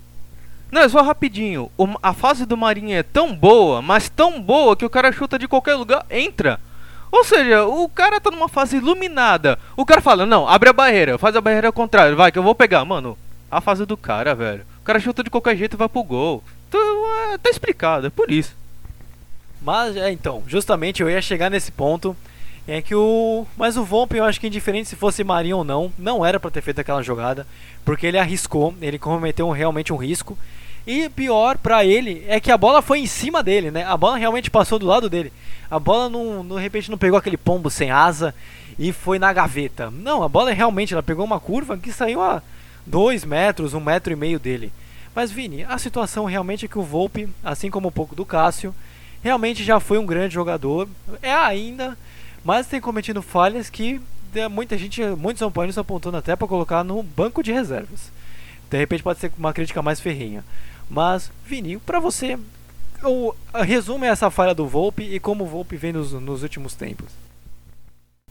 Não, 0.72 0.82
é 0.82 0.90
só 0.90 1.02
rapidinho. 1.02 1.72
O, 1.78 1.88
a 2.04 2.14
fase 2.14 2.46
do 2.46 2.56
Marinho 2.56 2.96
é 2.96 3.04
tão 3.04 3.36
boa, 3.36 3.82
mas 3.82 4.10
tão 4.10 4.40
boa 4.40 4.76
que 4.76 4.86
o 4.86 4.90
cara 4.90 5.12
chuta 5.12 5.40
de 5.40 5.48
qualquer 5.48 5.76
lugar, 5.76 6.06
entra. 6.10 6.60
Ou 7.12 7.24
seja, 7.24 7.64
o 7.66 7.88
cara 7.90 8.20
tá 8.20 8.32
numa 8.32 8.50
fase 8.50 8.78
iluminada. 8.78 9.60
O 9.78 9.86
cara 9.86 10.02
fala, 10.02 10.26
não, 10.26 10.48
abre 10.48 10.70
a 10.70 10.74
barreira, 10.74 11.18
faz 11.18 11.36
a 11.36 11.42
barreira 11.42 11.68
ao 11.68 11.74
contrário, 11.74 12.16
vai 12.16 12.32
que 12.32 12.40
eu 12.40 12.44
vou 12.44 12.56
pegar. 12.56 12.84
Mano, 12.86 13.18
a 13.52 13.62
fase 13.62 13.86
do 13.86 13.96
cara, 13.96 14.34
velho. 14.34 14.66
O 14.82 14.84
cara 14.84 15.00
chuta 15.00 15.24
de 15.24 15.30
qualquer 15.30 15.56
jeito 15.56 15.76
e 15.76 15.78
vai 15.78 15.88
pro 15.88 16.02
gol. 16.04 16.44
Então, 16.70 16.82
é, 17.32 17.38
tá 17.38 17.52
explicado, 17.52 18.08
é 18.08 18.10
por 18.10 18.32
isso. 18.32 18.56
Mas, 19.64 19.96
é, 19.96 20.12
então, 20.12 20.44
justamente 20.46 21.02
eu 21.02 21.10
ia 21.10 21.22
chegar 21.22 21.50
nesse 21.50 21.72
ponto. 21.72 22.16
É 22.68 22.82
que 22.82 22.96
o. 22.96 23.46
Mas 23.58 23.76
o 23.76 23.84
Vomp, 23.84 24.14
eu 24.14 24.24
acho 24.24 24.40
que 24.40 24.48
indiferente 24.48 24.88
se 24.88 24.96
fosse 24.96 25.24
Marinho 25.24 25.58
ou 25.58 25.64
não, 25.64 25.92
não 25.98 26.26
era 26.26 26.40
para 26.40 26.52
ter 26.52 26.62
feito 26.62 26.80
aquela 26.80 27.02
jogada. 27.02 27.46
Porque 27.84 28.08
ele 28.08 28.18
arriscou, 28.18 28.74
ele 28.82 28.98
cometeu 28.98 29.50
realmente 29.52 29.92
um 29.92 29.98
risco. 29.98 30.38
E 30.86 31.10
pior 31.10 31.58
para 31.58 31.86
ele 31.86 32.26
é 32.28 32.40
que 32.40 32.52
a 32.52 32.58
bola 32.58 32.82
foi 32.82 33.00
em 33.00 33.06
cima 33.06 33.42
dele, 33.42 33.72
né? 33.72 33.86
A 33.86 33.96
bola 33.96 34.18
realmente 34.18 34.52
passou 34.52 34.78
do 34.78 34.86
lado 34.86 35.10
dele. 35.10 35.32
A 35.72 35.80
bola 35.80 36.10
não, 36.10 36.46
de 36.46 36.62
repente 36.62 36.92
não 36.92 36.98
pegou 36.98 37.18
aquele 37.18 37.38
pombo 37.38 37.70
sem 37.70 37.90
asa 37.90 38.36
e 38.78 38.92
foi 38.92 39.18
na 39.18 39.32
gaveta. 39.32 39.90
Não, 39.90 40.24
a 40.24 40.30
bola 40.30 40.52
realmente 40.52 40.94
ela 40.94 41.04
pegou 41.04 41.24
uma 41.24 41.40
curva 41.40 41.78
que 41.78 41.92
saiu 41.92 42.22
a 42.22 42.42
2 42.86 43.24
metros, 43.24 43.74
um 43.74 43.80
metro 43.80 44.12
e 44.12 44.16
meio 44.16 44.40
dele. 44.40 44.74
Mas 45.16 45.32
Vini, 45.32 45.64
a 45.64 45.78
situação 45.78 46.26
realmente 46.26 46.66
é 46.66 46.68
que 46.68 46.80
o 46.80 46.84
Volpe, 46.84 47.30
assim 47.44 47.70
como 47.70 47.88
um 47.88 47.92
pouco 47.92 48.16
do 48.16 48.26
Cássio, 48.26 48.74
realmente 49.24 49.64
já 49.64 49.80
foi 49.80 49.98
um 49.98 50.06
grande 50.06 50.34
jogador. 50.34 50.88
É 51.22 51.34
ainda, 51.34 51.98
mas 52.44 52.68
tem 52.68 52.82
cometido 52.82 53.22
falhas 53.22 53.70
que 53.70 54.02
muita 54.52 54.78
gente, 54.78 55.02
muitos 55.18 55.40
São 55.40 55.52
apontando 55.82 56.18
até 56.18 56.36
para 56.36 56.48
colocar 56.48 56.84
no 56.84 57.02
banco 57.02 57.42
de 57.42 57.52
reservas. 57.52 58.12
De 58.70 58.78
repente 58.78 59.04
pode 59.04 59.20
ser 59.20 59.32
uma 59.38 59.54
crítica 59.54 59.82
mais 59.82 60.00
ferrinha. 60.00 60.44
Mas, 60.90 61.32
Vini, 61.46 61.78
para 61.78 62.00
você, 62.00 62.38
o 63.04 63.34
resumo 63.54 64.06
é 64.06 64.10
essa 64.10 64.30
falha 64.30 64.54
do 64.54 64.68
Volpe 64.68 65.04
e 65.04 65.20
como 65.20 65.44
o 65.44 65.48
Volpe 65.48 65.78
vem 65.78 65.94
nos, 65.94 66.12
nos 66.14 66.44
últimos 66.44 66.74
tempos. 66.74 67.08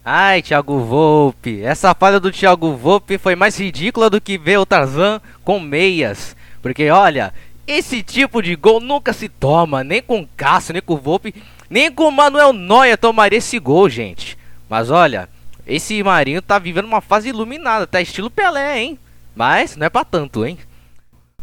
Ai, 0.05 0.43
Thiago 0.43 0.81
Volpe, 0.81 1.63
essa 1.63 1.95
falha 1.95 2.19
do 2.19 2.33
Thiago 2.33 2.75
Volpe 2.75 3.19
foi 3.19 3.37
mais 3.37 3.57
ridícula 3.57 4.11
do 4.11 4.21
que 4.21 4.37
ver 4.37 4.59
o 4.59 4.67
Tarzan 4.67 5.21
com 5.45 5.61
meias. 5.61 6.37
Porque 6.61 6.91
olha, 6.91 7.33
esse 7.73 8.03
tipo 8.03 8.43
de 8.43 8.57
gol 8.57 8.81
nunca 8.81 9.13
se 9.13 9.29
toma, 9.29 9.85
nem 9.85 10.03
com 10.03 10.27
Cássio, 10.37 10.73
nem 10.73 10.83
com 10.83 10.97
Volpe, 10.97 11.35
nem 11.69 11.91
com 11.91 12.11
Manuel 12.11 12.53
Noia 12.53 12.97
tomaria 12.97 13.39
esse 13.39 13.59
gol, 13.59 13.89
gente. 13.89 14.39
Mas 14.69 14.91
olha, 14.91 15.29
esse 15.67 16.03
Marinho 16.03 16.43
tá 16.43 16.59
vivendo 16.59 16.87
uma 16.87 17.01
fase 17.01 17.29
iluminada, 17.29 17.87
tá 17.87 18.01
estilo 18.01 18.31
Pelé, 18.31 18.81
hein? 18.81 18.99
Mas 19.35 19.77
não 19.77 19.87
é 19.87 19.91
pra 19.91 20.05
tanto, 20.05 20.45
hein? 20.45 20.59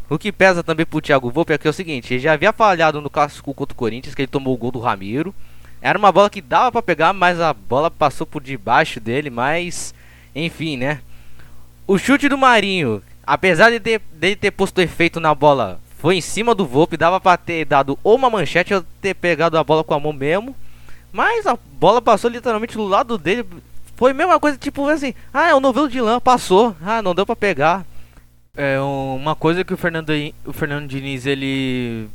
O 0.10 0.18
que 0.18 0.32
pesa 0.32 0.64
também 0.64 0.86
pro 0.86 1.02
Thiago 1.02 1.30
Volpe 1.30 1.54
é 1.54 1.58
que 1.58 1.68
é 1.68 1.70
o 1.70 1.74
seguinte, 1.74 2.14
ele 2.14 2.20
já 2.20 2.34
havia 2.34 2.52
falhado 2.52 3.00
no 3.00 3.10
clássico 3.10 3.54
contra 3.54 3.74
o 3.74 3.78
Corinthians, 3.78 4.16
que 4.16 4.22
ele 4.24 4.28
tomou 4.28 4.54
o 4.54 4.58
gol 4.58 4.72
do 4.72 4.80
Ramiro. 4.80 5.34
Era 5.82 5.98
uma 5.98 6.12
bola 6.12 6.30
que 6.30 6.42
dava 6.42 6.72
para 6.72 6.82
pegar, 6.82 7.14
mas 7.14 7.40
a 7.40 7.54
bola 7.54 7.90
passou 7.90 8.26
por 8.26 8.42
debaixo 8.42 9.00
dele, 9.00 9.30
mas 9.30 9.94
enfim, 10.36 10.78
né? 10.78 11.02
O 11.88 11.98
chute 11.98 12.28
do 12.28 12.38
Marinho, 12.38 13.02
apesar 13.26 13.70
de 13.70 13.80
ter, 13.80 14.02
de 14.12 14.36
ter 14.36 14.52
posto 14.52 14.82
efeito 14.82 15.20
na 15.20 15.34
bola, 15.34 15.80
foi 16.00 16.16
em 16.16 16.22
cima 16.22 16.56
do 16.56 16.66
Volpe, 16.66 16.96
dava 16.96 17.20
para 17.20 17.38
ter 17.38 17.66
dado 17.66 18.00
ou 18.02 18.16
uma 18.16 18.30
manchete 18.30 18.74
ou 18.74 18.84
ter 19.02 19.14
pegado 19.14 19.58
a 19.58 19.64
bola 19.64 19.84
com 19.84 19.94
a 19.94 20.00
mão 20.00 20.14
mesmo. 20.14 20.56
Mas 21.12 21.46
a 21.46 21.58
bola 21.74 22.02
passou 22.02 22.30
literalmente 22.30 22.76
do 22.76 22.88
lado 22.88 23.18
dele. 23.18 23.46
Foi 23.98 24.12
a 24.12 24.14
mesma 24.14 24.40
coisa, 24.40 24.58
tipo 24.58 24.88
assim, 24.88 25.14
ah, 25.34 25.50
é 25.50 25.54
o 25.54 25.60
novelo 25.60 25.90
de 25.90 26.00
lã, 26.00 26.18
passou. 26.20 26.74
Ah, 26.82 27.02
não 27.02 27.14
deu 27.14 27.26
para 27.26 27.36
pegar. 27.36 27.86
É 28.56 28.80
uma 28.80 29.36
coisa 29.36 29.64
que 29.66 29.74
o 29.74 29.78
Fernando, 29.78 30.12
o 30.46 30.54
Fernando 30.54 30.88
Diniz 30.88 31.26
ele 31.26 32.08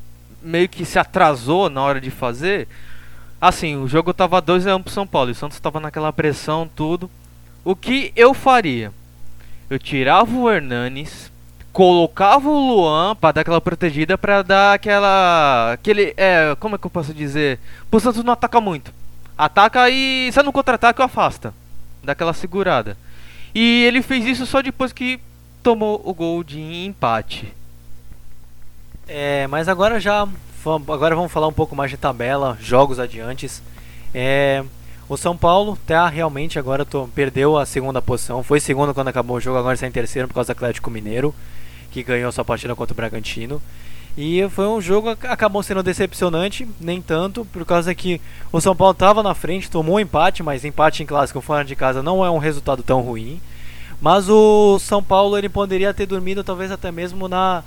meio 0.43 0.69
que 0.69 0.85
se 0.87 0.99
atrasou 0.99 1.69
na 1.69 1.83
hora 1.83 2.01
de 2.01 2.11
fazer. 2.11 2.67
Assim, 3.39 3.77
o 3.77 3.87
jogo 3.87 4.15
tava 4.15 4.41
2 4.41 4.67
a 4.67 4.77
1 4.77 4.83
pro 4.83 4.93
São 4.93 5.07
Paulo, 5.07 5.29
e 5.29 5.33
o 5.33 5.35
Santos 5.35 5.61
tava 5.61 5.79
naquela 5.79 6.11
pressão, 6.11 6.69
tudo. 6.75 7.11
O 7.63 7.77
que 7.77 8.13
eu 8.17 8.33
faria? 8.33 8.91
Eu 9.69 9.79
tirava 9.79 10.35
o 10.35 10.51
Hernanes, 10.51 11.31
colocava 11.75 12.49
o 12.49 12.69
Luan 12.69 13.17
para 13.17 13.33
dar 13.33 13.41
aquela 13.41 13.61
protegida 13.61 14.17
para 14.17 14.43
dar 14.43 14.75
aquela 14.75 15.73
aquele 15.73 16.15
é, 16.17 16.57
como 16.61 16.77
é 16.77 16.79
que 16.79 16.87
eu 16.87 16.91
posso 16.91 17.13
dizer? 17.13 17.59
Pro 17.91 17.99
Santos 17.99 18.23
não 18.23 18.33
ataca 18.33 18.61
muito. 18.61 18.93
Ataca 19.37 19.91
e 19.91 20.31
se 20.33 20.41
no 20.43 20.53
contra-ataque 20.53 21.03
afasta. 21.03 21.53
Dá 22.03 22.13
aquela 22.13 22.33
segurada. 22.33 22.97
E 23.53 23.83
ele 23.85 24.03
fez 24.03 24.25
isso 24.25 24.47
só 24.47 24.63
depois 24.63 24.93
que 24.93 25.19
tomou 25.65 26.01
o 26.05 26.15
gol 26.15 26.45
de 26.45 26.61
empate. 26.61 27.53
É, 29.09 29.47
mas 29.49 29.69
agora 29.69 29.99
já 29.99 30.27
agora 30.89 31.17
vamos 31.17 31.33
falar 31.33 31.49
um 31.49 31.53
pouco 31.53 31.75
mais 31.75 31.91
de 31.91 31.97
tabela, 31.97 32.57
jogos 32.61 33.01
adiantes. 33.01 33.61
É, 34.15 34.63
o 35.09 35.17
São 35.17 35.37
Paulo 35.37 35.77
tá 35.87 36.09
realmente 36.09 36.57
agora 36.57 36.85
tô- 36.85 37.09
perdeu 37.09 37.59
a 37.59 37.67
segunda 37.67 38.01
posição, 38.01 38.45
foi 38.45 38.61
segundo 38.61 38.95
quando 38.95 39.09
acabou 39.09 39.37
o 39.37 39.41
jogo, 39.41 39.59
agora 39.59 39.75
está 39.75 39.87
em 39.89 39.91
terceiro 39.93 40.29
por 40.29 40.35
causa 40.35 40.55
do 40.55 40.57
Atlético 40.57 40.89
Mineiro, 40.91 41.35
que 41.95 42.03
ganhou 42.03 42.33
sua 42.33 42.45
partida 42.45 42.75
contra 42.75 42.93
o 42.93 42.97
Bragantino. 42.97 43.63
E 44.19 44.49
foi 44.51 44.67
um 44.67 44.81
jogo 44.81 45.15
que 45.15 45.29
acabou 45.29 45.63
sendo 45.63 45.83
decepcionante, 45.83 46.69
nem 46.81 47.01
tanto, 47.01 47.45
por 47.45 47.65
causa 47.65 47.95
que 47.95 48.21
o 48.53 48.61
São 48.61 48.75
Paulo 48.75 48.93
estava 48.93 49.23
na 49.23 49.33
frente, 49.33 49.71
tomou 49.71 49.97
um 49.97 50.01
empate, 50.01 50.43
mas 50.43 50.65
empate 50.65 51.05
em 51.05 51.07
clássico 51.07 51.41
fora 51.41 51.65
de 51.65 51.77
casa 51.77 52.03
não 52.03 52.25
é 52.25 52.31
um 52.31 52.39
resultado 52.39 52.83
tão 52.83 53.01
ruim. 53.01 53.41
Mas 54.01 54.29
o 54.29 54.79
São 54.81 55.03
Paulo 55.03 55.39
ele 55.39 55.49
poderia 55.49 55.95
ter 55.95 56.07
dormido 56.07 56.43
talvez 56.43 56.73
até 56.73 56.91
mesmo 56.91 57.29
na, 57.29 57.63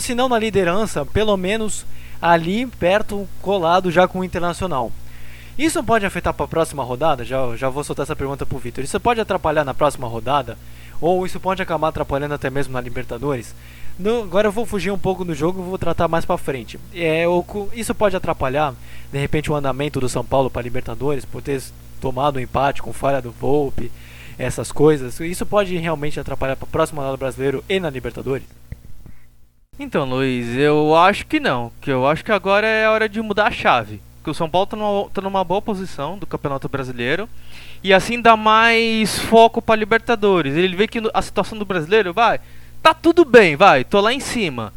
se 0.00 0.14
não 0.14 0.28
na 0.28 0.38
liderança, 0.38 1.06
pelo 1.06 1.36
menos 1.36 1.86
ali 2.20 2.66
perto, 2.66 3.26
colado 3.40 3.90
já 3.90 4.06
com 4.06 4.20
o 4.20 4.24
Internacional. 4.24 4.92
Isso 5.58 5.82
pode 5.82 6.04
afetar 6.04 6.34
para 6.34 6.44
a 6.44 6.48
próxima 6.48 6.82
rodada? 6.82 7.24
Já, 7.24 7.56
já 7.56 7.68
vou 7.70 7.84
soltar 7.84 8.04
essa 8.04 8.16
pergunta 8.16 8.44
pro 8.44 8.58
Vitor. 8.58 8.84
Isso 8.84 9.00
pode 9.00 9.20
atrapalhar 9.20 9.64
na 9.64 9.72
próxima 9.72 10.06
rodada? 10.06 10.58
Ou 11.06 11.26
isso 11.26 11.38
pode 11.38 11.60
acabar 11.60 11.88
atrapalhando 11.88 12.32
até 12.32 12.48
mesmo 12.48 12.72
na 12.72 12.80
Libertadores? 12.80 13.54
No- 13.98 14.22
agora 14.22 14.48
eu 14.48 14.52
vou 14.52 14.64
fugir 14.64 14.90
um 14.90 14.98
pouco 14.98 15.22
do 15.22 15.34
jogo 15.34 15.60
e 15.60 15.68
vou 15.68 15.76
tratar 15.76 16.08
mais 16.08 16.24
para 16.24 16.38
frente. 16.38 16.80
É, 16.94 17.24
co- 17.46 17.68
isso 17.74 17.94
pode 17.94 18.16
atrapalhar, 18.16 18.72
de 19.12 19.18
repente, 19.18 19.52
o 19.52 19.54
andamento 19.54 20.00
do 20.00 20.08
São 20.08 20.24
Paulo 20.24 20.48
para 20.48 20.62
Libertadores, 20.62 21.26
por 21.26 21.42
ter 21.42 21.60
tomado 22.00 22.36
um 22.38 22.40
empate 22.40 22.80
com 22.80 22.90
falha 22.90 23.20
do 23.20 23.30
Volpe, 23.30 23.92
essas 24.38 24.72
coisas. 24.72 25.20
Isso 25.20 25.44
pode 25.44 25.76
realmente 25.76 26.18
atrapalhar 26.18 26.56
para 26.56 26.64
a 26.66 26.72
próxima 26.72 27.02
rodada 27.02 27.18
brasileiro 27.18 27.62
e 27.68 27.78
na 27.78 27.90
Libertadores? 27.90 28.46
Então, 29.78 30.08
Luiz, 30.08 30.48
eu 30.56 30.96
acho 30.96 31.26
que 31.26 31.38
não. 31.38 31.70
Que 31.82 31.90
eu 31.92 32.06
acho 32.06 32.24
que 32.24 32.32
agora 32.32 32.66
é 32.66 32.88
hora 32.88 33.10
de 33.10 33.20
mudar 33.20 33.48
a 33.48 33.50
chave. 33.50 34.00
Que 34.24 34.30
o 34.30 34.34
São 34.34 34.48
Paulo 34.48 34.66
tá 34.66 34.76
numa, 34.76 35.10
tá 35.10 35.20
numa 35.20 35.44
boa 35.44 35.60
posição 35.60 36.18
do 36.18 36.26
Campeonato 36.26 36.66
Brasileiro. 36.68 37.28
E 37.82 37.92
assim 37.92 38.18
dá 38.18 38.36
mais 38.36 39.18
foco 39.18 39.60
pra 39.60 39.76
Libertadores. 39.76 40.56
Ele 40.56 40.74
vê 40.74 40.88
que 40.88 41.02
a 41.12 41.20
situação 41.20 41.58
do 41.58 41.66
brasileiro, 41.66 42.14
vai, 42.14 42.40
tá 42.82 42.94
tudo 42.94 43.24
bem, 43.24 43.54
vai, 43.54 43.84
tô 43.84 44.00
lá 44.00 44.12
em 44.12 44.20
cima. 44.20 44.72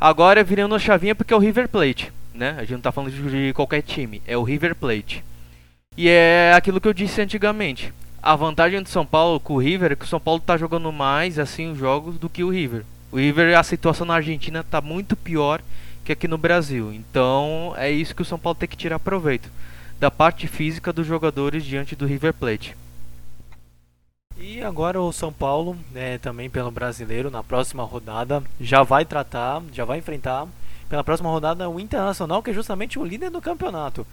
Agora 0.00 0.40
é 0.40 0.44
virando 0.44 0.74
a 0.74 0.78
chavinha 0.78 1.14
porque 1.14 1.34
é 1.34 1.36
o 1.36 1.40
River 1.40 1.68
Plate, 1.68 2.12
né? 2.32 2.54
A 2.56 2.60
gente 2.60 2.74
não 2.74 2.80
tá 2.80 2.92
falando 2.92 3.10
de, 3.10 3.48
de 3.48 3.52
qualquer 3.52 3.82
time, 3.82 4.22
é 4.26 4.36
o 4.36 4.44
River 4.44 4.76
Plate. 4.76 5.24
E 5.96 6.08
é 6.08 6.52
aquilo 6.54 6.80
que 6.80 6.86
eu 6.86 6.92
disse 6.92 7.20
antigamente. 7.20 7.92
A 8.22 8.36
vantagem 8.36 8.82
do 8.82 8.88
São 8.88 9.04
Paulo 9.04 9.40
com 9.40 9.54
o 9.54 9.58
River 9.58 9.92
é 9.92 9.96
que 9.96 10.04
o 10.04 10.08
São 10.08 10.20
Paulo 10.20 10.40
tá 10.40 10.56
jogando 10.56 10.92
mais 10.92 11.38
assim 11.38 11.72
os 11.72 11.78
jogos 11.78 12.18
do 12.18 12.28
que 12.28 12.44
o 12.44 12.50
River. 12.50 12.84
O 13.10 13.16
River, 13.16 13.58
a 13.58 13.62
situação 13.62 14.06
na 14.06 14.14
Argentina 14.14 14.62
tá 14.62 14.80
muito 14.80 15.16
pior 15.16 15.60
que 16.06 16.12
aqui 16.12 16.28
no 16.28 16.38
Brasil. 16.38 16.92
Então 16.92 17.74
é 17.76 17.90
isso 17.90 18.14
que 18.14 18.22
o 18.22 18.24
São 18.24 18.38
Paulo 18.38 18.56
tem 18.56 18.68
que 18.68 18.76
tirar 18.76 19.00
proveito 19.00 19.50
da 19.98 20.10
parte 20.10 20.46
física 20.46 20.92
dos 20.92 21.06
jogadores 21.06 21.64
diante 21.64 21.96
do 21.96 22.06
River 22.06 22.32
Plate. 22.32 22.76
E 24.38 24.62
agora 24.62 25.00
o 25.00 25.12
São 25.12 25.32
Paulo, 25.32 25.76
né, 25.90 26.18
também 26.18 26.48
pelo 26.48 26.70
brasileiro, 26.70 27.30
na 27.30 27.42
próxima 27.42 27.82
rodada, 27.82 28.42
já 28.60 28.82
vai 28.82 29.04
tratar, 29.04 29.62
já 29.72 29.84
vai 29.84 29.98
enfrentar 29.98 30.46
pela 30.88 31.02
próxima 31.02 31.30
rodada 31.30 31.68
o 31.68 31.80
Internacional, 31.80 32.42
que 32.42 32.50
é 32.50 32.54
justamente 32.54 32.98
o 32.98 33.04
líder 33.04 33.30
do 33.30 33.40
campeonato. 33.40 34.06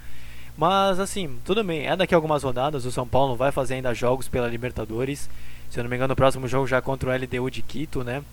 Mas 0.57 0.99
assim, 0.99 1.37
tudo 1.45 1.63
bem, 1.63 1.85
é 1.85 1.95
daqui 1.95 2.15
a 2.15 2.17
algumas 2.17 2.41
rodadas, 2.41 2.85
o 2.85 2.91
São 2.91 3.07
Paulo 3.07 3.35
vai 3.35 3.51
fazer 3.51 3.75
ainda 3.75 3.93
jogos 3.93 4.27
pela 4.27 4.47
Libertadores. 4.47 5.29
Se 5.69 5.79
eu 5.79 5.83
não 5.83 5.89
me 5.89 5.95
engano, 5.97 6.13
o 6.13 6.17
próximo 6.17 6.47
jogo 6.47 6.65
já 6.65 6.77
é 6.77 6.81
contra 6.81 7.09
o 7.09 7.13
LDU 7.13 7.51
de 7.51 7.61
Quito, 7.61 8.03
né? 8.03 8.23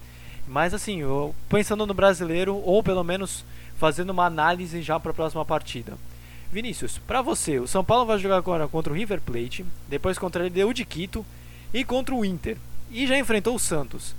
Mas 0.51 0.75
assim, 0.75 1.01
eu, 1.01 1.33
pensando 1.49 1.87
no 1.87 1.95
brasileiro, 1.95 2.57
ou 2.57 2.83
pelo 2.83 3.05
menos 3.05 3.45
fazendo 3.79 4.11
uma 4.11 4.27
análise 4.27 4.83
já 4.83 4.99
para 4.99 5.13
a 5.13 5.15
próxima 5.15 5.45
partida. 5.45 5.97
Vinícius, 6.51 6.99
para 6.99 7.23
você, 7.23 7.61
o 7.61 7.69
São 7.69 7.85
Paulo 7.85 8.05
vai 8.05 8.19
jogar 8.19 8.39
agora 8.39 8.67
contra 8.67 8.93
o 8.93 8.97
River 8.97 9.21
Plate, 9.21 9.65
depois 9.89 10.19
contra 10.19 10.43
o 10.43 10.47
LDU 10.49 10.75
de 10.75 10.85
Quito 10.85 11.25
e 11.73 11.85
contra 11.85 12.13
o 12.13 12.25
Inter. 12.25 12.57
E 12.91 13.07
já 13.07 13.17
enfrentou 13.17 13.55
o 13.55 13.61
Santos. 13.61 14.13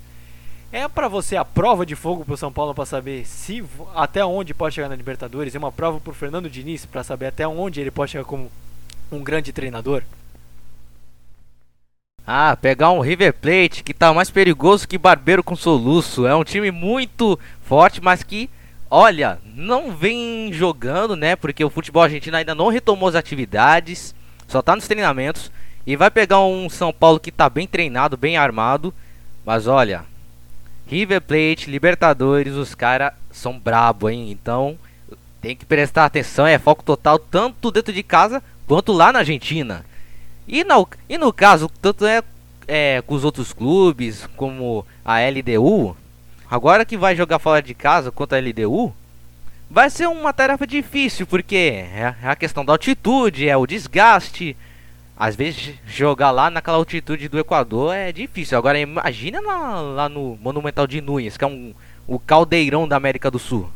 É 0.72 0.88
para 0.88 1.10
você 1.10 1.36
a 1.36 1.44
prova 1.44 1.86
de 1.86 1.98
fogo 1.98 2.24
pro 2.24 2.38
São 2.38 2.50
Paulo 2.50 2.74
para 2.74 2.86
saber 2.86 3.28
se 3.28 3.62
até 3.94 4.24
onde 4.24 4.54
pode 4.54 4.76
chegar 4.76 4.88
na 4.88 4.96
Libertadores, 4.96 5.54
é 5.54 5.58
uma 5.58 5.70
prova 5.70 6.00
pro 6.00 6.14
Fernando 6.14 6.50
Diniz 6.50 6.86
para 6.86 7.04
saber 7.04 7.26
até 7.26 7.46
onde 7.46 7.82
ele 7.82 7.92
pode 7.92 8.12
chegar 8.12 8.24
como 8.24 8.50
um 9.12 9.22
grande 9.22 9.52
treinador. 9.52 10.02
Ah, 12.34 12.56
pegar 12.56 12.92
um 12.92 13.02
River 13.02 13.34
Plate 13.34 13.84
que 13.84 13.94
tá 13.94 14.14
mais 14.14 14.30
perigoso 14.30 14.88
que 14.88 14.98
Barbeiro 14.98 15.44
com 15.44 15.54
Soluço. 15.54 16.26
É 16.26 16.34
um 16.34 16.46
time 16.46 16.72
muito 16.72 17.38
forte, 17.62 18.02
mas 18.02 18.24
que, 18.24 18.50
olha, 18.90 19.38
não 19.54 19.92
vem 19.92 20.50
jogando, 20.54 21.18
né? 21.18 21.36
Porque 21.36 21.62
o 21.62 21.70
futebol 21.70 22.04
argentino 22.04 22.38
ainda 22.38 22.56
não 22.56 22.70
retomou 22.70 23.10
as 23.10 23.16
atividades, 23.16 24.16
só 24.48 24.62
tá 24.62 24.78
nos 24.78 24.88
treinamentos. 24.88 25.52
E 25.86 25.98
vai 25.98 26.10
pegar 26.10 26.40
um 26.40 26.70
São 26.70 26.94
Paulo 26.94 27.20
que 27.20 27.34
tá 27.34 27.50
bem 27.50 27.68
treinado, 27.68 28.16
bem 28.16 28.38
armado. 28.38 28.94
Mas 29.46 29.68
olha, 29.68 30.06
River 30.88 31.20
Plate, 31.20 31.70
Libertadores, 31.70 32.54
os 32.54 32.74
caras 32.74 33.12
são 33.30 33.60
brabo, 33.60 34.10
hein? 34.10 34.32
Então 34.32 34.80
tem 35.42 35.54
que 35.54 35.66
prestar 35.66 36.06
atenção, 36.06 36.48
é 36.48 36.58
foco 36.58 36.82
total 36.82 37.20
tanto 37.20 37.70
dentro 37.72 37.92
de 37.92 38.04
casa 38.04 38.42
quanto 38.66 38.94
lá 38.94 39.12
na 39.12 39.20
Argentina. 39.20 39.84
E 40.48 40.64
no, 40.64 40.88
e 41.08 41.18
no 41.18 41.32
caso, 41.32 41.70
tanto 41.82 42.06
é, 42.06 42.24
é 42.68 43.02
com 43.06 43.16
os 43.16 43.24
outros 43.24 43.54
clubes, 43.54 44.28
como 44.36 44.86
a 45.04 45.20
LDU, 45.20 45.96
agora 46.50 46.86
que 46.86 46.98
vai 46.98 47.16
jogar 47.16 47.40
fora 47.40 47.62
de 47.62 47.74
casa 47.74 48.12
contra 48.12 48.38
a 48.38 48.42
LDU, 48.42 48.94
vai 49.70 49.90
ser 49.90 50.08
uma 50.08 50.34
tarefa 50.34 50.68
difícil, 50.68 51.26
porque 51.26 51.56
é 51.56 52.16
é 52.22 52.28
a 52.28 52.36
questão 52.36 52.66
da 52.66 52.74
altitude, 52.74 53.48
é 53.48 53.56
o 53.56 53.66
desgaste. 53.66 54.56
Às 55.16 55.36
vezes 55.36 55.76
jogar 55.86 56.32
lá 56.32 56.50
naquela 56.50 56.78
altitude 56.78 57.28
do 57.28 57.38
Equador 57.38 57.94
é 57.94 58.12
difícil. 58.12 58.58
Agora 58.58 58.80
imagina 58.80 59.40
lá, 59.40 59.80
lá 59.80 60.10
no 60.10 60.38
Monumental 60.42 60.88
de 60.88 61.00
Núñez, 61.00 61.38
que 61.38 61.44
é 61.44 61.48
um, 61.48 61.74
o 62.08 62.18
caldeirão 62.18 62.88
da 62.88 62.96
América 62.96 63.30
do 63.30 63.38
Sul. 63.38 63.70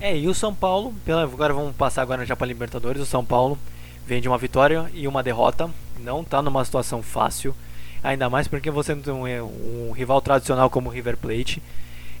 É, 0.00 0.16
e 0.16 0.26
o 0.28 0.34
São 0.34 0.54
Paulo, 0.54 0.94
pela, 1.04 1.22
agora 1.22 1.54
vamos 1.54 1.76
passar 1.76 2.02
agora 2.02 2.24
já 2.24 2.34
para 2.34 2.46
Libertadores, 2.46 3.00
o 3.00 3.06
São 3.06 3.24
Paulo 3.24 3.58
vem 4.06 4.20
de 4.20 4.28
uma 4.28 4.38
vitória 4.38 4.90
e 4.94 5.08
uma 5.08 5.22
derrota, 5.22 5.68
não 5.98 6.22
tá 6.22 6.40
numa 6.40 6.64
situação 6.64 7.02
fácil, 7.02 7.54
ainda 8.02 8.30
mais 8.30 8.46
porque 8.46 8.70
você 8.70 8.94
não 8.94 9.02
tem 9.02 9.12
um, 9.12 9.26
é, 9.26 9.42
um 9.42 9.92
rival 9.92 10.20
tradicional 10.20 10.70
como 10.70 10.88
o 10.88 10.92
River 10.92 11.16
Plate. 11.16 11.60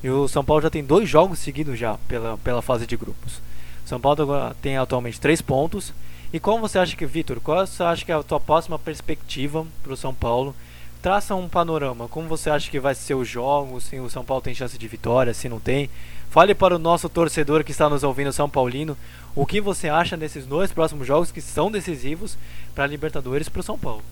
E 0.02 0.10
o 0.10 0.28
São 0.28 0.44
Paulo 0.44 0.62
já 0.62 0.70
tem 0.70 0.84
dois 0.84 1.08
jogos 1.08 1.38
seguidos 1.38 1.78
já 1.78 1.96
pela, 2.08 2.36
pela 2.38 2.60
fase 2.60 2.86
de 2.86 2.96
grupos. 2.96 3.40
O 3.84 3.88
São 3.88 4.00
Paulo 4.00 4.54
tem 4.60 4.76
atualmente 4.76 5.20
três 5.20 5.40
pontos. 5.40 5.92
E 6.32 6.40
como 6.40 6.60
você 6.60 6.78
acha 6.78 6.96
que, 6.96 7.06
Vitor, 7.06 7.40
qual 7.40 7.66
você 7.66 7.82
acha 7.82 8.04
que 8.04 8.12
é 8.12 8.14
a 8.14 8.22
tua 8.22 8.40
próxima 8.40 8.78
perspectiva 8.78 9.64
para 9.82 9.92
o 9.92 9.96
São 9.96 10.12
Paulo? 10.12 10.54
Traça 11.00 11.36
um 11.36 11.48
panorama, 11.48 12.08
como 12.08 12.26
você 12.26 12.50
acha 12.50 12.68
que 12.68 12.80
vai 12.80 12.94
ser 12.94 13.14
os 13.14 13.28
jogos, 13.28 13.84
se 13.84 13.98
o 14.00 14.10
São 14.10 14.24
Paulo 14.24 14.42
tem 14.42 14.54
chance 14.54 14.76
de 14.76 14.88
vitória, 14.88 15.32
se 15.32 15.48
não 15.48 15.60
tem. 15.60 15.88
Fale 16.36 16.54
para 16.54 16.76
o 16.76 16.78
nosso 16.78 17.08
torcedor 17.08 17.64
que 17.64 17.70
está 17.70 17.88
nos 17.88 18.02
ouvindo, 18.02 18.30
São 18.30 18.46
Paulino, 18.46 18.94
o 19.34 19.46
que 19.46 19.58
você 19.58 19.88
acha 19.88 20.18
desses 20.18 20.44
dois 20.44 20.70
próximos 20.70 21.06
jogos 21.06 21.32
que 21.32 21.40
são 21.40 21.70
decisivos 21.70 22.36
para 22.74 22.84
a 22.84 22.86
Libertadores 22.86 23.46
e 23.46 23.50
para 23.50 23.60
o 23.60 23.62
São 23.62 23.78
Paulo. 23.78 24.02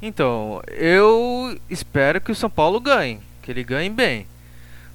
Então, 0.00 0.62
eu 0.68 1.54
espero 1.68 2.18
que 2.18 2.32
o 2.32 2.34
São 2.34 2.48
Paulo 2.48 2.80
ganhe, 2.80 3.20
que 3.42 3.50
ele 3.50 3.62
ganhe 3.62 3.90
bem. 3.90 4.26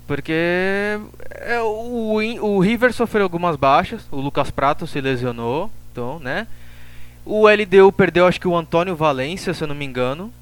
Porque 0.07 0.97
é, 1.29 1.61
o, 1.61 2.17
o 2.41 2.59
River 2.59 2.91
sofreu 2.93 3.21
algumas 3.21 3.55
baixas, 3.55 4.01
o 4.09 4.19
Lucas 4.19 4.49
Prato 4.49 4.87
se 4.87 4.99
lesionou, 4.99 5.69
então, 5.91 6.17
né? 6.17 6.47
O 7.23 7.47
LDU 7.47 7.91
perdeu 7.91 8.25
acho 8.25 8.41
que 8.41 8.47
o 8.47 8.57
Antônio 8.57 8.95
Valência, 8.95 9.53
se 9.53 9.63
eu 9.63 9.67
não 9.67 9.75
me 9.75 9.85
engano. 9.85 10.33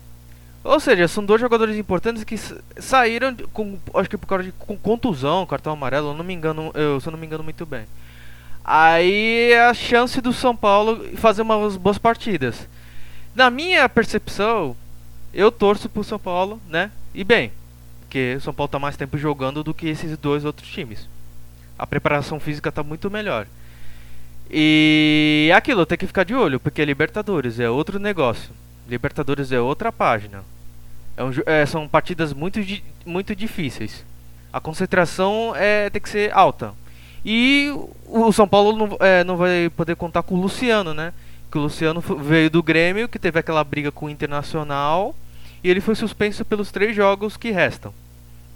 Ou 0.64 0.80
seja, 0.80 1.08
são 1.08 1.26
dois 1.26 1.42
jogadores 1.42 1.76
importantes 1.76 2.24
que 2.24 2.38
sa- 2.38 2.58
saíram 2.78 3.36
com, 3.52 3.80
acho 3.96 4.10
que 4.10 4.18
por 4.18 4.28
causa 4.28 4.44
de 4.44 4.52
com 4.52 4.78
contusão, 4.78 5.46
cartão 5.46 5.74
amarelo, 5.74 6.10
eu 6.10 6.14
não 6.14 6.24
me 6.24 6.34
engano, 6.34 6.72
eu, 6.76 7.00
se 7.00 7.08
eu 7.08 7.12
não 7.12 7.20
me 7.20 7.26
engano 7.26 7.44
muito 7.44 7.66
bem. 7.66 7.86
Aí 8.64 9.52
é 9.52 9.64
a 9.64 9.74
chance 9.74 10.22
do 10.22 10.32
São 10.32 10.56
Paulo 10.56 11.04
fazer 11.18 11.42
umas 11.42 11.78
boas 11.78 11.98
partidas. 11.98 12.68
Na 13.34 13.50
minha 13.50 13.90
percepção, 13.90 14.76
eu 15.34 15.52
torço 15.52 15.90
pro 15.90 16.04
São 16.04 16.20
Paulo, 16.20 16.62
né? 16.70 16.92
E 17.14 17.24
bem, 17.24 17.52
porque 18.02 18.36
o 18.38 18.42
São 18.42 18.54
Paulo 18.54 18.68
tá 18.70 18.78
mais 18.78 18.96
tempo 18.96 19.18
jogando 19.18 19.64
do 19.64 19.74
que 19.74 19.88
esses 19.88 20.16
dois 20.18 20.46
outros 20.46 20.70
times. 20.70 21.08
A 21.80 21.88
preparação 21.88 22.40
física 22.40 22.72
tá 22.72 22.84
muito 22.84 23.10
melhor. 23.10 23.48
E 24.50 25.48
é 25.50 25.56
aquilo, 25.56 25.86
tem 25.86 25.98
que 25.98 26.06
ficar 26.06 26.24
de 26.24 26.36
olho, 26.36 26.60
porque 26.60 26.84
Libertadores 26.86 27.60
é 27.60 27.70
outro 27.70 27.98
negócio. 27.98 28.52
Libertadores 28.88 29.52
é 29.52 29.60
outra 29.60 29.92
página. 29.92 30.44
É 31.16 31.24
um 31.24 31.32
é, 31.46 31.66
são 31.66 31.88
partidas 31.88 32.34
muito, 32.34 32.60
muito 33.06 33.36
difíceis. 33.36 34.06
A 34.52 34.60
concentração 34.60 35.54
é, 35.56 35.90
tem 35.90 36.02
que 36.02 36.10
ser 36.10 36.34
alta. 36.34 36.74
E 37.24 37.72
o 38.06 38.32
São 38.32 38.48
Paulo 38.48 38.76
não, 38.76 38.98
é, 39.00 39.24
não 39.24 39.38
vai 39.38 39.70
poder 39.76 39.96
contar 39.96 40.24
com 40.24 40.36
o 40.36 40.42
Luciano, 40.42 40.94
né? 40.94 41.14
Que 41.52 41.58
o 41.58 41.62
Luciano 41.62 42.02
veio 42.02 42.50
do 42.50 42.64
Grêmio, 42.64 43.08
que 43.08 43.20
teve 43.20 43.40
aquela 43.40 43.64
briga 43.64 43.92
com 43.92 44.08
o 44.08 44.10
Internacional. 44.10 45.16
E 45.64 45.70
ele 45.70 45.80
foi 45.80 45.96
suspenso 45.96 46.44
pelos 46.44 46.72
três 46.72 46.96
jogos 46.96 47.38
que 47.38 47.52
restam. 47.52 47.94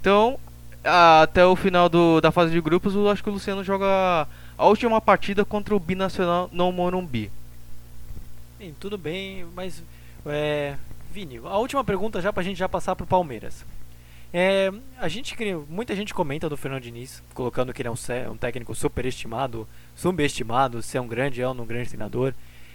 Então, 0.02 0.40
até 0.84 1.46
o 1.46 1.56
final 1.56 1.88
do, 1.88 2.20
da 2.20 2.32
fase 2.32 2.52
de 2.52 2.62
grupos, 2.62 2.96
eu 2.96 3.10
acho 3.10 3.24
que 3.24 3.30
o 3.30 3.34
Luciano 3.34 3.64
joga 3.64 4.28
a 4.58 4.66
última 4.66 5.00
partida 5.02 5.46
contra 5.46 5.76
o 5.76 5.80
Binacional 5.80 6.50
no 6.52 6.72
Morumbi. 6.72 7.32
Bem, 8.58 8.76
tudo 8.80 8.98
bem, 8.98 9.46
mas 9.56 9.84
é, 10.26 10.76
Vini, 11.12 11.40
a 11.44 11.58
última 11.58 11.84
pergunta 11.84 12.22
já 12.22 12.34
pra 12.34 12.44
gente 12.44 12.58
já 12.58 12.68
passar 12.68 12.96
pro 12.96 13.06
Palmeiras. 13.06 13.66
É, 14.34 14.72
a 15.00 15.08
gente 15.08 15.34
muita 15.70 15.96
gente 15.96 16.14
comenta 16.14 16.50
do 16.50 16.58
Fernando 16.58 16.84
Diniz, 16.84 17.24
colocando 17.34 17.74
que 17.74 17.82
ele 17.82 17.88
é 17.88 17.92
um, 17.92 18.32
um 18.32 18.38
técnico 18.38 18.76
superestimado, 18.76 19.68
subestimado, 19.96 20.82
se 20.82 20.98
é 20.98 21.02
um 21.02 21.08
grande 21.08 21.42
é 21.42 21.48
um 21.48 21.66
grande 21.66 21.90
treinador. 21.90 22.34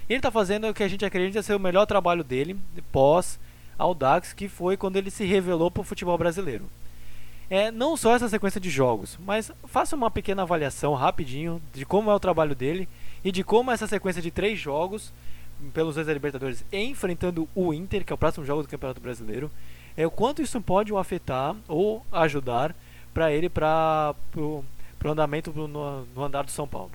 Ele 0.08 0.18
está 0.18 0.30
fazendo 0.30 0.68
o 0.68 0.74
que 0.74 0.82
a 0.82 0.88
gente 0.88 1.04
acredita 1.04 1.42
ser 1.42 1.54
o 1.54 1.60
melhor 1.60 1.86
trabalho 1.86 2.24
dele 2.24 2.56
pós 2.90 3.38
Audax, 3.78 4.32
que 4.32 4.48
foi 4.48 4.76
quando 4.76 4.96
ele 4.96 5.10
se 5.10 5.24
revelou 5.24 5.70
para 5.70 5.82
o 5.82 5.84
futebol 5.84 6.16
brasileiro. 6.16 6.68
É, 7.48 7.70
não 7.70 7.96
só 7.96 8.14
essa 8.14 8.28
sequência 8.28 8.60
de 8.60 8.70
jogos, 8.70 9.18
mas 9.24 9.50
faça 9.64 9.96
uma 9.96 10.10
pequena 10.10 10.42
avaliação 10.42 10.94
rapidinho 10.94 11.60
de 11.74 11.84
como 11.84 12.10
é 12.10 12.14
o 12.14 12.20
trabalho 12.20 12.54
dele 12.54 12.88
e 13.24 13.32
de 13.32 13.42
como 13.42 13.70
essa 13.70 13.86
sequência 13.86 14.22
de 14.22 14.30
três 14.30 14.58
jogos 14.58 15.12
pelos 15.72 15.94
dois 15.94 16.08
Libertadores 16.08 16.64
enfrentando 16.72 17.48
o 17.54 17.72
Inter, 17.72 18.04
que 18.04 18.12
é 18.12 18.14
o 18.14 18.18
próximo 18.18 18.44
jogo 18.44 18.62
do 18.62 18.68
Campeonato 18.68 19.00
Brasileiro, 19.00 19.50
é 19.96 20.06
o 20.06 20.10
quanto 20.10 20.42
isso 20.42 20.60
pode 20.60 20.92
o 20.92 20.98
afetar 20.98 21.54
ou 21.68 22.04
ajudar 22.12 22.74
para 23.12 23.32
ele 23.32 23.48
para 23.48 24.14
o 24.36 24.64
andamento 25.04 25.52
no, 25.52 26.06
no 26.06 26.24
andar 26.24 26.44
do 26.44 26.50
São 26.50 26.66
Paulo. 26.66 26.90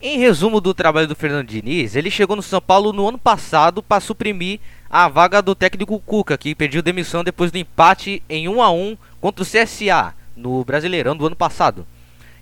Em 0.00 0.18
resumo 0.18 0.60
do 0.60 0.74
trabalho 0.74 1.08
do 1.08 1.16
Fernando 1.16 1.48
Diniz, 1.48 1.96
ele 1.96 2.10
chegou 2.10 2.36
no 2.36 2.42
São 2.42 2.60
Paulo 2.60 2.92
no 2.92 3.08
ano 3.08 3.18
passado 3.18 3.82
para 3.82 4.00
suprimir 4.00 4.60
a 4.90 5.08
vaga 5.08 5.40
do 5.40 5.54
técnico 5.54 5.98
Cuca, 6.00 6.36
que 6.36 6.54
pediu 6.54 6.82
demissão 6.82 7.24
depois 7.24 7.50
do 7.50 7.58
empate 7.58 8.22
em 8.28 8.46
1 8.46 8.62
a 8.62 8.70
1 8.70 8.96
contra 9.20 9.42
o 9.42 9.46
CSA 9.46 10.14
no 10.36 10.62
Brasileirão 10.64 11.16
do 11.16 11.26
ano 11.26 11.34
passado. 11.34 11.86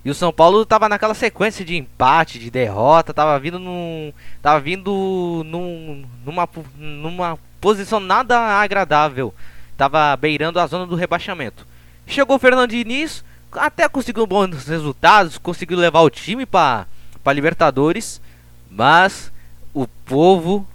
E 0.05 0.09
o 0.11 0.13
São 0.13 0.31
Paulo 0.31 0.61
estava 0.61 0.87
naquela 0.87 1.15
sequência 1.15 1.65
de 1.65 1.75
empate, 1.75 2.37
de 2.37 2.51
derrota, 2.51 3.11
estava 3.11 3.39
vindo 3.39 3.57
num, 3.57 4.13
tava 4.39 4.59
vindo 4.59 5.41
num, 5.43 6.05
numa, 6.23 6.47
numa 6.77 7.39
posição 7.59 7.99
nada 7.99 8.39
agradável. 8.39 9.33
Tava 9.75 10.15
beirando 10.15 10.59
a 10.59 10.67
zona 10.67 10.85
do 10.85 10.93
rebaixamento. 10.93 11.65
Chegou 12.05 12.35
o 12.35 12.39
Fernando 12.39 12.69
Diniz, 12.69 13.25
até 13.51 13.89
conseguiu 13.89 14.27
bons 14.27 14.67
resultados, 14.67 15.39
conseguiu 15.39 15.79
levar 15.79 16.01
o 16.01 16.09
time 16.11 16.45
para 16.45 16.85
Libertadores, 17.33 18.21
mas 18.69 19.31
o 19.73 19.87
povo 19.87 20.67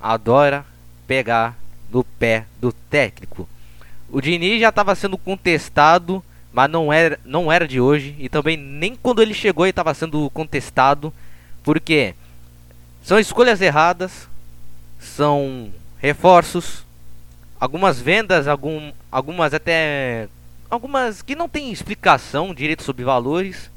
adora 0.00 0.64
pegar 1.08 1.58
no 1.90 2.04
pé 2.04 2.46
do 2.60 2.72
técnico. 2.72 3.48
O 4.08 4.20
Diniz 4.20 4.60
já 4.60 4.68
estava 4.68 4.94
sendo 4.94 5.18
contestado, 5.18 6.22
mas 6.52 6.70
não 6.70 6.92
era, 6.92 7.18
não 7.24 7.50
era 7.50 7.66
de 7.66 7.80
hoje 7.80 8.14
e 8.18 8.28
também 8.28 8.56
nem 8.56 8.94
quando 8.96 9.22
ele 9.22 9.34
chegou 9.34 9.64
ele 9.64 9.70
estava 9.70 9.94
sendo 9.94 10.28
contestado, 10.30 11.12
porque 11.62 12.14
são 13.02 13.18
escolhas 13.18 13.60
erradas, 13.60 14.28
são 14.98 15.70
reforços, 15.98 16.84
algumas 17.58 18.00
vendas, 18.00 18.48
algum, 18.48 18.92
algumas 19.10 19.54
até 19.54 20.28
algumas 20.68 21.20
que 21.20 21.34
não 21.34 21.48
tem 21.48 21.72
explicação 21.72 22.54
direito 22.54 22.84
sobre 22.84 23.04
valores 23.04 23.70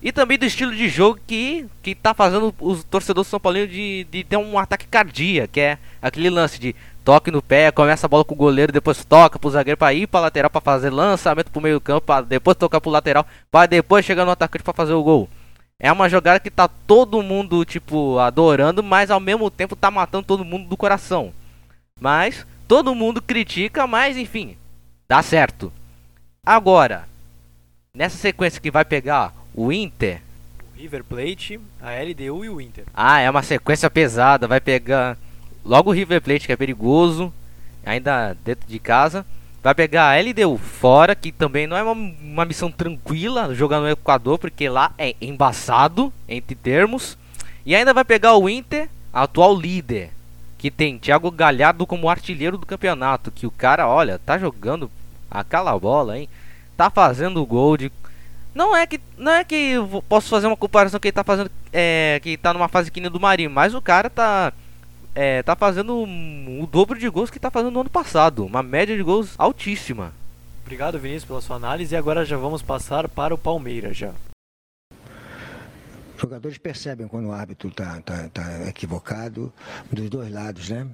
e 0.00 0.10
também 0.12 0.38
do 0.38 0.46
estilo 0.46 0.74
de 0.74 0.88
jogo 0.88 1.20
que 1.26 1.66
que 1.82 1.94
tá 1.94 2.14
fazendo 2.14 2.54
os 2.60 2.84
torcedores 2.84 3.28
são 3.28 3.40
paulinos 3.40 3.70
de, 3.70 4.06
de 4.10 4.24
ter 4.24 4.36
um 4.36 4.58
ataque 4.58 4.86
cardíaco, 4.86 5.52
que 5.52 5.60
é 5.60 5.78
aquele 6.00 6.30
lance 6.30 6.58
de 6.58 6.74
toque 7.08 7.30
no 7.30 7.40
pé, 7.40 7.72
começa 7.72 8.06
a 8.06 8.08
bola 8.08 8.22
com 8.22 8.34
o 8.34 8.36
goleiro, 8.36 8.70
depois 8.70 9.02
toca 9.02 9.38
pro 9.38 9.48
zagueiro 9.48 9.78
para 9.78 9.94
ir 9.94 10.06
para 10.06 10.20
lateral 10.20 10.50
para 10.50 10.60
fazer 10.60 10.90
lançamento 10.90 11.50
pro 11.50 11.58
meio-campo, 11.58 12.02
para 12.02 12.20
depois 12.20 12.54
tocar 12.54 12.82
pro 12.82 12.90
lateral, 12.90 13.26
para 13.50 13.64
depois 13.64 14.04
chegar 14.04 14.26
no 14.26 14.30
atacante 14.30 14.62
para 14.62 14.74
fazer 14.74 14.92
o 14.92 15.02
gol. 15.02 15.26
É 15.80 15.90
uma 15.90 16.06
jogada 16.06 16.38
que 16.38 16.50
tá 16.50 16.68
todo 16.68 17.22
mundo, 17.22 17.64
tipo, 17.64 18.18
adorando, 18.18 18.82
mas 18.82 19.10
ao 19.10 19.20
mesmo 19.20 19.50
tempo 19.50 19.74
tá 19.74 19.90
matando 19.90 20.26
todo 20.26 20.44
mundo 20.44 20.68
do 20.68 20.76
coração. 20.76 21.32
Mas 21.98 22.44
todo 22.66 22.94
mundo 22.94 23.22
critica, 23.22 23.86
mas 23.86 24.18
enfim, 24.18 24.58
dá 25.08 25.22
certo. 25.22 25.72
Agora, 26.44 27.08
nessa 27.94 28.18
sequência 28.18 28.60
que 28.60 28.70
vai 28.70 28.84
pegar 28.84 29.32
o 29.54 29.72
Inter, 29.72 30.20
o 30.60 30.78
River 30.78 31.02
Plate, 31.04 31.58
a 31.80 31.90
LDU 32.02 32.44
e 32.44 32.50
o 32.50 32.60
Inter. 32.60 32.84
Ah, 32.92 33.18
é 33.18 33.30
uma 33.30 33.42
sequência 33.42 33.88
pesada, 33.88 34.46
vai 34.46 34.60
pegar 34.60 35.16
logo 35.68 35.90
o 35.90 35.92
River 35.92 36.22
Plate 36.22 36.46
que 36.46 36.52
é 36.52 36.56
perigoso, 36.56 37.32
ainda 37.84 38.34
dentro 38.44 38.66
de 38.66 38.78
casa. 38.78 39.24
Vai 39.62 39.74
pegar 39.74 40.10
a 40.10 40.20
LDU 40.20 40.56
fora, 40.56 41.14
que 41.14 41.30
também 41.30 41.66
não 41.66 41.76
é 41.76 41.82
uma, 41.82 41.92
uma 41.92 42.44
missão 42.44 42.70
tranquila 42.70 43.54
jogar 43.54 43.80
no 43.80 43.88
Equador, 43.88 44.38
porque 44.38 44.68
lá 44.68 44.92
é 44.96 45.14
embaçado, 45.20 46.12
entre 46.26 46.54
termos. 46.54 47.18
E 47.66 47.74
ainda 47.74 47.92
vai 47.92 48.04
pegar 48.04 48.34
o 48.36 48.48
Inter, 48.48 48.88
atual 49.12 49.54
líder, 49.54 50.10
que 50.56 50.70
tem 50.70 50.98
Thiago 50.98 51.30
Galhardo 51.30 51.86
como 51.86 52.08
artilheiro 52.08 52.56
do 52.56 52.64
campeonato. 52.64 53.30
Que 53.30 53.46
o 53.46 53.50
cara, 53.50 53.86
olha, 53.86 54.18
tá 54.18 54.38
jogando 54.38 54.90
aquela 55.30 55.78
bola, 55.78 56.18
hein? 56.18 56.28
Tá 56.76 56.88
fazendo 56.88 57.44
gol 57.44 57.76
de. 57.76 57.92
Não 58.54 58.74
é 58.74 58.86
que 58.86 58.98
não 59.18 59.32
é 59.32 59.44
que 59.44 59.74
posso 60.08 60.30
fazer 60.30 60.46
uma 60.46 60.56
comparação 60.56 60.98
que 60.98 61.08
ele 61.08 61.12
tá 61.12 61.22
fazendo 61.22 61.50
é, 61.72 62.18
que 62.22 62.36
tá 62.36 62.54
numa 62.54 62.68
fase 62.68 62.90
quinta 62.90 63.10
do 63.10 63.20
Marinho, 63.20 63.50
mas 63.50 63.74
o 63.74 63.82
cara 63.82 64.08
tá 64.08 64.52
é, 65.20 65.42
tá 65.42 65.56
fazendo 65.56 66.04
o 66.04 66.66
dobro 66.70 66.96
de 66.96 67.08
gols 67.08 67.28
que 67.28 67.40
tá 67.40 67.50
fazendo 67.50 67.72
no 67.72 67.80
ano 67.80 67.90
passado. 67.90 68.46
Uma 68.46 68.62
média 68.62 68.96
de 68.96 69.02
gols 69.02 69.34
altíssima. 69.36 70.12
Obrigado, 70.62 70.96
Vinícius, 70.96 71.24
pela 71.24 71.40
sua 71.40 71.56
análise. 71.56 71.92
E 71.92 71.98
agora 71.98 72.24
já 72.24 72.36
vamos 72.36 72.62
passar 72.62 73.08
para 73.08 73.34
o 73.34 73.38
Palmeiras 73.38 73.96
já. 73.96 74.12
Os 76.14 76.20
jogadores 76.20 76.56
percebem 76.56 77.08
quando 77.08 77.26
o 77.26 77.32
árbitro 77.32 77.68
está 77.68 78.00
tá, 78.00 78.28
tá 78.28 78.68
equivocado, 78.68 79.52
dos 79.90 80.08
dois 80.08 80.32
lados, 80.32 80.68
né? 80.68 80.86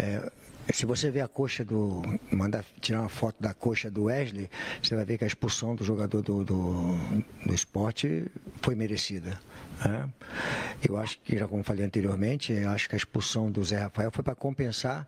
É, 0.00 0.30
se 0.72 0.86
você 0.86 1.10
ver 1.10 1.22
a 1.22 1.28
coxa 1.28 1.64
do. 1.64 2.02
mandar 2.30 2.64
tirar 2.80 3.00
uma 3.00 3.08
foto 3.08 3.34
da 3.40 3.52
coxa 3.52 3.90
do 3.90 4.04
Wesley, 4.04 4.48
você 4.80 4.94
vai 4.94 5.04
ver 5.04 5.18
que 5.18 5.24
a 5.24 5.26
expulsão 5.26 5.74
do 5.74 5.82
jogador 5.82 6.22
do, 6.22 6.44
do, 6.44 6.96
do 7.44 7.52
esporte 7.52 8.26
foi 8.62 8.76
merecida. 8.76 9.40
Né? 9.88 10.08
Eu 10.86 10.96
acho 10.96 11.18
que, 11.20 11.38
já 11.38 11.46
como 11.46 11.62
falei 11.62 11.84
anteriormente, 11.84 12.52
acho 12.52 12.88
que 12.88 12.94
a 12.94 12.98
expulsão 12.98 13.50
do 13.50 13.62
Zé 13.64 13.78
Rafael 13.78 14.10
foi 14.10 14.22
para 14.22 14.34
compensar 14.34 15.06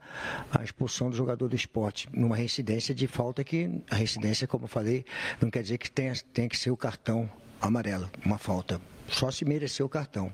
a 0.50 0.62
expulsão 0.62 1.10
do 1.10 1.16
jogador 1.16 1.48
do 1.48 1.56
esporte, 1.56 2.08
numa 2.12 2.36
reincidência 2.36 2.94
de 2.94 3.06
falta 3.06 3.44
que 3.44 3.70
a 3.90 3.96
reincidência, 3.96 4.46
como 4.46 4.66
falei, 4.66 5.04
não 5.40 5.50
quer 5.50 5.62
dizer 5.62 5.78
que 5.78 5.90
tenha, 5.90 6.14
tenha 6.32 6.48
que 6.48 6.56
ser 6.56 6.70
o 6.70 6.76
cartão 6.76 7.30
amarelo, 7.60 8.10
uma 8.24 8.38
falta. 8.38 8.80
Só 9.08 9.30
se 9.30 9.44
mereceu 9.44 9.86
o 9.86 9.88
cartão. 9.88 10.32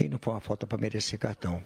E 0.00 0.08
não 0.08 0.18
foi 0.18 0.32
uma 0.32 0.40
falta 0.40 0.66
para 0.66 0.78
merecer 0.78 1.18
cartão. 1.18 1.62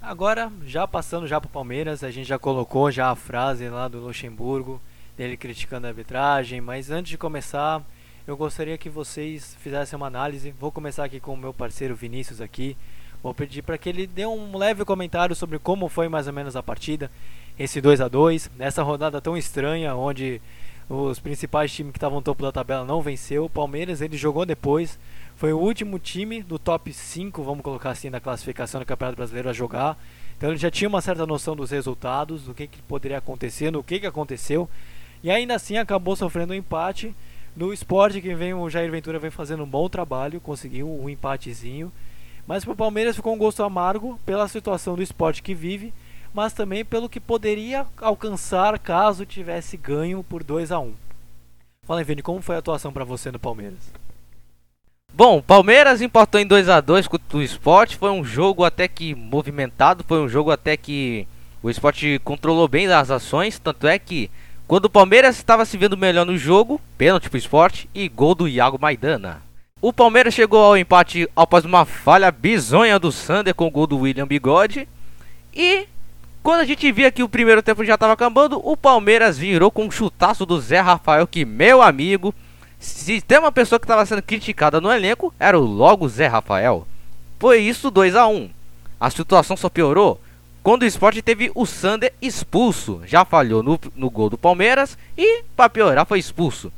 Agora, 0.00 0.50
já 0.64 0.86
passando 0.86 1.26
já 1.26 1.40
para 1.40 1.48
o 1.48 1.50
Palmeiras, 1.50 2.02
a 2.02 2.10
gente 2.10 2.26
já 2.26 2.38
colocou 2.38 2.90
já 2.90 3.10
a 3.10 3.16
frase 3.16 3.68
lá 3.68 3.88
do 3.88 3.98
Luxemburgo, 3.98 4.80
dele 5.16 5.36
criticando 5.36 5.86
a 5.86 5.90
arbitragem, 5.90 6.60
mas 6.60 6.90
antes 6.90 7.10
de 7.10 7.18
começar, 7.18 7.84
eu 8.28 8.36
gostaria 8.36 8.76
que 8.76 8.90
vocês 8.90 9.56
fizessem 9.58 9.96
uma 9.96 10.06
análise. 10.06 10.54
Vou 10.60 10.70
começar 10.70 11.02
aqui 11.02 11.18
com 11.18 11.32
o 11.32 11.36
meu 11.36 11.54
parceiro 11.54 11.96
Vinícius 11.96 12.42
aqui. 12.42 12.76
Vou 13.22 13.32
pedir 13.32 13.62
para 13.62 13.78
que 13.78 13.88
ele 13.88 14.06
dê 14.06 14.26
um 14.26 14.54
leve 14.54 14.84
comentário 14.84 15.34
sobre 15.34 15.58
como 15.58 15.88
foi 15.88 16.10
mais 16.10 16.26
ou 16.26 16.32
menos 16.34 16.54
a 16.54 16.62
partida, 16.62 17.10
esse 17.58 17.80
2 17.80 18.02
a 18.02 18.06
2 18.06 18.50
nessa 18.54 18.82
rodada 18.82 19.18
tão 19.18 19.34
estranha 19.34 19.94
onde 19.94 20.42
os 20.90 21.18
principais 21.18 21.72
times 21.72 21.92
que 21.92 21.96
estavam 21.96 22.18
no 22.18 22.22
topo 22.22 22.42
da 22.42 22.52
tabela 22.52 22.84
não 22.84 23.00
venceu. 23.00 23.46
O 23.46 23.50
Palmeiras 23.50 24.02
ele 24.02 24.18
jogou 24.18 24.44
depois, 24.44 24.98
foi 25.34 25.54
o 25.54 25.58
último 25.58 25.98
time 25.98 26.42
do 26.42 26.58
top 26.58 26.92
5, 26.92 27.42
vamos 27.42 27.64
colocar 27.64 27.92
assim, 27.92 28.10
da 28.10 28.20
classificação 28.20 28.78
do 28.78 28.86
Campeonato 28.86 29.16
Brasileiro 29.16 29.48
a 29.48 29.54
jogar. 29.54 29.98
Então 30.36 30.50
ele 30.50 30.58
já 30.58 30.70
tinha 30.70 30.86
uma 30.86 31.00
certa 31.00 31.26
noção 31.26 31.56
dos 31.56 31.70
resultados, 31.70 32.42
do 32.42 32.52
que, 32.52 32.66
que 32.66 32.82
poderia 32.82 33.16
acontecer, 33.16 33.70
no 33.70 33.82
que, 33.82 33.98
que 33.98 34.06
aconteceu. 34.06 34.68
E 35.24 35.30
ainda 35.30 35.54
assim 35.54 35.78
acabou 35.78 36.14
sofrendo 36.14 36.52
um 36.52 36.56
empate. 36.56 37.14
No 37.56 37.72
esporte 37.72 38.20
que 38.20 38.34
vem 38.34 38.54
o 38.54 38.70
Jair 38.70 38.90
Ventura 38.90 39.18
vem 39.18 39.30
fazendo 39.30 39.64
um 39.64 39.68
bom 39.68 39.88
trabalho, 39.88 40.40
conseguiu 40.40 40.88
um 40.88 41.08
empatezinho. 41.08 41.92
Mas 42.46 42.64
para 42.64 42.72
o 42.72 42.76
Palmeiras 42.76 43.16
ficou 43.16 43.34
um 43.34 43.38
gosto 43.38 43.62
amargo 43.62 44.18
pela 44.24 44.48
situação 44.48 44.94
do 44.96 45.02
esporte 45.02 45.42
que 45.42 45.54
vive, 45.54 45.92
mas 46.32 46.52
também 46.52 46.84
pelo 46.84 47.08
que 47.08 47.20
poderia 47.20 47.86
alcançar 48.00 48.78
caso 48.78 49.26
tivesse 49.26 49.76
ganho 49.76 50.22
por 50.22 50.42
2 50.42 50.72
a 50.72 50.78
1 50.78 50.94
Fala 51.88 52.04
Vini, 52.04 52.22
como 52.22 52.42
foi 52.42 52.56
a 52.56 52.58
atuação 52.58 52.92
para 52.92 53.04
você 53.04 53.30
no 53.30 53.38
Palmeiras? 53.38 53.90
Bom, 55.12 55.40
Palmeiras 55.40 56.02
empatou 56.02 56.40
em 56.40 56.46
2 56.46 56.68
a 56.68 56.80
2 56.80 57.08
contra 57.08 57.38
o 57.38 57.42
Sport. 57.42 57.96
Foi 57.96 58.10
um 58.10 58.22
jogo 58.22 58.62
até 58.62 58.86
que 58.86 59.14
movimentado, 59.14 60.04
foi 60.06 60.20
um 60.20 60.28
jogo 60.28 60.50
até 60.50 60.76
que 60.76 61.26
o 61.62 61.70
Sport 61.70 62.02
controlou 62.22 62.68
bem 62.68 62.86
as 62.86 63.10
ações, 63.10 63.58
tanto 63.58 63.86
é 63.86 63.98
que 63.98 64.30
quando 64.68 64.84
o 64.84 64.90
Palmeiras 64.90 65.38
estava 65.38 65.64
se 65.64 65.78
vendo 65.78 65.96
melhor 65.96 66.26
no 66.26 66.36
jogo, 66.36 66.78
pênalti 66.98 67.30
pro 67.30 67.38
Sport 67.38 67.86
e 67.94 68.06
gol 68.06 68.34
do 68.34 68.46
Iago 68.46 68.78
Maidana. 68.78 69.40
O 69.80 69.94
Palmeiras 69.94 70.34
chegou 70.34 70.62
ao 70.62 70.76
empate 70.76 71.26
após 71.34 71.64
uma 71.64 71.86
falha 71.86 72.30
bizonha 72.30 72.98
do 72.98 73.10
Sander 73.10 73.54
com 73.54 73.66
o 73.66 73.70
gol 73.70 73.86
do 73.86 74.00
William 74.00 74.26
Bigode 74.26 74.86
e 75.54 75.88
Quando 76.42 76.60
a 76.60 76.64
gente 76.64 76.90
via 76.92 77.10
que 77.10 77.22
o 77.22 77.28
primeiro 77.28 77.62
tempo 77.62 77.84
já 77.84 77.94
estava 77.94 78.12
acabando, 78.12 78.60
o 78.62 78.76
Palmeiras 78.76 79.36
virou 79.36 79.70
com 79.70 79.86
um 79.86 79.90
chutaço 79.90 80.46
do 80.46 80.60
Zé 80.60 80.80
Rafael, 80.80 81.26
que 81.26 81.44
meu 81.44 81.82
amigo, 81.82 82.34
se 82.78 83.20
tem 83.20 83.38
uma 83.38 83.52
pessoa 83.52 83.78
que 83.78 83.84
estava 83.84 84.06
sendo 84.06 84.22
criticada 84.22 84.80
no 84.80 84.90
elenco, 84.90 85.34
era 85.38 85.58
o 85.58 85.64
logo 85.64 86.08
Zé 86.08 86.26
Rafael. 86.26 86.86
Foi 87.38 87.58
isso 87.58 87.90
2 87.90 88.14
a 88.14 88.26
1 88.26 88.48
A 89.00 89.10
situação 89.10 89.56
só 89.56 89.68
piorou 89.68 90.20
quando 90.68 90.82
o 90.82 90.86
esporte 90.86 91.22
teve 91.22 91.50
o 91.54 91.64
Sander 91.64 92.12
expulso. 92.20 93.00
Já 93.06 93.24
falhou 93.24 93.62
no, 93.62 93.80
no 93.96 94.10
gol 94.10 94.28
do 94.28 94.36
Palmeiras 94.36 94.98
e, 95.16 95.42
para 95.56 95.70
piorar, 95.70 96.04
foi 96.04 96.18
expulso. 96.18 96.70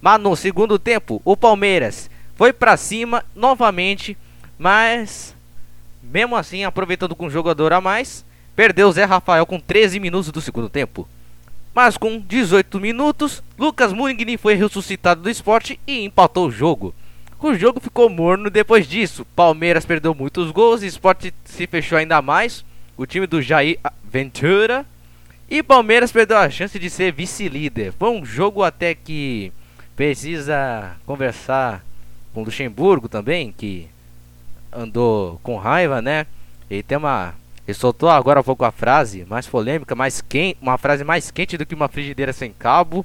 Mas 0.00 0.20
no 0.20 0.36
segundo 0.36 0.78
tempo, 0.78 1.20
o 1.24 1.36
Palmeiras 1.36 2.08
foi 2.36 2.52
para 2.52 2.76
cima 2.76 3.24
novamente, 3.34 4.16
mas 4.56 5.34
mesmo 6.00 6.36
assim, 6.36 6.62
aproveitando 6.62 7.16
com 7.16 7.26
um 7.26 7.30
jogador 7.30 7.72
a 7.72 7.80
mais, 7.80 8.24
perdeu 8.54 8.86
o 8.86 8.92
Zé 8.92 9.02
Rafael 9.02 9.44
com 9.44 9.58
13 9.58 9.98
minutos 9.98 10.30
do 10.30 10.40
segundo 10.40 10.68
tempo. 10.68 11.08
Mas 11.74 11.96
com 11.96 12.20
18 12.20 12.78
minutos, 12.78 13.42
Lucas 13.58 13.92
Mugni 13.92 14.36
foi 14.36 14.54
ressuscitado 14.54 15.20
do 15.20 15.28
esporte 15.28 15.80
e 15.84 16.04
empatou 16.04 16.46
o 16.46 16.52
jogo. 16.52 16.94
O 17.40 17.54
jogo 17.56 17.80
ficou 17.80 18.08
morno 18.08 18.48
depois 18.48 18.86
disso. 18.86 19.26
Palmeiras 19.34 19.84
perdeu 19.84 20.14
muitos 20.14 20.52
gols, 20.52 20.82
o 20.82 20.86
esporte 20.86 21.34
se 21.44 21.66
fechou 21.66 21.98
ainda 21.98 22.22
mais. 22.22 22.64
O 22.96 23.06
time 23.06 23.26
do 23.26 23.40
Jair 23.40 23.78
Ventura. 24.04 24.84
E 25.48 25.62
Palmeiras 25.62 26.10
perdeu 26.10 26.38
a 26.38 26.48
chance 26.48 26.78
de 26.78 26.88
ser 26.88 27.12
vice-líder. 27.12 27.92
Foi 27.98 28.10
um 28.10 28.24
jogo 28.24 28.62
até 28.62 28.94
que 28.94 29.52
precisa 29.94 30.96
conversar 31.04 31.84
com 32.32 32.42
Luxemburgo 32.42 33.08
também, 33.08 33.52
que 33.52 33.88
andou 34.72 35.38
com 35.42 35.58
raiva, 35.58 36.00
né? 36.00 36.26
Ele 36.70 36.82
tem 36.82 36.96
uma. 36.96 37.34
Ele 37.66 37.74
soltou 37.74 38.08
agora 38.08 38.40
há 38.40 38.42
pouco 38.42 38.64
a 38.64 38.72
frase 38.72 39.24
mais 39.28 39.46
polêmica, 39.46 39.94
mais 39.94 40.20
quente, 40.20 40.58
uma 40.60 40.78
frase 40.78 41.04
mais 41.04 41.30
quente 41.30 41.58
do 41.58 41.66
que 41.66 41.74
uma 41.74 41.88
frigideira 41.88 42.32
sem 42.32 42.52
cabo. 42.52 43.04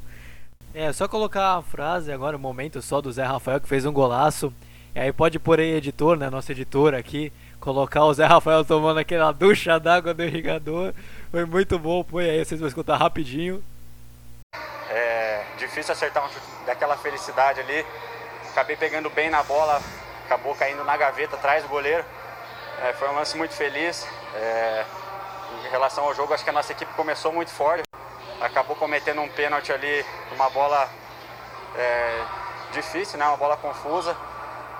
É, 0.73 0.91
só 0.93 1.07
colocar 1.07 1.57
a 1.57 1.61
frase 1.61 2.11
agora, 2.11 2.35
o 2.35 2.39
um 2.39 2.41
momento 2.41 2.81
só 2.81 3.01
do 3.01 3.11
Zé 3.11 3.23
Rafael 3.23 3.59
que 3.59 3.67
fez 3.67 3.85
um 3.85 3.91
golaço. 3.91 4.53
E 4.95 4.99
aí 4.99 5.11
pode 5.11 5.37
pôr 5.37 5.59
aí 5.59 5.73
editor, 5.73 6.17
né? 6.17 6.29
Nosso 6.29 6.51
editor 6.51 6.93
aqui. 6.93 7.31
Colocar 7.59 8.05
o 8.05 8.13
Zé 8.13 8.25
Rafael 8.25 8.63
tomando 8.63 8.99
aquela 8.99 9.31
ducha 9.31 9.79
d'água 9.79 10.13
do 10.13 10.23
irrigador. 10.23 10.93
Foi 11.31 11.45
muito 11.45 11.77
bom, 11.77 12.03
põe 12.03 12.29
aí, 12.29 12.45
vocês 12.45 12.59
vão 12.59 12.67
escutar 12.67 12.97
rapidinho. 12.97 13.63
É 14.89 15.43
difícil 15.57 15.91
acertar 15.91 16.23
um 16.25 16.65
daquela 16.65 16.95
felicidade 16.97 17.59
ali. 17.59 17.85
Acabei 18.51 18.75
pegando 18.75 19.09
bem 19.09 19.29
na 19.29 19.43
bola, 19.43 19.81
acabou 20.25 20.55
caindo 20.55 20.83
na 20.83 20.95
gaveta 20.95 21.35
atrás 21.35 21.63
do 21.63 21.69
goleiro. 21.69 22.03
É, 22.83 22.93
foi 22.93 23.09
um 23.09 23.15
lance 23.15 23.35
muito 23.35 23.53
feliz. 23.53 24.07
É, 24.35 24.85
em 25.65 25.69
relação 25.69 26.03
ao 26.03 26.13
jogo, 26.13 26.33
acho 26.33 26.43
que 26.43 26.49
a 26.49 26.53
nossa 26.53 26.71
equipe 26.71 26.91
começou 26.93 27.31
muito 27.31 27.51
forte. 27.51 27.83
Acabou 28.39 28.75
cometendo 28.75 29.19
um 29.21 29.29
pênalti 29.29 29.71
ali, 29.71 30.05
uma 30.31 30.49
bola 30.49 30.87
é, 31.75 32.23
difícil, 32.71 33.17
né? 33.17 33.25
uma 33.25 33.37
bola 33.37 33.57
confusa. 33.57 34.15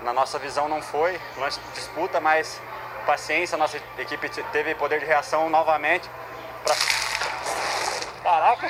Na 0.03 0.13
nossa 0.13 0.37
visão 0.37 0.67
não 0.69 0.81
foi, 0.81 1.19
lance 1.37 1.59
de 1.59 1.71
disputa, 1.71 2.19
mas 2.19 2.61
paciência, 3.05 3.57
nossa 3.57 3.77
equipe 3.97 4.29
teve 4.51 4.75
poder 4.75 4.99
de 4.99 5.05
reação 5.05 5.49
novamente. 5.49 6.09
Pra... 6.63 6.75
Caraca! 8.23 8.67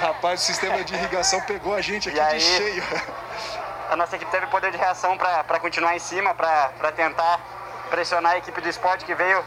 Rapaz, 0.00 0.40
o 0.40 0.44
sistema 0.44 0.82
de 0.82 0.94
irrigação 0.94 1.40
pegou 1.42 1.74
a 1.74 1.80
gente 1.80 2.08
aqui 2.08 2.18
aí, 2.18 2.38
de 2.38 2.44
cheio. 2.44 2.82
A 3.90 3.96
nossa 3.96 4.16
equipe 4.16 4.30
teve 4.30 4.46
poder 4.46 4.70
de 4.72 4.78
reação 4.78 5.16
para 5.16 5.60
continuar 5.60 5.94
em 5.94 5.98
cima, 5.98 6.34
para 6.34 6.92
tentar 6.92 7.40
pressionar 7.90 8.32
a 8.32 8.38
equipe 8.38 8.60
do 8.60 8.68
esporte 8.68 9.04
que 9.04 9.14
veio 9.14 9.44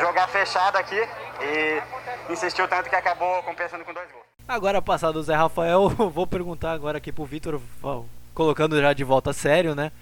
jogar 0.00 0.26
fechado 0.28 0.76
aqui 0.76 1.08
e 1.40 1.82
insistiu 2.32 2.66
tanto 2.66 2.88
que 2.88 2.96
acabou 2.96 3.42
compensando 3.42 3.84
com 3.84 3.92
dois 3.92 4.10
gols. 4.10 4.24
Agora, 4.48 4.82
passado 4.82 5.16
o 5.16 5.22
Zé 5.22 5.34
Rafael, 5.34 5.88
vou 6.10 6.26
perguntar 6.26 6.72
agora 6.72 6.98
aqui 6.98 7.12
pro 7.12 7.24
Vitor, 7.24 7.60
colocando 8.34 8.80
já 8.80 8.92
de 8.92 9.04
volta 9.04 9.32
sério, 9.32 9.74
né? 9.74 9.92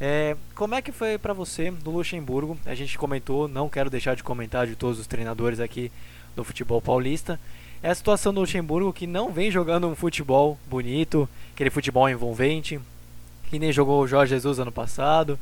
É, 0.00 0.36
como 0.54 0.74
é 0.74 0.82
que 0.82 0.90
foi 0.90 1.18
para 1.18 1.32
você 1.32 1.70
do 1.70 1.90
Luxemburgo? 1.90 2.58
A 2.66 2.74
gente 2.74 2.98
comentou, 2.98 3.46
não 3.46 3.68
quero 3.68 3.88
deixar 3.88 4.16
de 4.16 4.22
comentar 4.22 4.66
de 4.66 4.74
todos 4.74 4.98
os 4.98 5.06
treinadores 5.06 5.60
aqui 5.60 5.90
do 6.34 6.42
futebol 6.42 6.82
paulista. 6.82 7.38
É 7.82 7.90
a 7.90 7.94
situação 7.94 8.32
do 8.32 8.40
Luxemburgo 8.40 8.92
que 8.92 9.06
não 9.06 9.30
vem 9.30 9.50
jogando 9.50 9.86
um 9.86 9.94
futebol 9.94 10.58
bonito, 10.66 11.28
aquele 11.52 11.70
futebol 11.70 12.08
envolvente, 12.08 12.80
que 13.50 13.58
nem 13.58 13.72
jogou 13.72 14.02
o 14.02 14.08
Jorge 14.08 14.30
Jesus 14.30 14.58
ano 14.58 14.72
passado, 14.72 15.38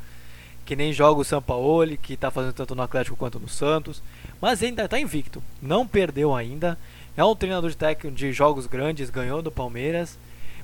que 0.67 0.77
nem 0.77 0.93
joga 0.93 1.21
o 1.21 1.25
Sampaoli, 1.25 1.97
que 1.97 2.15
está 2.15 2.31
fazendo 2.31 2.53
tanto 2.53 2.75
no 2.75 2.83
Atlético 2.83 3.17
quanto 3.17 3.41
no 3.41 3.49
Santos, 3.49 4.03
mas 4.41 4.63
ainda 4.63 4.85
está 4.85 4.99
invicto, 4.99 5.43
não 5.61 5.87
perdeu 5.87 6.35
ainda. 6.35 6.79
É 7.17 7.25
um 7.25 7.35
treinador 7.35 7.71
de 7.71 7.77
técnico 7.77 8.17
de 8.17 8.33
jogos 8.33 8.67
grandes, 8.67 9.09
ganhou 9.09 9.41
do 9.41 9.51
Palmeiras. 9.51 10.19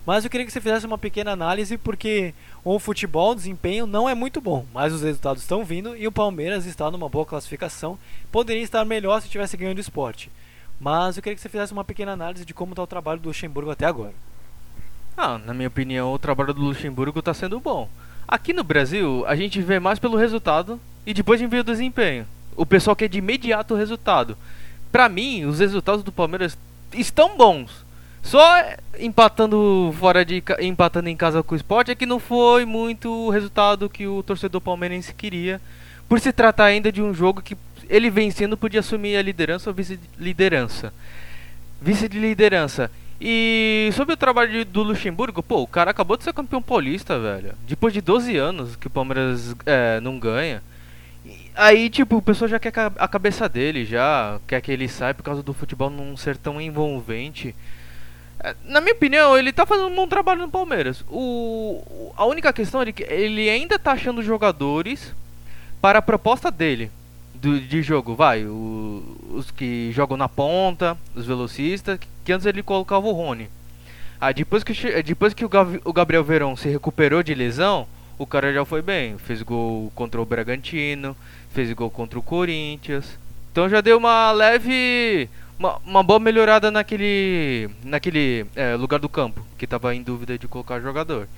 Mas 0.08 0.24
eu 0.24 0.30
queria 0.30 0.46
que 0.46 0.50
você 0.50 0.58
fizesse 0.58 0.86
uma 0.86 0.96
pequena 0.96 1.32
análise 1.32 1.76
porque 1.76 2.32
o 2.64 2.78
futebol, 2.78 3.32
o 3.32 3.34
desempenho 3.34 3.86
não 3.86 4.08
é 4.08 4.14
muito 4.14 4.40
bom, 4.40 4.64
mas 4.72 4.90
os 4.90 5.02
resultados 5.02 5.42
estão 5.42 5.66
vindo 5.66 5.94
e 5.94 6.06
o 6.06 6.10
Palmeiras 6.10 6.64
está 6.64 6.90
numa 6.90 7.10
boa 7.10 7.26
classificação. 7.26 7.98
Poderia 8.32 8.62
estar 8.62 8.86
melhor 8.86 9.20
se 9.20 9.28
tivesse 9.28 9.54
ganho 9.54 9.74
do 9.74 9.82
esporte. 9.82 10.30
Mas 10.80 11.18
eu 11.18 11.22
queria 11.22 11.36
que 11.36 11.42
você 11.42 11.48
fizesse 11.50 11.74
uma 11.74 11.84
pequena 11.84 12.12
análise 12.12 12.46
de 12.46 12.54
como 12.54 12.72
está 12.72 12.82
o 12.82 12.86
trabalho 12.86 13.20
do 13.20 13.28
Luxemburgo 13.28 13.70
até 13.70 13.84
agora. 13.84 14.14
Ah, 15.14 15.36
na 15.36 15.52
minha 15.52 15.68
opinião, 15.68 16.10
o 16.10 16.18
trabalho 16.18 16.54
do 16.54 16.62
Luxemburgo 16.62 17.18
está 17.18 17.34
sendo 17.34 17.60
bom. 17.60 17.86
Aqui 18.26 18.54
no 18.54 18.64
Brasil, 18.64 19.26
a 19.26 19.36
gente 19.36 19.60
vê 19.60 19.78
mais 19.78 19.98
pelo 19.98 20.16
resultado 20.16 20.80
e 21.04 21.12
depois 21.12 21.38
a 21.38 21.42
gente 21.42 21.50
vê 21.50 21.60
o 21.60 21.64
desempenho. 21.64 22.26
O 22.56 22.64
pessoal 22.64 22.96
quer 22.96 23.10
de 23.10 23.18
imediato 23.18 23.74
o 23.74 23.76
resultado. 23.76 24.38
Pra 24.90 25.06
mim, 25.06 25.44
os 25.44 25.58
resultados 25.58 26.02
do 26.02 26.10
Palmeiras 26.10 26.56
estão 26.94 27.36
bons. 27.36 27.86
Só 28.28 28.62
empatando 29.00 29.90
fora 29.98 30.22
de 30.22 30.42
empatando 30.60 31.08
em 31.08 31.16
casa 31.16 31.42
com 31.42 31.54
o 31.54 31.56
Sport 31.56 31.88
é 31.88 31.94
que 31.94 32.04
não 32.04 32.18
foi 32.18 32.66
muito 32.66 33.10
o 33.10 33.30
resultado 33.30 33.88
que 33.88 34.06
o 34.06 34.22
torcedor 34.22 34.60
palmeirense 34.60 35.14
queria, 35.14 35.58
por 36.06 36.20
se 36.20 36.30
tratar 36.30 36.66
ainda 36.66 36.92
de 36.92 37.00
um 37.00 37.14
jogo 37.14 37.40
que 37.40 37.56
ele 37.88 38.10
vencendo 38.10 38.54
podia 38.54 38.80
assumir 38.80 39.16
a 39.16 39.22
liderança 39.22 39.70
ou 39.70 39.74
vice-liderança. 39.74 40.92
Vice-liderança. 41.80 42.90
E 43.18 43.88
sobre 43.94 44.12
o 44.12 44.16
trabalho 44.16 44.62
do 44.62 44.82
Luxemburgo, 44.82 45.42
pô, 45.42 45.62
o 45.62 45.66
cara 45.66 45.90
acabou 45.90 46.18
de 46.18 46.24
ser 46.24 46.34
campeão 46.34 46.60
paulista, 46.60 47.18
velho. 47.18 47.54
Depois 47.66 47.94
de 47.94 48.02
12 48.02 48.36
anos 48.36 48.76
que 48.76 48.88
o 48.88 48.90
Palmeiras 48.90 49.56
é, 49.64 50.00
não 50.00 50.18
ganha. 50.18 50.62
Aí, 51.56 51.88
tipo, 51.88 52.18
o 52.18 52.22
pessoal 52.22 52.46
já 52.46 52.58
quer 52.58 52.74
a 52.98 53.08
cabeça 53.08 53.48
dele, 53.48 53.86
já 53.86 54.38
quer 54.46 54.60
que 54.60 54.70
ele 54.70 54.86
saia 54.86 55.14
por 55.14 55.22
causa 55.22 55.42
do 55.42 55.54
futebol 55.54 55.88
não 55.88 56.14
ser 56.14 56.36
tão 56.36 56.60
envolvente. 56.60 57.54
Na 58.64 58.80
minha 58.80 58.94
opinião, 58.94 59.36
ele 59.36 59.52
tá 59.52 59.66
fazendo 59.66 59.88
um 59.88 59.96
bom 59.96 60.06
trabalho 60.06 60.42
no 60.42 60.50
Palmeiras. 60.50 61.04
O, 61.10 62.12
a 62.16 62.24
única 62.24 62.52
questão 62.52 62.80
é 62.82 62.92
que 62.92 63.02
ele 63.02 63.48
ainda 63.50 63.78
tá 63.78 63.92
achando 63.92 64.22
jogadores 64.22 65.14
para 65.80 65.98
a 65.98 66.02
proposta 66.02 66.50
dele 66.50 66.90
do, 67.34 67.60
de 67.60 67.82
jogo. 67.82 68.14
Vai, 68.14 68.44
o, 68.44 69.02
os 69.30 69.50
que 69.50 69.90
jogam 69.92 70.16
na 70.16 70.28
ponta, 70.28 70.96
os 71.14 71.26
velocistas, 71.26 71.98
que 72.24 72.32
antes 72.32 72.46
ele 72.46 72.62
colocava 72.62 73.06
o 73.06 73.12
Rony. 73.12 73.48
Aí 74.20 74.34
depois 74.34 74.64
que, 74.64 75.02
depois 75.02 75.32
que 75.34 75.44
o, 75.44 75.50
o 75.84 75.92
Gabriel 75.92 76.24
Verão 76.24 76.56
se 76.56 76.68
recuperou 76.68 77.22
de 77.22 77.34
lesão, 77.34 77.86
o 78.18 78.26
cara 78.26 78.52
já 78.52 78.64
foi 78.64 78.82
bem. 78.82 79.16
Fez 79.18 79.42
gol 79.42 79.92
contra 79.94 80.20
o 80.20 80.26
Bragantino, 80.26 81.16
fez 81.52 81.72
gol 81.72 81.90
contra 81.90 82.18
o 82.18 82.22
Corinthians. 82.22 83.18
Então 83.52 83.68
já 83.68 83.80
deu 83.80 83.98
uma 83.98 84.30
leve. 84.32 85.28
Uma, 85.58 85.76
uma 85.84 86.02
boa 86.02 86.20
melhorada 86.20 86.70
naquele, 86.70 87.68
naquele 87.82 88.46
é, 88.54 88.76
lugar 88.76 89.00
do 89.00 89.08
campo, 89.08 89.44
que 89.58 89.64
estava 89.64 89.94
em 89.94 90.02
dúvida 90.02 90.38
de 90.38 90.46
colocar 90.46 90.80
jogador. 90.80 91.28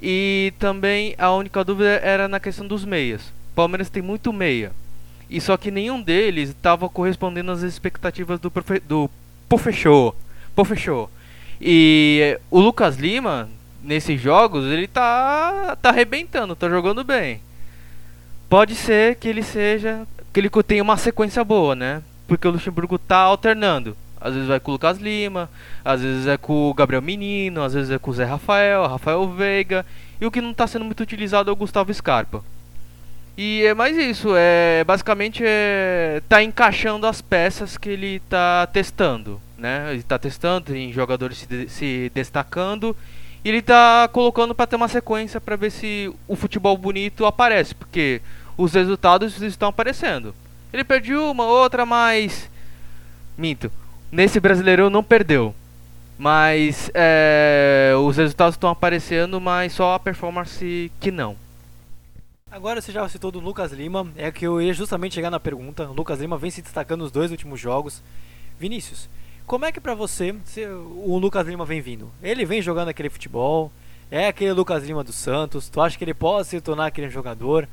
E 0.00 0.52
também 0.58 1.14
a 1.16 1.30
única 1.32 1.64
dúvida 1.64 1.88
era 2.02 2.28
na 2.28 2.40
questão 2.40 2.66
dos 2.66 2.84
meias. 2.84 3.32
Palmeiras 3.54 3.88
tem 3.88 4.02
muito 4.02 4.32
meia. 4.32 4.72
E 5.30 5.40
só 5.40 5.56
que 5.56 5.70
nenhum 5.70 6.02
deles 6.02 6.50
estava 6.50 6.88
correspondendo 6.88 7.52
às 7.52 7.62
expectativas 7.62 8.38
do, 8.38 8.50
profe 8.50 8.80
do 8.80 9.08
Pofechou. 9.48 10.14
Pofechou. 10.54 11.08
E 11.60 12.38
o 12.50 12.60
Lucas 12.60 12.96
Lima, 12.96 13.48
nesses 13.82 14.20
jogos, 14.20 14.66
ele 14.66 14.86
tá, 14.86 15.76
tá 15.80 15.88
arrebentando, 15.88 16.56
tá 16.56 16.68
jogando 16.68 17.04
bem. 17.04 17.40
Pode 18.48 18.74
ser 18.74 19.16
que 19.16 19.28
ele 19.28 19.42
seja. 19.42 20.06
que 20.32 20.40
ele 20.40 20.50
tenha 20.66 20.82
uma 20.82 20.96
sequência 20.96 21.42
boa, 21.42 21.74
né? 21.74 22.02
Porque 22.26 22.46
o 22.46 22.50
Luxemburgo 22.50 22.98
tá 22.98 23.18
alternando. 23.18 23.96
Às 24.20 24.34
vezes 24.34 24.48
vai 24.48 24.60
com 24.60 24.70
o 24.70 24.74
Lucas 24.74 24.98
Lima, 24.98 25.50
às 25.84 26.00
vezes 26.00 26.26
é 26.28 26.36
com 26.36 26.70
o 26.70 26.74
Gabriel 26.74 27.02
Menino, 27.02 27.62
às 27.62 27.74
vezes 27.74 27.90
é 27.90 27.98
com 27.98 28.10
o 28.10 28.14
Zé 28.14 28.24
Rafael, 28.24 28.86
Rafael 28.86 29.28
Veiga. 29.28 29.84
E 30.20 30.26
o 30.26 30.30
que 30.30 30.40
não 30.40 30.52
está 30.52 30.66
sendo 30.66 30.84
muito 30.84 31.02
utilizado 31.02 31.50
é 31.50 31.52
o 31.52 31.56
Gustavo 31.56 31.92
Scarpa. 31.92 32.42
E 33.36 33.64
é 33.64 33.74
mais 33.74 33.96
isso, 33.96 34.28
é 34.36 34.84
basicamente 34.84 35.42
é, 35.44 36.22
tá 36.28 36.42
encaixando 36.42 37.06
as 37.06 37.22
peças 37.22 37.78
que 37.78 37.88
ele 37.88 38.16
está 38.16 38.66
testando, 38.66 39.40
né? 39.56 39.86
Ele 39.90 40.00
está 40.00 40.18
testando 40.18 40.76
em 40.76 40.92
jogadores 40.92 41.38
se, 41.38 41.46
de, 41.46 41.68
se 41.68 42.12
destacando 42.14 42.94
e 43.42 43.48
ele 43.48 43.58
está 43.58 44.06
colocando 44.12 44.54
para 44.54 44.66
ter 44.66 44.76
uma 44.76 44.86
sequência 44.86 45.40
para 45.40 45.56
ver 45.56 45.70
se 45.70 46.12
o 46.28 46.36
futebol 46.36 46.76
bonito 46.76 47.24
aparece, 47.24 47.74
porque 47.74 48.20
os 48.56 48.74
resultados 48.74 49.40
estão 49.40 49.70
aparecendo. 49.70 50.34
Ele 50.72 50.84
perdeu 50.84 51.30
uma 51.30 51.44
outra, 51.44 51.84
mas 51.84 52.48
minto. 53.36 53.70
Nesse 54.10 54.40
Brasileirão 54.40 54.88
não 54.88 55.04
perdeu. 55.04 55.54
Mas 56.18 56.90
é, 56.94 57.92
os 57.98 58.16
resultados 58.16 58.54
estão 58.54 58.70
aparecendo, 58.70 59.40
mas 59.40 59.72
só 59.72 59.94
a 59.94 59.98
performance 59.98 60.90
que 61.00 61.10
não. 61.10 61.36
Agora 62.50 62.80
você 62.80 62.92
já 62.92 63.08
citou 63.08 63.30
do 63.30 63.40
Lucas 63.40 63.72
Lima, 63.72 64.06
é 64.14 64.30
que 64.30 64.46
eu 64.46 64.60
ia 64.60 64.74
justamente 64.74 65.14
chegar 65.14 65.30
na 65.30 65.40
pergunta. 65.40 65.88
O 65.88 65.94
Lucas 65.94 66.20
Lima 66.20 66.36
vem 66.36 66.50
se 66.50 66.60
destacando 66.60 67.00
nos 67.00 67.10
dois 67.10 67.30
últimos 67.30 67.58
jogos. 67.58 68.02
Vinícius, 68.58 69.08
como 69.46 69.64
é 69.64 69.72
que 69.72 69.80
pra 69.80 69.94
você 69.94 70.34
o 71.04 71.18
Lucas 71.18 71.46
Lima 71.46 71.64
vem 71.64 71.80
vindo? 71.80 72.10
Ele 72.22 72.44
vem 72.44 72.60
jogando 72.60 72.88
aquele 72.88 73.08
futebol, 73.08 73.72
é 74.10 74.28
aquele 74.28 74.52
Lucas 74.52 74.84
Lima 74.84 75.02
do 75.02 75.12
Santos. 75.12 75.70
Tu 75.70 75.80
acha 75.80 75.96
que 75.96 76.04
ele 76.04 76.14
pode 76.14 76.46
se 76.46 76.60
tornar 76.60 76.86
aquele 76.86 77.08
jogador? 77.08 77.66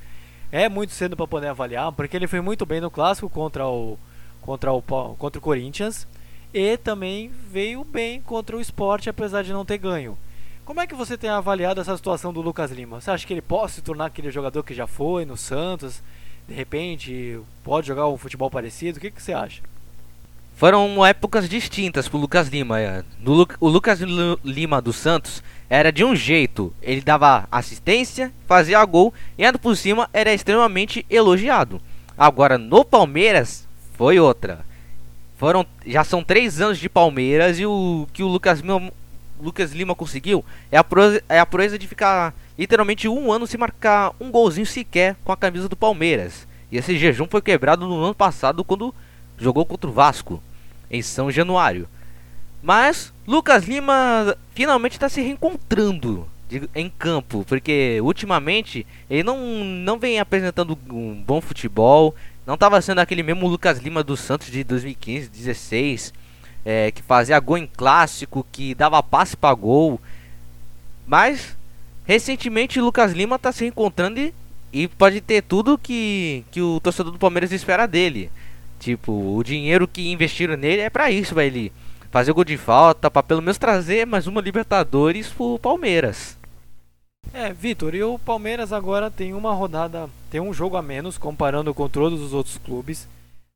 É 0.51 0.67
muito 0.67 0.93
cedo 0.93 1.15
para 1.15 1.27
poder 1.27 1.47
avaliar, 1.47 1.91
porque 1.91 2.15
ele 2.15 2.27
foi 2.27 2.41
muito 2.41 2.65
bem 2.65 2.81
no 2.81 2.89
clássico 2.89 3.29
contra 3.29 3.67
o 3.67 3.97
contra 4.41 4.71
o 4.73 4.81
contra 4.81 5.37
o 5.37 5.41
Corinthians 5.41 6.07
e 6.53 6.77
também 6.77 7.29
veio 7.51 7.83
bem 7.83 8.21
contra 8.21 8.57
o 8.57 8.61
Sport 8.61 9.07
apesar 9.07 9.43
de 9.43 9.53
não 9.53 9.63
ter 9.63 9.77
ganho. 9.77 10.17
Como 10.65 10.81
é 10.81 10.87
que 10.87 10.95
você 10.95 11.17
tem 11.17 11.29
avaliado 11.29 11.81
essa 11.81 11.95
situação 11.95 12.31
do 12.31 12.41
Lucas 12.41 12.71
Lima? 12.71 13.01
Você 13.01 13.11
acha 13.11 13.25
que 13.25 13.33
ele 13.33 13.41
pode 13.41 13.71
se 13.73 13.81
tornar 13.81 14.05
aquele 14.05 14.31
jogador 14.31 14.63
que 14.63 14.73
já 14.73 14.85
foi 14.85 15.25
no 15.25 15.35
Santos? 15.35 16.01
De 16.47 16.53
repente, 16.53 17.39
pode 17.63 17.87
jogar 17.87 18.07
um 18.07 18.17
futebol 18.17 18.49
parecido? 18.49 18.97
O 18.97 19.01
que, 19.01 19.11
que 19.11 19.21
você 19.21 19.33
acha? 19.33 19.61
Foram 20.55 21.05
épocas 21.05 21.47
distintas 21.47 22.07
pro 22.07 22.19
Lucas 22.19 22.49
Lima. 22.49 22.79
É. 22.79 23.03
No, 23.19 23.47
o 23.59 23.67
Lucas 23.67 23.99
Lima 24.43 24.81
do 24.81 24.91
Santos 24.91 25.41
era 25.69 25.91
de 25.91 26.03
um 26.03 26.15
jeito. 26.15 26.73
Ele 26.81 27.01
dava 27.01 27.47
assistência, 27.51 28.31
fazia 28.47 28.83
gol 28.85 29.13
e 29.37 29.45
ainda 29.45 29.59
por 29.59 29.77
cima 29.77 30.09
era 30.11 30.33
extremamente 30.33 31.05
elogiado. 31.09 31.79
Agora 32.17 32.57
no 32.57 32.83
Palmeiras 32.83 33.67
foi 33.93 34.19
outra. 34.19 34.65
Foram, 35.37 35.65
já 35.85 36.03
são 36.03 36.23
três 36.23 36.59
anos 36.59 36.79
de 36.79 36.89
Palmeiras 36.89 37.59
e 37.59 37.65
o 37.65 38.07
que 38.11 38.23
o 38.23 38.27
Lucas 38.27 38.59
Lima, 38.59 38.91
Lucas 39.39 39.71
Lima 39.71 39.95
conseguiu 39.95 40.43
é 40.69 40.77
a, 40.77 40.83
proeza, 40.83 41.23
é 41.29 41.39
a 41.39 41.45
proeza 41.45 41.79
de 41.79 41.87
ficar 41.87 42.33
literalmente 42.57 43.07
um 43.07 43.31
ano 43.31 43.47
sem 43.47 43.57
marcar 43.57 44.11
um 44.19 44.29
golzinho 44.29 44.65
sequer 44.65 45.15
com 45.23 45.31
a 45.31 45.37
camisa 45.37 45.69
do 45.69 45.77
Palmeiras. 45.77 46.45
E 46.71 46.77
esse 46.77 46.97
jejum 46.97 47.25
foi 47.25 47.41
quebrado 47.41 47.87
no 47.87 48.03
ano 48.03 48.13
passado 48.13 48.63
quando 48.65 48.93
jogou 49.37 49.65
contra 49.65 49.89
o 49.89 49.93
Vasco 49.93 50.43
em 50.91 51.01
São 51.01 51.31
Januário. 51.31 51.87
Mas 52.61 53.13
Lucas 53.29 53.65
Lima 53.65 54.35
finalmente 54.55 54.93
está 54.93 55.07
se 55.07 55.21
reencontrando 55.21 56.27
em 56.73 56.89
campo, 56.89 57.45
porque 57.47 57.99
ultimamente 58.01 58.87
ele 59.07 59.21
não, 59.21 59.63
não 59.63 59.99
vem 59.99 60.19
apresentando 60.19 60.75
um 60.89 61.13
bom 61.13 61.39
futebol, 61.39 62.15
não 62.43 62.55
estava 62.55 62.81
sendo 62.81 62.97
aquele 62.97 63.21
mesmo 63.21 63.47
Lucas 63.47 63.77
Lima 63.77 64.03
do 64.03 64.17
Santos 64.17 64.49
de 64.49 64.63
2015, 64.63 65.29
16, 65.29 66.11
é, 66.65 66.89
que 66.89 67.03
fazia 67.03 67.39
gol 67.39 67.59
em 67.59 67.67
clássico, 67.67 68.43
que 68.51 68.73
dava 68.73 69.03
passe 69.03 69.37
para 69.37 69.53
gol. 69.53 70.01
Mas 71.05 71.55
recentemente 72.05 72.81
Lucas 72.81 73.11
Lima 73.11 73.35
está 73.35 73.51
se 73.51 73.63
reencontrando 73.63 74.19
e, 74.19 74.33
e 74.73 74.87
pode 74.87 75.21
ter 75.21 75.43
tudo 75.43 75.77
que, 75.77 76.43
que 76.49 76.63
o 76.63 76.79
torcedor 76.79 77.11
do 77.11 77.19
Palmeiras 77.19 77.51
espera 77.51 77.85
dele. 77.85 78.31
Tipo, 78.79 79.11
o 79.11 79.43
dinheiro 79.43 79.87
que 79.87 80.09
investiram 80.09 80.57
nele 80.57 80.81
é 80.81 80.89
para 80.89 81.11
isso, 81.11 81.35
vai 81.35 81.45
ele 81.45 81.71
fazer 82.11 82.33
gol 82.33 82.43
de 82.43 82.57
falta, 82.57 83.09
para 83.09 83.23
pelo 83.23 83.41
menos 83.41 83.57
trazer 83.57 84.05
mais 84.05 84.27
uma 84.27 84.41
Libertadores 84.41 85.29
pro 85.29 85.59
Palmeiras. 85.59 86.37
É, 87.33 87.53
Vitor, 87.53 87.93
e 87.93 88.03
o 88.03 88.17
Palmeiras 88.17 88.73
agora 88.73 89.11
tem 89.11 89.33
uma 89.33 89.53
rodada, 89.53 90.09
tem 90.31 90.41
um 90.41 90.53
jogo 90.53 90.77
a 90.77 90.81
menos 90.81 91.17
comparando 91.17 91.73
com 91.73 91.87
todos 91.87 92.19
os 92.21 92.33
outros 92.33 92.57
clubes. 92.57 93.07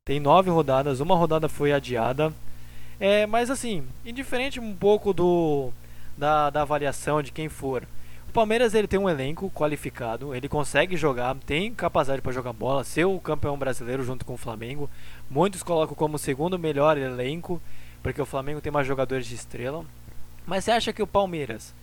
Tem 0.04 0.20
nove 0.20 0.50
rodadas, 0.50 1.00
uma 1.00 1.16
rodada 1.16 1.48
foi 1.48 1.72
adiada. 1.72 2.32
É, 3.00 3.26
mas 3.26 3.50
assim, 3.50 3.82
indiferente 4.04 4.60
um 4.60 4.74
pouco 4.74 5.12
do 5.12 5.72
da, 6.16 6.50
da 6.50 6.62
avaliação 6.62 7.22
de 7.22 7.32
quem 7.32 7.48
for. 7.48 7.82
O 8.28 8.32
Palmeiras 8.32 8.74
ele 8.74 8.86
tem 8.86 8.98
um 8.98 9.08
elenco 9.08 9.50
qualificado, 9.50 10.34
ele 10.34 10.48
consegue 10.48 10.96
jogar, 10.96 11.34
tem 11.46 11.74
capacidade 11.74 12.22
para 12.22 12.32
jogar 12.32 12.52
bola, 12.52 12.84
ser 12.84 13.04
o 13.04 13.18
campeão 13.18 13.56
brasileiro 13.56 14.04
junto 14.04 14.24
com 14.24 14.34
o 14.34 14.38
Flamengo. 14.38 14.88
Muitos 15.28 15.62
colocam 15.62 15.94
como 15.94 16.18
segundo 16.18 16.58
melhor 16.58 16.98
elenco, 16.98 17.60
porque 18.04 18.20
o 18.20 18.26
Flamengo 18.26 18.60
tem 18.60 18.70
mais 18.70 18.86
jogadores 18.86 19.26
de 19.26 19.34
estrela. 19.34 19.82
Mas 20.46 20.64
você 20.64 20.72
acha 20.72 20.92
que 20.92 21.02
o 21.02 21.06
Palmeiras, 21.06 21.74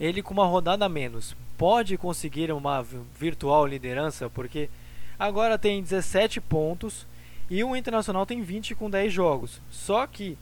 ele 0.00 0.22
com 0.22 0.32
uma 0.32 0.46
rodada 0.46 0.86
a 0.86 0.88
menos, 0.88 1.36
pode 1.58 1.98
conseguir 1.98 2.50
uma 2.50 2.82
virtual 3.20 3.66
liderança? 3.66 4.30
Porque 4.30 4.70
agora 5.18 5.58
tem 5.58 5.82
17 5.82 6.40
pontos 6.40 7.06
e 7.50 7.62
o 7.62 7.76
Internacional 7.76 8.24
tem 8.24 8.40
20 8.40 8.74
com 8.76 8.88
10 8.88 9.12
jogos. 9.12 9.60
Só 9.70 10.06
que 10.06 10.38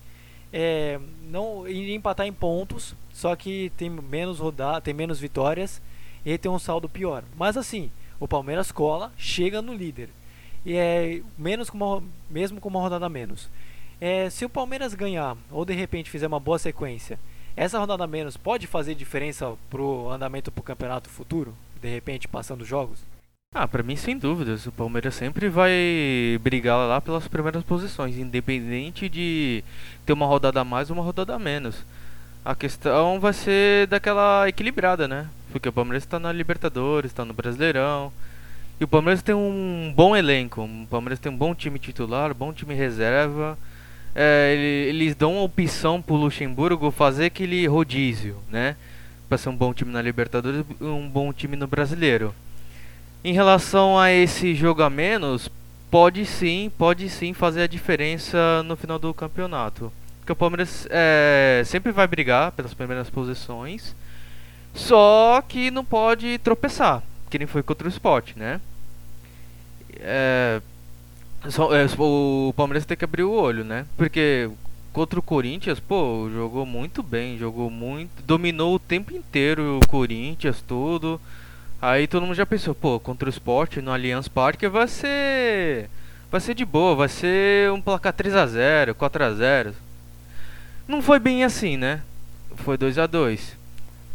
é, 0.52 1.00
não 1.28 1.66
iria 1.66 1.96
empatar 1.96 2.24
em 2.24 2.32
pontos, 2.32 2.94
só 3.12 3.34
que 3.34 3.72
tem 3.76 3.90
menos 3.90 4.38
rodada, 4.38 4.80
tem 4.80 4.94
menos 4.94 5.18
vitórias 5.18 5.82
e 6.24 6.38
tem 6.38 6.48
um 6.48 6.58
saldo 6.58 6.88
pior. 6.88 7.24
Mas 7.36 7.56
assim, 7.56 7.90
o 8.20 8.28
Palmeiras 8.28 8.70
cola, 8.70 9.12
chega 9.18 9.60
no 9.60 9.74
líder 9.74 10.08
e 10.64 10.76
é 10.76 11.20
menos 11.36 11.68
com 11.68 11.78
uma, 11.78 12.02
mesmo 12.30 12.60
com 12.60 12.68
uma 12.68 12.80
rodada 12.80 13.06
a 13.06 13.08
menos. 13.08 13.50
É, 14.00 14.28
se 14.28 14.44
o 14.44 14.50
Palmeiras 14.50 14.94
ganhar 14.94 15.36
ou 15.50 15.64
de 15.64 15.74
repente 15.74 16.10
fizer 16.10 16.26
uma 16.26 16.40
boa 16.40 16.58
sequência, 16.58 17.18
essa 17.56 17.78
rodada 17.78 18.06
menos 18.06 18.36
pode 18.36 18.66
fazer 18.66 18.94
diferença 18.94 19.54
pro 19.70 20.10
andamento 20.10 20.52
pro 20.52 20.62
campeonato 20.62 21.08
futuro? 21.08 21.54
De 21.80 21.88
repente 21.88 22.28
passando 22.28 22.64
jogos? 22.64 23.00
Ah, 23.54 23.66
para 23.66 23.82
mim 23.82 23.96
sem 23.96 24.18
dúvidas, 24.18 24.66
o 24.66 24.72
Palmeiras 24.72 25.14
sempre 25.14 25.48
vai 25.48 26.38
brigar 26.42 26.76
lá 26.86 27.00
pelas 27.00 27.26
primeiras 27.26 27.62
posições, 27.62 28.18
independente 28.18 29.08
de 29.08 29.64
ter 30.04 30.12
uma 30.12 30.26
rodada 30.26 30.60
a 30.60 30.64
mais 30.64 30.90
ou 30.90 30.96
uma 30.96 31.02
rodada 31.02 31.34
a 31.34 31.38
menos. 31.38 31.82
A 32.44 32.54
questão 32.54 33.18
vai 33.18 33.32
ser 33.32 33.86
daquela 33.86 34.46
equilibrada, 34.46 35.08
né? 35.08 35.28
Porque 35.50 35.68
o 35.68 35.72
Palmeiras 35.72 36.02
está 36.02 36.18
na 36.18 36.30
Libertadores, 36.30 37.10
está 37.10 37.24
no 37.24 37.32
Brasileirão. 37.32 38.12
E 38.78 38.84
o 38.84 38.88
Palmeiras 38.88 39.22
tem 39.22 39.34
um 39.34 39.92
bom 39.96 40.14
elenco. 40.14 40.62
O 40.62 40.86
Palmeiras 40.88 41.18
tem 41.18 41.32
um 41.32 41.36
bom 41.36 41.54
time 41.54 41.78
titular, 41.78 42.34
bom 42.34 42.52
time 42.52 42.74
reserva. 42.74 43.58
É, 44.18 44.86
eles 44.88 45.14
dão 45.14 45.36
a 45.38 45.42
opção 45.42 46.00
pro 46.00 46.14
Luxemburgo 46.14 46.90
fazer 46.90 47.26
aquele 47.26 47.66
rodízio, 47.66 48.36
né? 48.48 48.74
Para 49.28 49.36
ser 49.36 49.50
um 49.50 49.56
bom 49.56 49.74
time 49.74 49.92
na 49.92 50.00
Libertadores 50.00 50.64
e 50.80 50.84
um 50.84 51.06
bom 51.08 51.32
time 51.32 51.56
no 51.56 51.66
Brasileiro. 51.66 52.34
Em 53.22 53.34
relação 53.34 53.98
a 53.98 54.10
esse 54.10 54.54
jogo 54.54 54.82
a 54.82 54.88
menos, 54.88 55.50
pode 55.90 56.24
sim, 56.24 56.72
pode 56.78 57.10
sim 57.10 57.34
fazer 57.34 57.62
a 57.62 57.66
diferença 57.66 58.62
no 58.62 58.76
final 58.76 58.98
do 58.98 59.12
campeonato. 59.12 59.92
Porque 60.20 60.32
o 60.32 60.36
Palmeiras 60.36 60.88
é, 60.88 61.62
sempre 61.66 61.92
vai 61.92 62.06
brigar 62.06 62.52
pelas 62.52 62.72
primeiras 62.72 63.10
posições, 63.10 63.94
só 64.74 65.42
que 65.46 65.70
não 65.70 65.84
pode 65.84 66.38
tropeçar 66.38 67.02
que 67.30 67.38
nem 67.38 67.46
foi 67.46 67.62
contra 67.62 67.86
o 67.86 67.90
Sport, 67.90 68.36
né? 68.36 68.60
É, 69.98 70.60
só, 71.50 71.74
é, 71.74 71.86
o 71.98 72.52
Palmeiras 72.56 72.84
tem 72.84 72.96
que 72.96 73.04
abrir 73.04 73.22
o 73.22 73.32
olho, 73.32 73.64
né? 73.64 73.86
Porque 73.96 74.50
contra 74.92 75.18
o 75.18 75.22
Corinthians, 75.22 75.80
pô, 75.80 76.28
jogou 76.32 76.64
muito 76.64 77.02
bem, 77.02 77.38
jogou 77.38 77.70
muito, 77.70 78.22
dominou 78.24 78.74
o 78.74 78.78
tempo 78.78 79.14
inteiro 79.14 79.78
o 79.82 79.86
Corinthians, 79.88 80.62
tudo. 80.66 81.20
Aí 81.80 82.06
todo 82.06 82.24
mundo 82.24 82.34
já 82.34 82.46
pensou, 82.46 82.74
pô, 82.74 82.98
contra 82.98 83.28
o 83.28 83.30
Sport 83.30 83.76
no 83.76 83.92
Allianz 83.92 84.28
Parque 84.28 84.66
vai 84.68 84.88
ser 84.88 85.90
vai 86.30 86.40
ser 86.40 86.54
de 86.54 86.64
boa, 86.64 86.94
vai 86.94 87.08
ser 87.08 87.70
um 87.70 87.80
placar 87.80 88.12
3 88.12 88.34
a 88.34 88.46
0, 88.46 88.94
4 88.94 89.24
a 89.24 89.32
0. 89.32 89.74
Não 90.88 91.02
foi 91.02 91.18
bem 91.18 91.44
assim, 91.44 91.76
né? 91.76 92.02
Foi 92.56 92.76
2 92.76 92.98
a 92.98 93.06
2. 93.06 93.56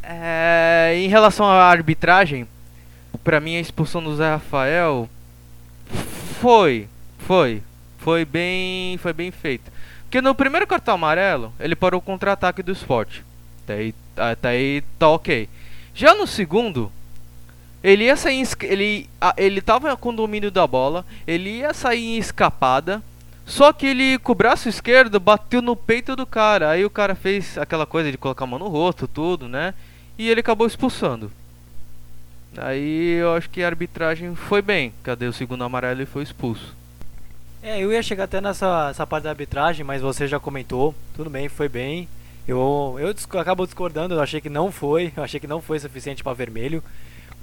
É, 0.04 0.94
em 0.96 1.08
relação 1.08 1.46
à 1.46 1.64
arbitragem, 1.64 2.48
Pra 3.24 3.40
mim 3.40 3.56
a 3.56 3.60
expulsão 3.60 4.04
do 4.04 4.16
Zé 4.16 4.32
Rafael 4.32 5.08
foi, 6.40 6.88
foi, 7.26 7.62
foi 7.98 8.26
bem, 8.26 8.98
foi 8.98 9.14
bem 9.14 9.32
feito. 9.32 9.72
Porque 10.04 10.22
no 10.22 10.36
primeiro 10.36 10.68
cartão 10.68 10.96
amarelo, 10.96 11.54
ele 11.60 11.76
parou 11.76 12.00
o 12.00 12.04
contra-ataque 12.04 12.62
do 12.62 12.72
esporte. 12.72 13.24
Até 13.64 13.74
aí, 13.76 13.96
até 14.18 14.50
aí 14.50 14.84
tá 15.00 15.08
ok. 15.08 15.48
Já 15.94 16.14
no 16.14 16.28
segundo, 16.28 16.92
ele 17.84 18.06
ia 18.06 18.16
sair 18.16 18.46
ele 18.64 19.10
ele 19.38 19.62
tava 19.62 19.96
com 19.96 20.10
o 20.10 20.16
domínio 20.16 20.52
da 20.52 20.68
bola, 20.68 21.06
ele 21.26 21.60
ia 21.60 21.74
sair 21.74 22.16
em 22.16 22.18
escapada, 22.18 23.02
só 23.46 23.72
que 23.72 23.86
ele 23.86 24.18
com 24.20 24.32
o 24.32 24.36
braço 24.36 24.68
esquerdo 24.68 25.20
bateu 25.20 25.62
no 25.62 25.76
peito 25.76 26.16
do 26.16 26.26
cara. 26.26 26.72
Aí 26.72 26.84
o 26.84 26.90
cara 26.90 27.16
fez 27.16 27.58
aquela 27.58 27.86
coisa 27.86 28.12
de 28.12 28.18
colocar 28.18 28.44
a 28.44 28.48
mão 28.48 28.60
no 28.60 28.68
rosto, 28.68 29.08
tudo, 29.08 29.48
né? 29.48 29.74
E 30.18 30.30
ele 30.30 30.42
acabou 30.42 30.68
expulsando. 30.68 31.32
Aí 32.58 33.14
eu 33.14 33.34
acho 33.34 33.50
que 33.50 33.64
a 33.64 33.68
arbitragem 33.68 34.36
foi 34.36 34.62
bem. 34.62 34.94
Cadê 35.04 35.26
o 35.26 35.34
segundo 35.34 35.64
amarelo 35.64 36.02
e 36.02 36.06
foi 36.06 36.24
expulso. 36.24 36.81
É, 37.64 37.80
eu 37.80 37.92
ia 37.92 38.02
chegar 38.02 38.24
até 38.24 38.42
nessa 38.42 38.90
essa 38.90 39.06
parte 39.06 39.24
da 39.26 39.30
arbitragem, 39.30 39.86
mas 39.86 40.02
você 40.02 40.28
já 40.28 40.40
comentou. 40.40 40.96
Tudo 41.16 41.30
bem, 41.30 41.48
foi 41.48 41.70
bem. 41.70 42.08
Eu, 42.48 42.98
eu 43.00 43.14
disc 43.14 43.34
acabo 43.36 43.66
discordando, 43.66 44.16
eu 44.16 44.22
achei 44.22 44.42
que 44.42 44.50
não 44.50 44.72
foi. 44.72 45.14
Eu 45.18 45.24
achei 45.24 45.40
que 45.40 45.48
não 45.48 45.62
foi 45.62 45.80
suficiente 45.80 46.24
para 46.24 46.34
vermelho. 46.34 46.84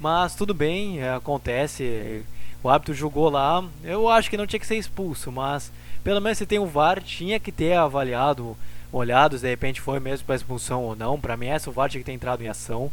Mas 0.01 0.35
tudo 0.35 0.53
bem, 0.55 1.01
é, 1.01 1.15
acontece. 1.15 2.25
O 2.63 2.69
árbitro 2.69 2.95
julgou 2.95 3.31
lá. 3.31 3.65
Eu 3.85 4.09
acho 4.09 4.29
que 4.29 4.37
não 4.37 4.47
tinha 4.47 4.61
que 4.61 4.67
ser 4.67 4.77
expulso, 4.77 5.31
mas 5.31 5.73
Pelo 6.09 6.21
menos 6.21 6.39
se 6.39 6.47
tem 6.47 6.59
o 6.59 6.67
VAR, 6.67 7.03
tinha 7.03 7.39
que 7.39 7.53
ter 7.53 7.75
avaliado, 7.75 8.57
olhado 8.93 9.37
se 9.37 9.43
de 9.43 9.51
repente 9.51 9.81
foi 9.81 10.01
mesmo 10.01 10.27
para 10.27 10.37
expulsão 10.37 10.85
ou 10.85 10.97
não. 10.97 11.21
Para 11.21 11.37
mim, 11.37 11.49
essa 11.49 11.69
o 11.69 11.73
VAR 11.73 11.91
tinha 11.91 12.01
que 12.01 12.07
ter 12.07 12.13
entrado 12.13 12.43
em 12.43 12.49
ação. 12.49 12.91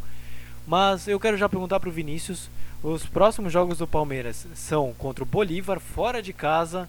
Mas 0.66 1.06
eu 1.06 1.18
quero 1.20 1.36
já 1.36 1.48
perguntar 1.48 1.80
para 1.80 1.88
o 1.88 1.92
Vinícius: 1.92 2.50
os 2.82 3.06
próximos 3.06 3.52
jogos 3.52 3.78
do 3.78 3.86
Palmeiras 3.86 4.46
são 4.54 4.92
contra 4.98 5.24
o 5.24 5.26
Bolívar, 5.26 5.80
fora 5.80 6.20
de 6.20 6.32
casa, 6.32 6.88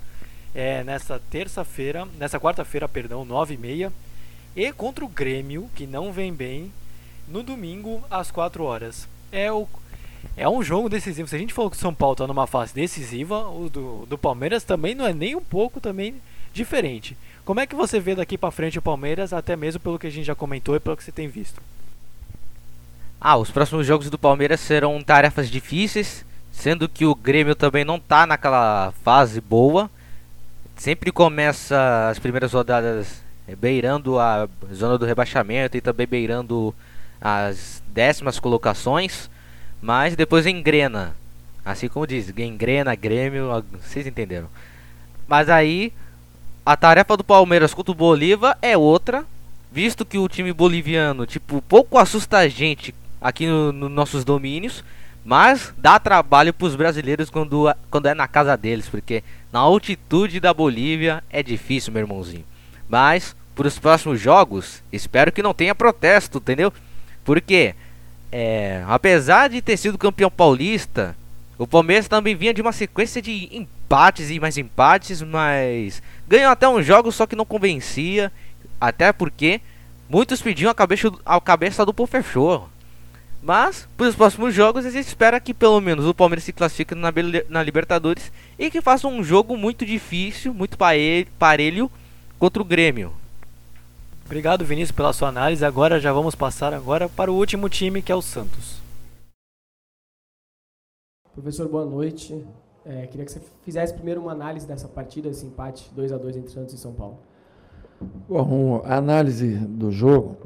é, 0.57 0.83
nessa 0.83 1.21
terça-feira, 1.29 2.07
nessa 2.17 2.39
quarta-feira, 2.39 2.89
perdão, 2.89 3.23
9h30, 3.23 3.91
e 4.55 4.73
contra 4.73 5.05
o 5.05 5.07
Grêmio, 5.07 5.69
que 5.75 5.85
não 5.85 6.11
vem 6.11 6.33
bem, 6.33 6.73
no 7.27 7.43
domingo 7.43 8.03
às 8.09 8.31
4 8.31 8.63
horas. 8.63 9.07
É 9.31 9.51
o 9.51 9.67
é 10.35 10.49
um 10.49 10.63
jogo 10.63 10.89
decisivo. 10.89 11.27
Se 11.27 11.35
a 11.35 11.39
gente 11.39 11.53
falou 11.53 11.69
que 11.69 11.77
o 11.77 11.79
São 11.79 11.93
Paulo 11.93 12.13
está 12.13 12.25
numa 12.25 12.47
fase 12.47 12.73
decisiva, 12.73 13.47
o 13.47 13.69
do, 13.69 14.05
do 14.07 14.17
Palmeiras 14.17 14.63
também 14.63 14.95
não 14.95 15.05
é 15.05 15.13
nem 15.13 15.35
um 15.35 15.41
pouco 15.41 15.79
também 15.79 16.15
diferente. 16.51 17.15
Como 17.45 17.59
é 17.59 17.67
que 17.67 17.75
você 17.75 17.99
vê 17.99 18.15
daqui 18.15 18.35
para 18.35 18.49
frente 18.49 18.79
o 18.79 18.81
Palmeiras, 18.81 19.33
até 19.33 19.55
mesmo 19.55 19.79
pelo 19.79 19.99
que 19.99 20.07
a 20.07 20.09
gente 20.09 20.25
já 20.25 20.33
comentou 20.33 20.75
e 20.75 20.79
pelo 20.79 20.97
que 20.97 21.03
você 21.03 21.11
tem 21.11 21.27
visto? 21.27 21.61
Ah, 23.21 23.37
os 23.37 23.51
próximos 23.51 23.85
jogos 23.85 24.09
do 24.09 24.17
Palmeiras 24.17 24.59
serão 24.59 25.01
tarefas 25.03 25.49
difíceis, 25.49 26.25
sendo 26.51 26.89
que 26.89 27.05
o 27.05 27.13
Grêmio 27.13 27.53
também 27.53 27.85
não 27.85 27.97
está 27.97 28.25
naquela 28.25 28.91
fase 29.03 29.39
boa. 29.39 29.89
Sempre 30.77 31.11
começa 31.11 32.07
as 32.09 32.19
primeiras 32.19 32.53
rodadas 32.53 33.21
beirando 33.59 34.19
a 34.19 34.47
zona 34.71 34.97
do 34.97 35.05
rebaixamento 35.05 35.75
e 35.75 35.81
também 35.81 36.05
beirando 36.05 36.73
as 37.19 37.81
décimas 37.87 38.39
colocações, 38.39 39.29
mas 39.81 40.15
depois 40.15 40.45
engrena. 40.45 41.15
Assim 41.65 41.89
como 41.89 42.05
diz, 42.05 42.31
engrena, 42.37 42.95
Grêmio, 42.95 43.65
vocês 43.83 44.05
entenderam. 44.05 44.47
Mas 45.27 45.49
aí 45.49 45.91
a 46.65 46.77
tarefa 46.77 47.17
do 47.17 47.23
Palmeiras 47.23 47.73
contra 47.73 47.91
o 47.91 47.95
Bolívar 47.95 48.57
é 48.61 48.77
outra, 48.77 49.25
visto 49.71 50.05
que 50.05 50.17
o 50.17 50.29
time 50.29 50.53
boliviano, 50.53 51.25
tipo, 51.25 51.61
pouco 51.61 51.97
assusta 51.97 52.37
a 52.37 52.47
gente 52.47 52.93
aqui 53.19 53.47
nos 53.47 53.73
no 53.73 53.89
nossos 53.89 54.23
domínios, 54.23 54.83
mas 55.27 55.73
dá 55.77 55.99
trabalho 55.99 56.53
para 56.53 56.67
os 56.67 56.75
brasileiros 56.77 57.29
quando, 57.29 57.69
quando 57.91 58.05
é 58.05 58.13
na 58.13 58.29
casa 58.29 58.55
deles, 58.55 58.87
porque 58.87 59.21
na 59.51 59.59
altitude 59.59 60.39
da 60.39 60.53
Bolívia 60.53 61.21
é 61.29 61.43
difícil, 61.43 61.91
meu 61.91 62.03
irmãozinho. 62.03 62.45
Mas 62.87 63.35
para 63.53 63.67
os 63.67 63.77
próximos 63.77 64.21
jogos, 64.21 64.81
espero 64.89 65.29
que 65.29 65.43
não 65.43 65.53
tenha 65.53 65.75
protesto, 65.75 66.37
entendeu? 66.37 66.71
Porque, 67.25 67.75
é, 68.31 68.85
apesar 68.87 69.49
de 69.49 69.61
ter 69.61 69.75
sido 69.75 69.97
campeão 69.97 70.31
paulista, 70.31 71.13
o 71.57 71.67
Palmeiras 71.67 72.07
também 72.07 72.33
vinha 72.33 72.53
de 72.53 72.61
uma 72.61 72.71
sequência 72.71 73.21
de 73.21 73.49
empates 73.51 74.29
e 74.31 74.39
mais 74.39 74.57
empates, 74.57 75.21
mas 75.21 76.01
ganhou 76.25 76.51
até 76.51 76.69
um 76.69 76.81
jogo, 76.81 77.11
só 77.11 77.27
que 77.27 77.35
não 77.35 77.43
convencia. 77.43 78.31
Até 78.79 79.11
porque 79.11 79.59
muitos 80.07 80.41
pediam 80.41 80.71
a 80.71 80.73
cabeça, 80.73 81.11
a 81.25 81.41
cabeça 81.41 81.85
do 81.85 81.93
Pô 81.93 82.07
fechou. 82.07 82.69
Mas, 83.41 83.87
para 83.95 84.07
os 84.07 84.15
próximos 84.15 84.53
jogos, 84.53 84.85
a 84.85 84.89
gente 84.89 85.07
espera 85.07 85.39
que 85.39 85.53
pelo 85.53 85.79
menos 85.79 86.05
o 86.05 86.13
Palmeiras 86.13 86.43
se 86.43 86.51
classifique 86.51 86.95
na, 86.95 87.13
na 87.47 87.63
Libertadores 87.63 88.31
e 88.57 88.69
que 88.69 88.81
faça 88.81 89.07
um 89.07 89.23
jogo 89.23 89.55
muito 89.55 89.85
difícil, 89.85 90.53
muito 90.53 90.77
parelho 90.77 91.91
contra 92.39 92.61
o 92.61 92.65
Grêmio. 92.65 93.13
Obrigado, 94.25 94.65
Vinícius, 94.65 94.91
pela 94.95 95.13
sua 95.13 95.29
análise. 95.29 95.63
Agora 95.63 95.99
já 95.99 96.11
vamos 96.11 96.35
passar 96.35 96.73
agora 96.73 97.07
para 97.07 97.31
o 97.31 97.35
último 97.35 97.69
time, 97.69 98.01
que 98.01 98.11
é 98.11 98.15
o 98.15 98.21
Santos. 98.21 98.81
Professor, 101.33 101.69
boa 101.69 101.85
noite. 101.85 102.45
É, 102.83 103.05
queria 103.07 103.25
que 103.25 103.31
você 103.31 103.41
fizesse 103.63 103.93
primeiro 103.93 104.19
uma 104.21 104.31
análise 104.31 104.67
dessa 104.67 104.87
partida, 104.87 105.29
esse 105.29 105.45
empate 105.45 105.89
2 105.93 106.11
a 106.11 106.17
2 106.17 106.37
entre 106.37 106.51
Santos 106.51 106.73
e 106.73 106.77
São 106.77 106.93
Paulo. 106.93 107.19
Bom, 108.27 108.81
a 108.83 108.95
análise 108.95 109.55
do 109.55 109.91
jogo 109.91 110.37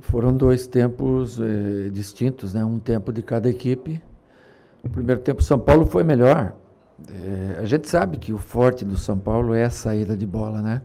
foram 0.00 0.36
dois 0.36 0.66
tempos 0.66 1.38
eh, 1.40 1.90
distintos, 1.90 2.54
né? 2.54 2.64
Um 2.64 2.78
tempo 2.78 3.12
de 3.12 3.22
cada 3.22 3.48
equipe. 3.48 4.02
O 4.82 4.88
primeiro 4.88 5.20
tempo 5.20 5.42
São 5.42 5.58
Paulo 5.58 5.86
foi 5.86 6.02
melhor. 6.02 6.54
Eh, 7.08 7.58
a 7.60 7.64
gente 7.64 7.88
sabe 7.88 8.16
que 8.16 8.32
o 8.32 8.38
forte 8.38 8.84
do 8.84 8.96
São 8.96 9.18
Paulo 9.18 9.54
é 9.54 9.64
a 9.64 9.70
saída 9.70 10.16
de 10.16 10.26
bola, 10.26 10.62
né? 10.62 10.82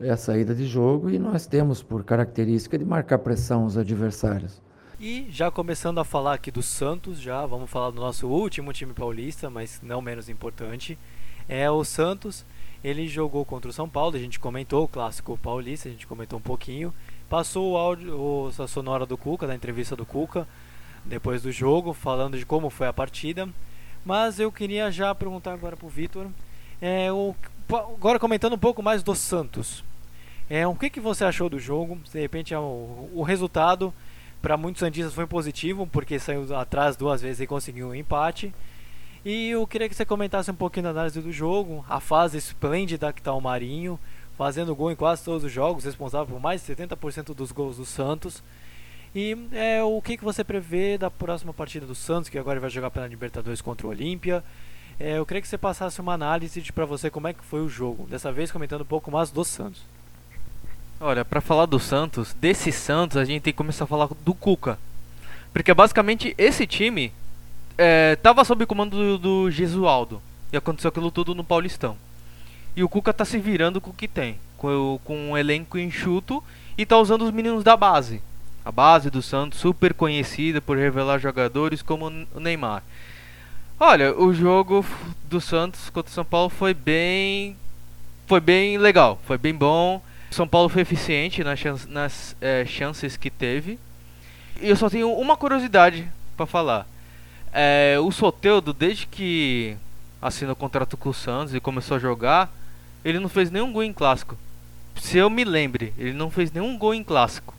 é 0.00 0.10
a 0.10 0.16
saída 0.16 0.54
de 0.54 0.66
jogo 0.66 1.10
e 1.10 1.18
nós 1.18 1.46
temos 1.46 1.82
por 1.82 2.04
característica 2.04 2.78
de 2.78 2.84
marcar 2.84 3.18
pressão 3.18 3.62
aos 3.62 3.76
adversários. 3.76 4.62
E 4.98 5.26
já 5.30 5.50
começando 5.50 5.98
a 5.98 6.04
falar 6.04 6.34
aqui 6.34 6.50
do 6.50 6.62
Santos, 6.62 7.20
já 7.20 7.44
vamos 7.44 7.70
falar 7.70 7.90
do 7.90 8.00
nosso 8.00 8.26
último 8.26 8.72
time 8.72 8.92
paulista, 8.92 9.50
mas 9.50 9.80
não 9.82 10.00
menos 10.00 10.28
importante, 10.28 10.98
é 11.48 11.70
o 11.70 11.84
Santos. 11.84 12.44
Ele 12.84 13.08
jogou 13.08 13.44
contra 13.44 13.70
o 13.70 13.72
São 13.72 13.88
Paulo, 13.88 14.16
a 14.16 14.18
gente 14.18 14.38
comentou 14.38 14.84
o 14.84 14.88
clássico 14.88 15.36
paulista, 15.38 15.88
a 15.88 15.92
gente 15.92 16.06
comentou 16.06 16.38
um 16.38 16.42
pouquinho. 16.42 16.92
Passou 17.28 17.72
o 17.72 17.76
áudio, 17.76 18.52
a 18.58 18.68
sonora 18.68 19.04
do 19.04 19.16
Cuca, 19.16 19.46
da 19.46 19.54
entrevista 19.54 19.96
do 19.96 20.06
Cuca, 20.06 20.46
depois 21.04 21.42
do 21.42 21.50
jogo, 21.50 21.92
falando 21.92 22.38
de 22.38 22.46
como 22.46 22.70
foi 22.70 22.86
a 22.86 22.92
partida. 22.92 23.48
Mas 24.04 24.38
eu 24.38 24.52
queria 24.52 24.90
já 24.90 25.14
perguntar 25.14 25.52
agora 25.52 25.76
para 25.76 25.86
o 25.86 25.90
Vitor, 25.90 26.28
é, 26.80 27.10
o, 27.10 27.34
agora 27.68 28.18
comentando 28.18 28.52
um 28.52 28.58
pouco 28.58 28.82
mais 28.82 29.02
do 29.02 29.14
Santos. 29.14 29.82
É, 30.48 30.64
o 30.66 30.76
que, 30.76 30.88
que 30.88 31.00
você 31.00 31.24
achou 31.24 31.48
do 31.48 31.58
jogo? 31.58 31.98
De 32.12 32.20
repente 32.20 32.54
é 32.54 32.58
o, 32.58 33.10
o 33.12 33.22
resultado 33.22 33.92
para 34.40 34.56
muitos 34.56 34.78
santistas 34.78 35.12
foi 35.12 35.26
positivo, 35.26 35.88
porque 35.88 36.20
saiu 36.20 36.54
atrás 36.56 36.96
duas 36.96 37.20
vezes 37.20 37.40
e 37.40 37.46
conseguiu 37.48 37.88
um 37.88 37.94
empate. 37.94 38.54
E 39.24 39.48
eu 39.48 39.66
queria 39.66 39.88
que 39.88 39.94
você 39.96 40.04
comentasse 40.04 40.48
um 40.52 40.54
pouquinho 40.54 40.84
da 40.84 40.90
análise 40.90 41.20
do 41.20 41.32
jogo, 41.32 41.84
a 41.88 41.98
fase 41.98 42.38
esplêndida 42.38 43.12
que 43.12 43.20
está 43.20 43.32
o 43.32 43.40
Marinho, 43.40 43.98
fazendo 44.36 44.74
gol 44.74 44.90
em 44.90 44.96
quase 44.96 45.24
todos 45.24 45.44
os 45.44 45.52
jogos, 45.52 45.84
responsável 45.84 46.26
por 46.26 46.40
mais 46.40 46.64
de 46.64 46.74
70% 46.74 47.34
dos 47.34 47.52
gols 47.52 47.76
do 47.76 47.84
Santos. 47.84 48.42
E 49.14 49.36
é, 49.52 49.82
o 49.82 50.00
que, 50.02 50.16
que 50.16 50.24
você 50.24 50.44
prevê 50.44 50.98
da 50.98 51.10
próxima 51.10 51.52
partida 51.52 51.86
do 51.86 51.94
Santos, 51.94 52.28
que 52.28 52.38
agora 52.38 52.60
vai 52.60 52.68
jogar 52.68 52.90
pela 52.90 53.06
Libertadores 53.06 53.62
contra 53.62 53.86
o 53.86 53.90
Olímpia? 53.90 54.44
É, 55.00 55.18
eu 55.18 55.26
queria 55.26 55.40
que 55.40 55.48
você 55.48 55.58
passasse 55.58 56.00
uma 56.00 56.14
análise 56.14 56.60
para 56.72 56.84
você 56.84 57.10
como 57.10 57.28
é 57.28 57.32
que 57.32 57.44
foi 57.44 57.60
o 57.60 57.68
jogo, 57.68 58.06
dessa 58.06 58.30
vez 58.30 58.50
comentando 58.50 58.82
um 58.82 58.86
pouco 58.86 59.10
mais 59.10 59.30
do 59.30 59.44
Santos. 59.44 59.82
Olha, 61.00 61.24
para 61.24 61.40
falar 61.40 61.66
do 61.66 61.78
Santos, 61.78 62.34
desse 62.34 62.72
Santos 62.72 63.16
a 63.16 63.24
gente 63.24 63.42
tem 63.42 63.52
que 63.52 63.56
começar 63.56 63.84
a 63.84 63.86
falar 63.86 64.08
do 64.24 64.34
Cuca. 64.34 64.78
Porque 65.52 65.72
basicamente 65.72 66.34
esse 66.36 66.66
time 66.66 67.12
estava 68.12 68.40
é, 68.40 68.44
sob 68.44 68.64
o 68.64 68.66
comando 68.66 68.96
do, 68.96 69.18
do 69.18 69.50
Gesualdo. 69.50 70.22
E 70.52 70.56
aconteceu 70.56 70.88
aquilo 70.88 71.10
tudo 71.10 71.34
no 71.34 71.44
Paulistão. 71.44 71.96
E 72.76 72.84
o 72.84 72.88
Cuca 72.88 73.12
tá 73.12 73.24
se 73.24 73.38
virando 73.38 73.80
com 73.80 73.90
o 73.90 73.94
que 73.94 74.06
tem. 74.06 74.38
Com, 74.58 75.00
com 75.02 75.30
um 75.30 75.36
elenco 75.36 75.78
enxuto 75.78 76.44
e 76.76 76.84
tá 76.84 76.98
usando 76.98 77.22
os 77.22 77.32
meninos 77.32 77.64
da 77.64 77.76
base. 77.76 78.22
A 78.64 78.70
base 78.70 79.10
do 79.10 79.22
Santos, 79.22 79.58
super 79.58 79.94
conhecida 79.94 80.60
por 80.60 80.76
revelar 80.76 81.18
jogadores 81.18 81.80
como 81.80 82.06
o 82.34 82.40
Neymar. 82.40 82.82
Olha, 83.78 84.14
o 84.18 84.32
jogo 84.32 84.84
do 85.24 85.40
Santos 85.40 85.88
contra 85.90 86.10
o 86.10 86.14
São 86.14 86.24
Paulo 86.24 86.50
foi 86.50 86.74
bem. 86.74 87.56
Foi 88.26 88.40
bem 88.40 88.76
legal, 88.76 89.20
foi 89.24 89.38
bem 89.38 89.54
bom. 89.54 90.02
São 90.30 90.48
Paulo 90.48 90.68
foi 90.68 90.82
eficiente 90.82 91.44
nas, 91.44 91.58
chance, 91.58 91.88
nas 91.88 92.36
é, 92.40 92.64
chances 92.66 93.16
que 93.16 93.30
teve. 93.30 93.78
E 94.60 94.68
eu 94.68 94.76
só 94.76 94.90
tenho 94.90 95.12
uma 95.12 95.36
curiosidade 95.36 96.06
para 96.36 96.46
falar. 96.46 96.86
É, 97.52 97.96
o 98.00 98.10
Soteudo, 98.10 98.72
desde 98.72 99.06
que 99.06 99.76
assinou 100.20 100.54
o 100.54 100.56
contrato 100.56 100.96
com 100.96 101.10
o 101.10 101.14
Santos 101.14 101.54
e 101.54 101.60
começou 101.60 101.96
a 101.96 102.00
jogar, 102.00 102.52
ele 103.06 103.20
não 103.20 103.28
fez 103.28 103.52
nenhum 103.52 103.72
gol 103.72 103.84
em 103.84 103.92
clássico. 103.92 104.36
Se 105.00 105.16
eu 105.16 105.30
me 105.30 105.44
lembre, 105.44 105.94
ele 105.96 106.12
não 106.12 106.28
fez 106.28 106.50
nenhum 106.50 106.76
gol 106.76 106.92
em 106.92 107.04
clássico. 107.04 107.54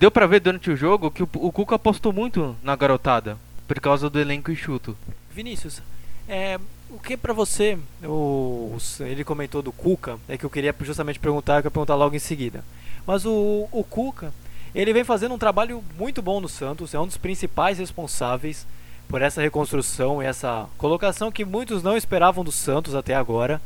Deu 0.00 0.10
pra 0.10 0.26
ver 0.26 0.40
durante 0.40 0.68
o 0.68 0.76
jogo 0.76 1.12
que 1.12 1.22
o, 1.22 1.28
o 1.34 1.52
Cuca 1.52 1.76
apostou 1.76 2.12
muito 2.12 2.56
na 2.60 2.74
garotada, 2.74 3.38
por 3.68 3.78
causa 3.78 4.10
do 4.10 4.18
elenco 4.18 4.50
enxuto. 4.50 4.96
Vinícius, 5.30 5.80
é, 6.28 6.58
o 6.88 6.98
que 6.98 7.16
para 7.16 7.32
você, 7.32 7.78
o, 8.02 8.76
ele 9.00 9.22
comentou 9.22 9.62
do 9.62 9.70
Cuca, 9.70 10.18
é 10.28 10.36
que 10.36 10.44
eu 10.44 10.50
queria 10.50 10.74
justamente 10.80 11.20
perguntar, 11.20 11.60
que 11.60 11.68
eu 11.68 11.70
perguntar 11.70 11.94
logo 11.94 12.16
em 12.16 12.18
seguida. 12.18 12.64
Mas 13.06 13.24
o, 13.24 13.68
o 13.70 13.84
Cuca, 13.84 14.32
ele 14.74 14.92
vem 14.92 15.04
fazendo 15.04 15.34
um 15.34 15.38
trabalho 15.38 15.84
muito 15.96 16.20
bom 16.20 16.40
no 16.40 16.48
Santos, 16.48 16.94
é 16.94 16.98
um 16.98 17.06
dos 17.06 17.16
principais 17.16 17.78
responsáveis 17.78 18.66
por 19.08 19.22
essa 19.22 19.40
reconstrução 19.40 20.20
e 20.20 20.26
essa 20.26 20.66
colocação 20.76 21.30
que 21.30 21.44
muitos 21.44 21.80
não 21.80 21.96
esperavam 21.96 22.42
do 22.42 22.50
Santos 22.50 22.96
até 22.96 23.14
agora. 23.14 23.60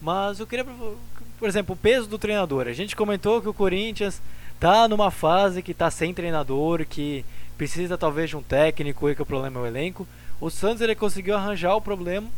Mas 0.00 0.38
eu 0.38 0.46
queria, 0.46 0.64
por 0.64 1.48
exemplo, 1.48 1.74
o 1.74 1.78
peso 1.78 2.08
do 2.08 2.18
treinador. 2.18 2.66
A 2.66 2.72
gente 2.72 2.94
comentou 2.94 3.42
que 3.42 3.48
o 3.48 3.54
Corinthians 3.54 4.20
tá 4.60 4.88
numa 4.88 5.10
fase 5.10 5.62
que 5.62 5.74
tá 5.74 5.90
sem 5.90 6.14
treinador, 6.14 6.84
que 6.86 7.24
precisa 7.56 7.98
talvez 7.98 8.30
de 8.30 8.36
um 8.36 8.42
técnico 8.42 9.10
e 9.10 9.14
que 9.14 9.22
o 9.22 9.26
problema 9.26 9.60
é 9.60 9.62
o 9.62 9.66
elenco. 9.66 10.06
O 10.40 10.50
Santos 10.50 10.80
ele 10.80 10.94
conseguiu 10.94 11.36
arranjar 11.36 11.74
o 11.74 11.80
problema 11.80 12.28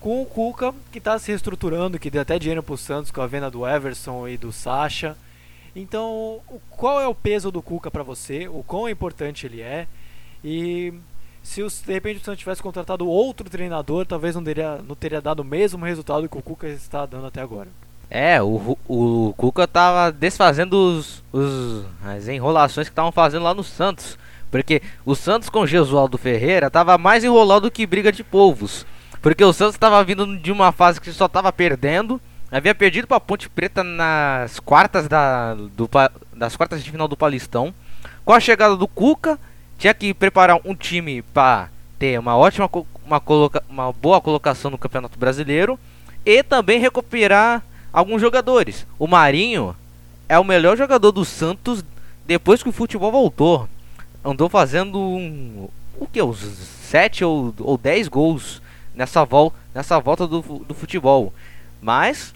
com 0.00 0.20
o 0.20 0.26
Cuca, 0.26 0.74
que 0.92 0.98
está 0.98 1.18
se 1.18 1.28
reestruturando, 1.28 1.98
que 1.98 2.10
deu 2.10 2.20
até 2.20 2.38
dinheiro 2.38 2.62
para 2.62 2.74
o 2.74 2.78
Santos 2.78 3.10
com 3.10 3.22
a 3.22 3.26
venda 3.26 3.50
do 3.50 3.66
Everson 3.66 4.28
e 4.28 4.36
do 4.36 4.52
Sacha. 4.52 5.16
Então, 5.74 6.40
qual 6.70 7.00
é 7.00 7.08
o 7.08 7.14
peso 7.14 7.50
do 7.50 7.62
Cuca 7.62 7.90
para 7.90 8.02
você? 8.02 8.46
O 8.48 8.62
quão 8.62 8.88
importante 8.88 9.46
ele 9.46 9.60
é? 9.60 9.86
E 10.44 10.92
se 11.46 11.62
os, 11.62 11.80
de 11.80 11.92
repente 11.92 12.20
o 12.20 12.24
Santos 12.24 12.40
tivesse 12.40 12.60
contratado 12.60 13.08
outro 13.08 13.48
treinador, 13.48 14.04
talvez 14.04 14.34
não 14.34 14.42
teria, 14.42 14.80
não 14.86 14.96
teria 14.96 15.20
dado 15.20 15.40
o 15.40 15.44
mesmo 15.44 15.84
resultado 15.84 16.28
que 16.28 16.36
o 16.36 16.42
Cuca 16.42 16.66
está 16.66 17.06
dando 17.06 17.28
até 17.28 17.40
agora. 17.40 17.68
É, 18.10 18.42
o, 18.42 18.76
o, 18.88 19.32
Cuca 19.36 19.66
tava 19.66 20.10
desfazendo 20.10 20.74
os, 20.74 21.22
os, 21.32 21.84
as 22.04 22.26
enrolações 22.26 22.88
que 22.88 22.92
estavam 22.92 23.12
fazendo 23.12 23.44
lá 23.44 23.54
no 23.54 23.62
Santos. 23.62 24.18
Porque 24.50 24.82
o 25.04 25.14
Santos 25.14 25.48
com 25.48 25.64
Gesualdo 25.64 26.18
Ferreira 26.18 26.68
tava 26.68 26.98
mais 26.98 27.22
enrolado 27.22 27.62
do 27.62 27.70
que 27.70 27.86
briga 27.86 28.10
de 28.10 28.24
povos. 28.24 28.84
Porque 29.22 29.44
o 29.44 29.52
Santos 29.52 29.76
estava 29.76 30.02
vindo 30.02 30.36
de 30.38 30.50
uma 30.50 30.72
fase 30.72 31.00
que 31.00 31.12
só 31.12 31.28
tava 31.28 31.52
perdendo. 31.52 32.20
Havia 32.50 32.74
perdido 32.74 33.06
para 33.06 33.20
Ponte 33.20 33.48
Preta 33.48 33.84
nas 33.84 34.58
quartas 34.58 35.06
da, 35.06 35.54
do, 35.54 35.88
das 36.34 36.56
quartas 36.56 36.82
de 36.82 36.90
final 36.90 37.06
do 37.06 37.16
Paulistão. 37.16 37.72
Com 38.24 38.32
a 38.32 38.40
chegada 38.40 38.76
do 38.76 38.88
Cuca, 38.88 39.38
tinha 39.78 39.94
que 39.94 40.14
preparar 40.14 40.58
um 40.64 40.74
time 40.74 41.22
para 41.22 41.68
ter 41.98 42.18
uma 42.18 42.36
ótima 42.36 42.68
uma, 43.06 43.20
coloca, 43.20 43.62
uma 43.68 43.92
boa 43.92 44.20
colocação 44.20 44.70
no 44.70 44.78
Campeonato 44.78 45.18
Brasileiro 45.18 45.78
e 46.24 46.42
também 46.42 46.80
recuperar 46.80 47.62
alguns 47.92 48.20
jogadores. 48.20 48.86
O 48.98 49.06
Marinho 49.06 49.74
é 50.28 50.38
o 50.38 50.44
melhor 50.44 50.76
jogador 50.76 51.12
do 51.12 51.24
Santos 51.24 51.84
depois 52.26 52.62
que 52.62 52.68
o 52.68 52.72
futebol 52.72 53.12
voltou. 53.12 53.68
Andou 54.24 54.48
fazendo 54.48 54.98
um, 54.98 55.68
o 55.98 56.06
que 56.06 56.20
uns 56.20 56.38
7 56.38 57.24
ou, 57.24 57.54
ou 57.60 57.78
10 57.78 58.08
gols 58.08 58.60
nessa, 58.94 59.26
nessa 59.72 60.00
volta 60.00 60.26
do, 60.26 60.40
do 60.40 60.74
futebol. 60.74 61.32
Mas 61.80 62.34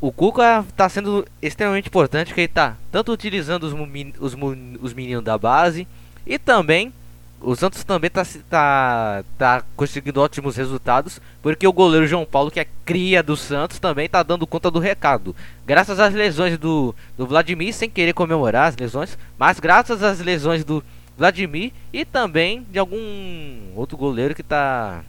o 0.00 0.12
Cuca 0.12 0.64
está 0.68 0.88
sendo 0.88 1.26
extremamente 1.40 1.88
importante, 1.88 2.28
porque 2.28 2.42
ele 2.42 2.46
está 2.46 2.76
tanto 2.92 3.12
utilizando 3.12 3.64
os, 3.64 3.72
os, 4.18 4.36
os 4.82 4.92
meninos 4.92 5.24
da 5.24 5.38
base 5.38 5.86
e 6.26 6.38
também 6.38 6.92
o 7.40 7.56
Santos 7.56 7.82
também 7.84 8.08
está 8.08 8.24
tá, 8.50 9.24
tá 9.38 9.64
conseguindo 9.74 10.20
ótimos 10.20 10.56
resultados, 10.56 11.20
porque 11.42 11.66
o 11.66 11.72
goleiro 11.72 12.06
João 12.06 12.26
Paulo, 12.26 12.50
que 12.50 12.60
é 12.60 12.66
cria 12.84 13.22
do 13.22 13.36
Santos, 13.36 13.78
também 13.78 14.06
está 14.06 14.22
dando 14.22 14.46
conta 14.46 14.70
do 14.70 14.78
recado. 14.78 15.34
Graças 15.66 15.98
às 15.98 16.12
lesões 16.12 16.58
do, 16.58 16.94
do 17.16 17.26
Vladimir, 17.26 17.72
sem 17.72 17.88
querer 17.88 18.12
comemorar 18.12 18.68
as 18.68 18.76
lesões, 18.76 19.16
mas 19.38 19.58
graças 19.58 20.02
às 20.02 20.20
lesões 20.20 20.64
do 20.64 20.84
Vladimir 21.16 21.72
e 21.92 22.04
também 22.04 22.66
de 22.70 22.78
algum 22.78 23.72
outro 23.74 23.96
goleiro 23.96 24.34
que 24.34 24.42
está 24.42 25.02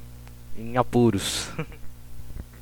em 0.58 0.78
apuros. 0.78 1.50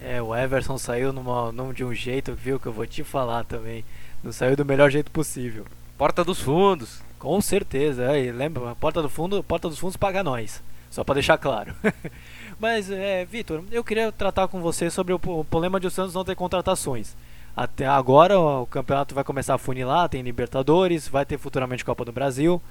É, 0.01 0.21
o 0.21 0.33
Everson 0.33 0.77
saiu 0.77 1.11
numa, 1.11 1.51
num, 1.51 1.73
de 1.73 1.83
um 1.83 1.93
jeito, 1.93 2.33
viu, 2.33 2.57
que 2.57 2.67
eu 2.67 2.71
vou 2.71 2.87
te 2.87 3.03
falar 3.03 3.43
também. 3.43 3.83
Não 4.23 4.31
saiu 4.31 4.55
do 4.55 4.63
melhor 4.63 4.89
jeito 4.89 5.11
possível. 5.11 5.65
Porta 5.97 6.23
dos 6.23 6.39
fundos. 6.39 7.01
Com 7.19 7.41
certeza, 7.41 8.17
é, 8.17 8.31
lembra, 8.31 8.73
porta 8.75 9.01
do 9.01 9.09
fundo, 9.09 9.43
porta 9.43 9.67
dos 9.67 9.77
fundos 9.77 9.97
paga 9.97 10.23
nós. 10.23 10.63
Só 10.89 11.03
para 11.03 11.15
deixar 11.15 11.37
claro. 11.37 11.75
Mas, 12.59 12.89
é, 12.89 13.25
Vitor, 13.25 13.63
eu 13.71 13.83
queria 13.83 14.11
tratar 14.11 14.47
com 14.47 14.61
você 14.61 14.89
sobre 14.89 15.13
o, 15.13 15.19
o 15.23 15.43
problema 15.43 15.79
de 15.79 15.87
o 15.87 15.91
Santos 15.91 16.15
não 16.15 16.23
ter 16.23 16.35
contratações. 16.35 17.15
Até 17.55 17.85
agora 17.85 18.39
o 18.39 18.65
campeonato 18.65 19.13
vai 19.13 19.23
começar 19.23 19.53
a 19.53 19.57
funilar, 19.57 20.07
tem 20.07 20.21
Libertadores, 20.21 21.07
vai 21.07 21.25
ter 21.25 21.37
futuramente 21.37 21.83
Copa 21.83 22.05
do 22.05 22.11
Brasil. 22.11 22.61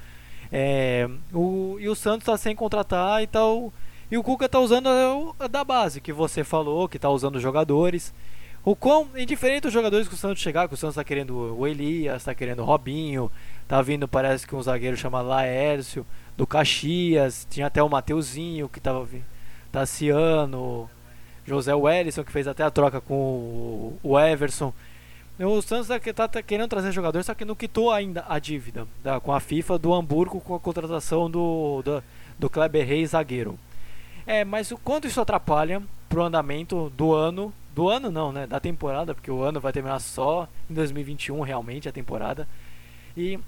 É, 0.51 1.09
o, 1.33 1.77
e 1.79 1.89
o 1.89 1.95
Santos 1.95 2.23
está 2.23 2.37
sem 2.37 2.57
contratar 2.57 3.23
e 3.23 3.27
tal. 3.27 3.73
E 4.11 4.17
o 4.17 4.23
Cuca 4.23 4.47
está 4.47 4.59
usando 4.59 4.89
a, 4.89 5.45
a, 5.45 5.47
da 5.47 5.63
base, 5.63 6.01
que 6.01 6.13
você 6.13 6.43
falou, 6.43 6.89
que 6.89 6.97
está 6.97 7.11
usando 7.11 7.37
os 7.37 7.43
jogadores. 7.43 8.15
O 8.65 8.75
quão 8.75 9.09
indiferente 9.17 9.67
os 9.67 9.73
jogadores 9.73 10.09
que 10.09 10.15
o 10.15 10.17
Santos 10.19 10.43
chegar, 10.43 10.69
que 10.69 10.75
o 10.75 10.77
Santos 10.77 10.95
está 10.95 11.05
querendo 11.05 11.57
o 11.57 11.67
Elias, 11.67 12.17
está 12.17 12.35
querendo 12.35 12.61
o 12.61 12.65
Robinho, 12.65 13.31
Tá 13.69 13.83
vindo, 13.83 14.09
parece 14.09 14.47
que 14.47 14.57
um 14.57 14.63
zagueiro 14.63 14.97
chamado 14.97 15.29
Laércio, 15.29 16.07
do 16.39 16.47
Caxias. 16.47 17.47
Tinha 17.51 17.67
até 17.67 17.83
o 17.83 17.89
Mateuzinho 17.89 18.67
que 18.67 18.81
tava 18.81 19.07
Tassiano, 19.71 20.89
José 21.47 21.75
Wellison, 21.75 22.25
que 22.25 22.33
fez 22.33 22.49
até 22.49 22.63
a 22.63 22.71
troca 22.71 22.99
com 22.99 23.93
o 24.03 24.19
Everson. 24.19 24.73
O 25.39 25.61
Santos 25.61 25.87
tá, 26.15 26.27
tá, 26.27 26.43
querendo 26.43 26.69
trazer 26.69 26.91
jogadores, 26.93 27.27
só 27.27 27.35
que 27.35 27.45
não 27.45 27.55
quitou 27.55 27.93
ainda 27.93 28.25
a 28.27 28.39
dívida 28.41 28.89
tá, 29.05 29.21
com 29.21 29.33
a 29.33 29.39
FIFA 29.39 29.79
do 29.79 29.95
Hamburgo 29.95 30.41
com 30.41 30.55
a 30.55 30.59
contratação 30.59 31.31
do, 31.31 31.81
do, 31.85 32.03
do 32.39 32.51
Kleber 32.51 32.85
Reis 32.87 33.11
zagueiro. 33.11 33.57
É, 34.27 34.45
mas 34.45 34.73
o 34.73 34.79
quanto 34.79 35.07
isso 35.07 35.21
atrapalha 35.21 35.81
pro 36.09 36.25
andamento 36.25 36.91
do 36.97 37.15
ano, 37.15 37.53
do 37.73 37.89
ano 37.89 38.11
não, 38.11 38.33
né, 38.33 38.47
da 38.47 38.59
temporada, 38.59 39.15
porque 39.15 39.31
o 39.31 39.43
ano 39.43 39.61
vai 39.61 39.73
terminar 39.73 40.01
só 40.01 40.49
em 40.69 40.75
2021 40.75 41.41
realmente 41.43 41.89
a 41.89 41.93
temporada. 41.93 42.49
E 43.17 43.39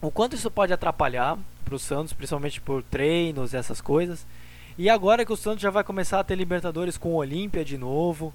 o 0.00 0.10
quanto 0.10 0.36
isso 0.36 0.50
pode 0.50 0.72
atrapalhar 0.72 1.38
para 1.64 1.74
o 1.74 1.78
Santos, 1.78 2.12
principalmente 2.12 2.60
por 2.60 2.82
treinos 2.82 3.54
essas 3.54 3.80
coisas. 3.80 4.26
E 4.78 4.88
agora 4.88 5.24
que 5.24 5.32
o 5.32 5.36
Santos 5.36 5.62
já 5.62 5.70
vai 5.70 5.84
começar 5.84 6.20
a 6.20 6.24
ter 6.24 6.34
Libertadores 6.36 6.96
com 6.96 7.10
o 7.10 7.16
Olímpia 7.16 7.64
de 7.64 7.76
novo, 7.76 8.32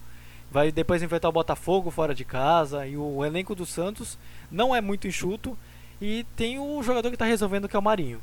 vai 0.51 0.71
depois 0.71 1.01
enfrentar 1.01 1.29
o 1.29 1.33
Botafogo 1.33 1.89
fora 1.89 2.13
de 2.13 2.23
casa, 2.23 2.85
e 2.85 2.95
o 2.95 3.25
elenco 3.25 3.55
do 3.55 3.65
Santos 3.65 4.17
não 4.51 4.75
é 4.75 4.79
muito 4.79 5.07
enxuto, 5.07 5.57
e 6.01 6.25
tem 6.35 6.59
o 6.59 6.83
jogador 6.83 7.09
que 7.09 7.15
está 7.15 7.25
resolvendo 7.25 7.67
que 7.67 7.75
é 7.75 7.79
o 7.79 7.81
Marinho. 7.81 8.19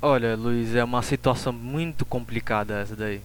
Olha, 0.00 0.36
Luiz, 0.36 0.74
é 0.74 0.82
uma 0.84 1.02
situação 1.02 1.52
muito 1.52 2.04
complicada 2.04 2.78
essa 2.78 2.94
daí. 2.94 3.20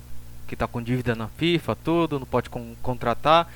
Que 0.48 0.56
tá 0.56 0.68
com 0.68 0.82
dívida 0.82 1.16
na 1.16 1.28
FIFA, 1.28 1.76
tudo, 1.76 2.20
não 2.20 2.26
pode 2.26 2.50
con 2.50 2.76
contratar. 2.82 3.48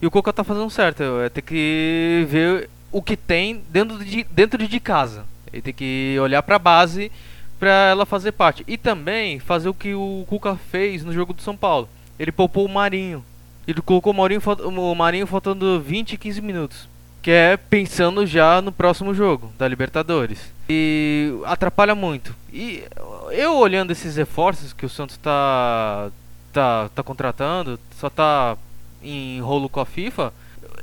E 0.00 0.06
o 0.06 0.10
Coca 0.10 0.32
tá 0.32 0.42
fazendo 0.42 0.68
certo, 0.70 1.02
é 1.20 1.28
ter 1.28 1.42
que 1.42 2.26
ver 2.28 2.68
o 2.92 3.02
que 3.02 3.16
tem 3.16 3.62
dentro 3.70 4.04
de, 4.04 4.24
dentro 4.24 4.68
de 4.68 4.78
casa. 4.78 5.24
Ele 5.52 5.62
tem 5.62 5.74
que 5.74 6.16
olhar 6.20 6.42
para 6.42 6.56
a 6.56 6.58
base 6.58 7.10
para 7.58 7.88
ela 7.90 8.06
fazer 8.06 8.32
parte. 8.32 8.64
E 8.68 8.76
também 8.76 9.38
fazer 9.38 9.68
o 9.68 9.74
que 9.74 9.94
o 9.94 10.24
Cuca 10.28 10.56
fez 10.70 11.04
no 11.04 11.12
jogo 11.12 11.32
do 11.32 11.42
São 11.42 11.56
Paulo. 11.56 11.88
Ele 12.18 12.30
poupou 12.30 12.66
o 12.66 12.68
Marinho. 12.68 13.24
Ele 13.66 13.80
colocou 13.80 14.12
o 14.12 14.16
Marinho, 14.16 14.40
o 14.64 14.94
Marinho 14.94 15.26
faltando 15.26 15.80
20, 15.80 16.16
15 16.18 16.40
minutos. 16.40 16.88
Que 17.22 17.30
é 17.30 17.56
pensando 17.56 18.26
já 18.26 18.60
no 18.60 18.72
próximo 18.72 19.14
jogo 19.14 19.52
da 19.56 19.68
Libertadores. 19.68 20.52
E 20.68 21.32
atrapalha 21.44 21.94
muito. 21.94 22.34
E 22.52 22.82
eu 23.30 23.56
olhando 23.56 23.92
esses 23.92 24.16
reforços 24.16 24.72
que 24.72 24.84
o 24.84 24.88
Santos 24.88 25.14
está 25.14 26.10
tá, 26.52 26.90
tá 26.94 27.02
contratando, 27.02 27.78
só 27.98 28.10
tá 28.10 28.56
em 29.02 29.40
rolo 29.40 29.68
com 29.68 29.80
a 29.80 29.86
FIFA 29.86 30.32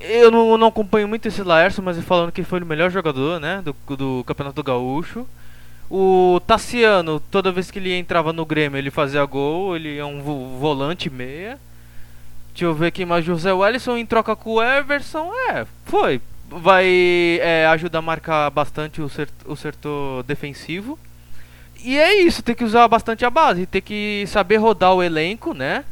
eu 0.02 0.32
não, 0.32 0.58
não, 0.58 0.68
acompanho 0.68 1.08
muito 1.08 1.28
esse 1.28 1.42
Laércio, 1.42 1.84
mas 1.84 2.00
falando 2.04 2.32
que 2.32 2.44
foi 2.44 2.60
o 2.62 2.66
melhor 2.66 2.90
jogador, 2.90 3.40
né, 3.40 3.62
do, 3.64 3.96
do 3.96 4.24
Campeonato 4.26 4.64
Gaúcho. 4.64 5.28
O 5.90 6.40
Tassiano, 6.46 7.20
toda 7.20 7.52
vez 7.52 7.72
que 7.72 7.80
ele 7.80 7.94
entrava 7.94 8.32
no 8.32 8.46
Grêmio, 8.46 8.78
ele 8.78 8.92
fazia 8.92 9.26
gol, 9.26 9.76
ele 9.76 9.98
é 9.98 10.06
um 10.06 10.22
volante 10.60 11.10
meia. 11.10 11.60
Deixa 12.54 12.66
eu 12.66 12.76
ver 12.76 12.88
aqui 12.88 13.06
mais 13.06 13.26
José 13.26 13.52
Wellison 13.52 13.98
em 13.98 14.06
troca 14.06 14.36
com 14.36 14.56
o 14.56 14.62
Everson. 14.62 15.32
É, 15.50 15.66
foi. 15.86 16.22
Vai 16.48 16.86
é, 17.42 17.68
ajudar 17.68 18.00
a 18.00 18.04
marcar 18.04 18.50
bastante 18.52 19.02
o, 19.02 19.10
o 19.46 19.56
setor 19.56 20.24
defensivo. 20.24 21.00
E 21.84 21.98
é 21.98 22.22
isso, 22.22 22.44
tem 22.44 22.56
que 22.56 22.64
usar 22.64 22.88
bastante 22.88 23.24
a 23.24 23.30
base, 23.30 23.66
tem 23.66 23.82
que 23.82 24.26
saber 24.28 24.58
rodar 24.58 24.94
o 24.94 25.02
elenco, 25.02 25.54
né? 25.54 25.86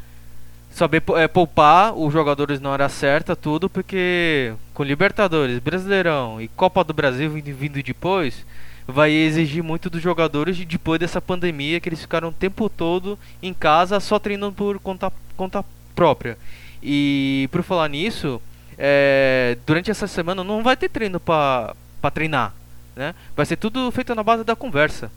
Saber 0.77 1.01
é, 1.15 1.27
poupar 1.27 1.91
os 1.97 2.13
jogadores 2.13 2.61
na 2.61 2.69
hora 2.69 2.87
certa, 2.87 3.35
tudo, 3.35 3.67
porque 3.67 4.53
com 4.75 4.83
Libertadores, 4.83 5.57
Brasileirão 5.57 6.39
e 6.39 6.47
Copa 6.47 6.83
do 6.83 6.93
Brasil 6.93 7.31
vindo 7.31 7.81
depois, 7.81 8.45
vai 8.87 9.11
exigir 9.11 9.63
muito 9.63 9.89
dos 9.89 10.03
jogadores 10.03 10.55
depois 10.63 10.99
dessa 10.99 11.19
pandemia 11.19 11.79
que 11.79 11.89
eles 11.89 12.01
ficaram 12.01 12.29
o 12.29 12.31
tempo 12.31 12.69
todo 12.69 13.17
em 13.41 13.55
casa 13.55 13.99
só 13.99 14.19
treinando 14.19 14.53
por 14.53 14.77
conta, 14.77 15.11
conta 15.35 15.65
própria. 15.95 16.37
E 16.81 17.49
por 17.51 17.63
falar 17.63 17.89
nisso, 17.89 18.39
é, 18.77 19.57
durante 19.65 19.89
essa 19.89 20.05
semana 20.05 20.43
não 20.43 20.61
vai 20.61 20.77
ter 20.77 20.89
treino 20.89 21.19
para 21.19 21.73
treinar, 22.13 22.53
né? 22.95 23.15
Vai 23.35 23.47
ser 23.47 23.55
tudo 23.55 23.89
feito 23.89 24.13
na 24.13 24.21
base 24.21 24.43
da 24.43 24.55
conversa. 24.55 25.11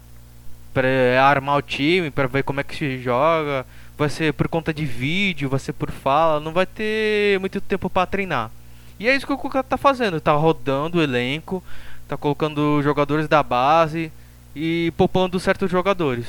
Para 0.72 0.88
armar 1.22 1.58
o 1.58 1.62
time, 1.62 2.10
para 2.10 2.26
ver 2.26 2.44
como 2.44 2.60
é 2.60 2.64
que 2.64 2.76
se 2.76 2.98
joga, 3.02 3.66
vai 4.00 4.08
ser 4.08 4.32
por 4.32 4.48
conta 4.48 4.72
de 4.72 4.86
vídeo, 4.86 5.50
vai 5.50 5.60
ser 5.60 5.74
por 5.74 5.90
fala, 5.90 6.40
não 6.40 6.52
vai 6.54 6.64
ter 6.64 7.38
muito 7.38 7.60
tempo 7.60 7.90
para 7.90 8.06
treinar. 8.06 8.50
E 8.98 9.06
é 9.06 9.14
isso 9.14 9.26
que 9.26 9.32
o 9.32 9.36
Cuca 9.36 9.62
tá 9.62 9.76
fazendo, 9.76 10.18
tá 10.18 10.32
rodando 10.32 10.96
o 10.96 11.02
elenco, 11.02 11.62
tá 12.08 12.16
colocando 12.16 12.80
jogadores 12.82 13.28
da 13.28 13.42
base 13.42 14.10
e 14.56 14.90
poupando 14.96 15.38
certos 15.38 15.70
jogadores. 15.70 16.26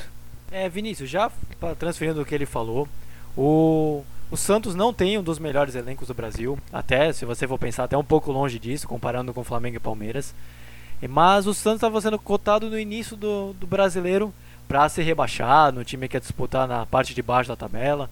É, 0.51 0.67
Vinícius, 0.67 1.09
já 1.09 1.31
transferindo 1.79 2.21
o 2.21 2.25
que 2.25 2.35
ele 2.35 2.45
falou, 2.45 2.89
o, 3.37 4.03
o 4.29 4.35
Santos 4.35 4.75
não 4.75 4.93
tem 4.93 5.17
um 5.17 5.23
dos 5.23 5.39
melhores 5.39 5.73
elencos 5.73 6.09
do 6.09 6.13
Brasil, 6.13 6.59
até 6.73 7.13
se 7.13 7.23
você 7.23 7.47
for 7.47 7.57
pensar 7.57 7.85
até 7.85 7.97
um 7.97 8.03
pouco 8.03 8.33
longe 8.33 8.59
disso, 8.59 8.85
comparando 8.85 9.33
com 9.33 9.45
Flamengo 9.45 9.77
e 9.77 9.79
Palmeiras. 9.79 10.35
Mas 11.09 11.47
o 11.47 11.53
Santos 11.53 11.77
estava 11.77 12.01
sendo 12.01 12.19
cotado 12.19 12.69
no 12.69 12.77
início 12.77 13.15
do, 13.15 13.53
do 13.53 13.65
brasileiro 13.65 14.33
para 14.71 14.87
ser 14.87 15.03
rebaixado, 15.03 15.79
no 15.79 15.83
time 15.83 16.07
que 16.07 16.13
quer 16.13 16.21
disputar 16.21 16.65
na 16.65 16.85
parte 16.85 17.13
de 17.13 17.21
baixo 17.21 17.49
da 17.49 17.57
tabela. 17.57 18.09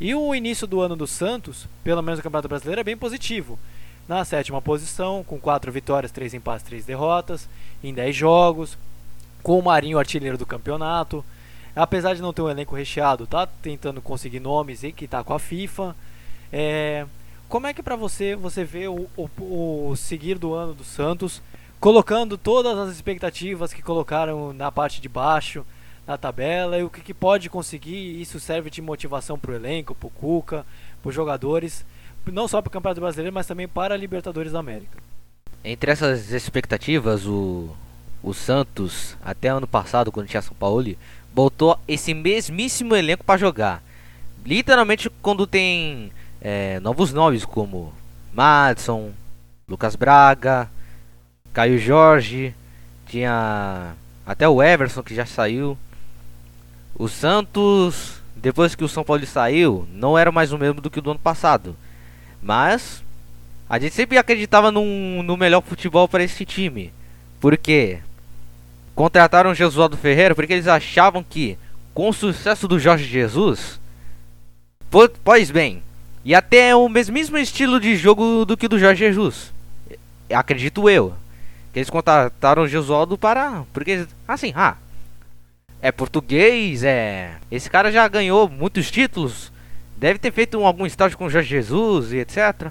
E 0.00 0.14
o 0.14 0.34
início 0.34 0.66
do 0.66 0.80
ano 0.80 0.96
do 0.96 1.06
Santos, 1.06 1.66
pelo 1.84 2.00
menos 2.00 2.18
no 2.18 2.22
Campeonato 2.22 2.48
Brasileiro, 2.48 2.80
é 2.80 2.84
bem 2.84 2.96
positivo. 2.96 3.58
Na 4.08 4.24
sétima 4.24 4.62
posição, 4.62 5.22
com 5.22 5.38
4 5.38 5.70
vitórias, 5.70 6.10
3 6.10 6.32
empates, 6.32 6.64
3 6.64 6.86
derrotas, 6.86 7.46
em 7.84 7.92
10 7.92 8.16
jogos, 8.16 8.78
com 9.42 9.58
o 9.58 9.62
Marinho 9.62 9.98
artilheiro 9.98 10.38
do 10.38 10.46
campeonato. 10.46 11.22
apesar 11.76 12.14
de 12.14 12.22
não 12.22 12.32
ter 12.32 12.40
um 12.40 12.48
elenco 12.48 12.74
recheado, 12.74 13.26
tá 13.26 13.46
tentando 13.46 14.00
conseguir 14.00 14.40
nomes 14.40 14.82
e 14.82 14.92
que 14.92 15.06
tá 15.06 15.22
com 15.22 15.34
a 15.34 15.38
FIFA. 15.38 15.94
É, 16.50 17.04
como 17.46 17.66
é 17.66 17.74
que 17.74 17.82
para 17.82 17.94
você 17.94 18.34
você 18.34 18.64
vê 18.64 18.88
o, 18.88 19.06
o, 19.18 19.90
o 19.90 19.96
seguir 19.96 20.38
do 20.38 20.54
ano 20.54 20.72
do 20.72 20.82
Santos, 20.82 21.42
colocando 21.78 22.38
todas 22.38 22.78
as 22.78 22.90
expectativas 22.90 23.74
que 23.74 23.82
colocaram 23.82 24.54
na 24.54 24.72
parte 24.72 24.98
de 24.98 25.08
baixo 25.08 25.62
na 26.10 26.18
tabela 26.18 26.76
e 26.76 26.82
o 26.82 26.90
que, 26.90 27.00
que 27.00 27.14
pode 27.14 27.48
conseguir? 27.48 28.20
Isso 28.20 28.40
serve 28.40 28.68
de 28.68 28.82
motivação 28.82 29.38
para 29.38 29.52
o 29.52 29.54
elenco, 29.54 29.94
para 29.94 30.08
o 30.08 30.10
Cuca, 30.10 30.66
para 31.00 31.08
os 31.08 31.14
jogadores, 31.14 31.84
não 32.26 32.48
só 32.48 32.60
para 32.60 32.68
o 32.68 32.72
Campeonato 32.72 33.00
Brasileiro, 33.00 33.32
mas 33.32 33.46
também 33.46 33.68
para 33.68 33.94
a 33.94 33.96
Libertadores 33.96 34.50
da 34.50 34.58
América. 34.58 34.98
Entre 35.64 35.90
essas 35.90 36.32
expectativas, 36.32 37.26
o, 37.26 37.70
o 38.24 38.34
Santos, 38.34 39.16
até 39.24 39.48
ano 39.48 39.68
passado, 39.68 40.10
quando 40.10 40.26
tinha 40.26 40.42
São 40.42 40.54
Paulo, 40.54 40.96
botou 41.32 41.78
esse 41.86 42.12
mesmíssimo 42.12 42.96
elenco 42.96 43.22
para 43.22 43.38
jogar. 43.38 43.80
Literalmente, 44.44 45.08
quando 45.22 45.46
tem 45.46 46.10
é, 46.40 46.80
novos 46.80 47.12
nomes 47.12 47.44
como 47.44 47.92
Madison, 48.32 49.12
Lucas 49.68 49.94
Braga, 49.94 50.68
Caio 51.52 51.78
Jorge, 51.78 52.52
tinha 53.06 53.92
até 54.26 54.48
o 54.48 54.60
Everson 54.60 55.04
que 55.04 55.14
já 55.14 55.24
saiu. 55.24 55.78
O 57.00 57.08
Santos, 57.08 58.20
depois 58.36 58.74
que 58.74 58.84
o 58.84 58.88
São 58.88 59.02
Paulo 59.02 59.24
saiu, 59.24 59.88
não 59.90 60.18
era 60.18 60.30
mais 60.30 60.52
o 60.52 60.58
mesmo 60.58 60.82
do 60.82 60.90
que 60.90 60.98
o 60.98 61.02
do 61.02 61.12
ano 61.12 61.18
passado. 61.18 61.74
Mas 62.42 63.02
a 63.70 63.78
gente 63.78 63.94
sempre 63.94 64.18
acreditava 64.18 64.70
num, 64.70 65.22
no 65.22 65.34
melhor 65.34 65.62
futebol 65.62 66.06
para 66.06 66.22
esse 66.22 66.44
time. 66.44 66.92
Porque 67.40 68.00
contrataram 68.94 69.52
o 69.52 69.54
Jesualdo 69.54 69.96
Ferreira 69.96 70.34
porque 70.34 70.52
eles 70.52 70.68
achavam 70.68 71.24
que 71.24 71.56
com 71.94 72.10
o 72.10 72.12
sucesso 72.12 72.68
do 72.68 72.78
Jorge 72.78 73.04
Jesus, 73.04 73.80
pois 75.24 75.50
bem, 75.50 75.82
e 76.22 76.34
até 76.34 76.76
o 76.76 76.86
mesmo 76.86 77.38
estilo 77.38 77.80
de 77.80 77.96
jogo 77.96 78.44
do 78.44 78.58
que 78.58 78.68
do 78.68 78.78
Jorge 78.78 79.06
Jesus. 79.06 79.50
Acredito 80.30 80.86
eu. 80.90 81.14
Que 81.72 81.78
eles 81.78 81.88
contrataram 81.88 82.64
o 82.64 82.68
Jesualdo 82.68 83.16
para. 83.16 83.64
Porque, 83.72 84.06
assim, 84.28 84.52
ah. 84.54 84.76
É 85.82 85.90
português, 85.90 86.84
é. 86.84 87.36
Esse 87.50 87.70
cara 87.70 87.90
já 87.90 88.06
ganhou 88.06 88.48
muitos 88.48 88.90
títulos. 88.90 89.50
Deve 89.96 90.18
ter 90.18 90.32
feito 90.32 90.58
um, 90.58 90.66
algum 90.66 90.84
estágio 90.84 91.16
com 91.16 91.28
Jorge 91.28 91.48
Jesus 91.48 92.12
e 92.12 92.18
etc. 92.18 92.70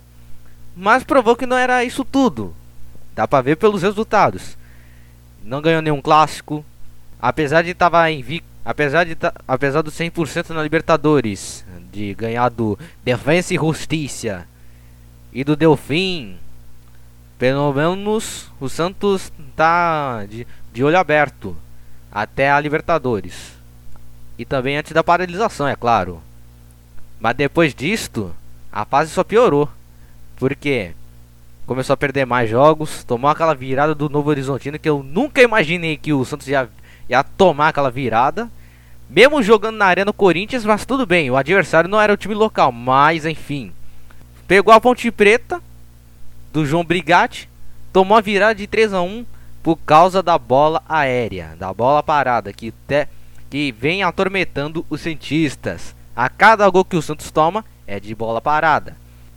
Mas 0.75 1.03
provou 1.03 1.35
que 1.35 1.45
não 1.45 1.57
era 1.57 1.83
isso 1.83 2.05
tudo. 2.05 2.53
Dá 3.15 3.27
pra 3.27 3.41
ver 3.41 3.57
pelos 3.57 3.81
resultados. 3.81 4.57
Não 5.43 5.61
ganhou 5.61 5.81
nenhum 5.81 6.01
clássico. 6.01 6.63
Apesar 7.19 7.63
de 7.63 7.71
estar 7.71 8.11
invicto. 8.11 8.47
Apesar 8.63 9.03
de 9.03 9.17
apesar 9.47 9.81
do 9.81 9.89
100% 9.89 10.49
na 10.49 10.61
Libertadores, 10.61 11.65
de 11.91 12.13
ganhar 12.13 12.49
do 12.49 12.77
Defensa 13.03 13.53
e 13.53 13.57
Justiça 13.57 14.47
e 15.33 15.43
do 15.43 15.55
Delfim, 15.55 16.37
pelo 17.37 17.73
menos 17.73 18.51
o 18.59 18.69
Santos 18.69 19.31
tá 19.55 20.25
de, 20.25 20.45
de 20.71 20.83
olho 20.83 20.99
aberto 20.99 21.55
até 22.11 22.49
a 22.49 22.59
Libertadores. 22.59 23.53
E 24.37 24.45
também 24.45 24.77
antes 24.77 24.91
da 24.91 25.03
paralisação, 25.03 25.67
é 25.67 25.75
claro. 25.75 26.21
Mas 27.19 27.35
depois 27.35 27.75
disto, 27.75 28.33
a 28.71 28.85
fase 28.85 29.11
só 29.11 29.23
piorou. 29.23 29.69
Porque 30.37 30.93
começou 31.65 31.93
a 31.93 31.97
perder 31.97 32.25
mais 32.25 32.49
jogos, 32.49 33.03
tomou 33.03 33.29
aquela 33.29 33.53
virada 33.53 33.93
do 33.93 34.09
Novo 34.09 34.29
Horizontino 34.29 34.79
que 34.79 34.89
eu 34.89 35.03
nunca 35.03 35.41
imaginei 35.41 35.97
que 35.97 36.13
o 36.13 36.25
Santos 36.25 36.47
ia, 36.47 36.69
ia 37.07 37.23
tomar 37.23 37.67
aquela 37.67 37.91
virada. 37.91 38.49
Mesmo 39.09 39.43
jogando 39.43 39.75
na 39.75 39.85
Arena 39.85 40.13
Corinthians, 40.13 40.63
mas 40.63 40.85
tudo 40.85 41.05
bem, 41.05 41.29
o 41.29 41.35
adversário 41.35 41.89
não 41.89 41.99
era 41.99 42.13
o 42.13 42.17
time 42.17 42.33
local, 42.33 42.71
mas 42.71 43.25
enfim. 43.25 43.71
Pegou 44.47 44.73
a 44.73 44.79
Ponte 44.79 45.11
Preta 45.11 45.61
do 46.53 46.65
João 46.65 46.85
Brigatti, 46.85 47.49
tomou 47.91 48.17
a 48.17 48.21
virada 48.21 48.55
de 48.55 48.65
3 48.65 48.93
a 48.93 49.01
1 49.01 49.25
por 49.61 49.77
causa 49.77 50.23
da 50.23 50.37
bola 50.37 50.81
aérea, 50.87 51.55
da 51.57 51.73
bola 51.73 52.01
parada 52.01 52.53
que, 52.53 52.71
te, 52.87 53.07
que 53.49 53.71
vem 53.71 54.03
atormentando 54.03 54.85
os 54.89 55.01
cientistas. 55.01 55.95
A 56.15 56.29
cada 56.29 56.69
gol 56.69 56.85
que 56.85 56.97
o 56.97 57.01
Santos 57.01 57.31
toma 57.31 57.63
é 57.87 57.99
de 57.99 58.13
bola 58.13 58.41
parada. 58.41 58.95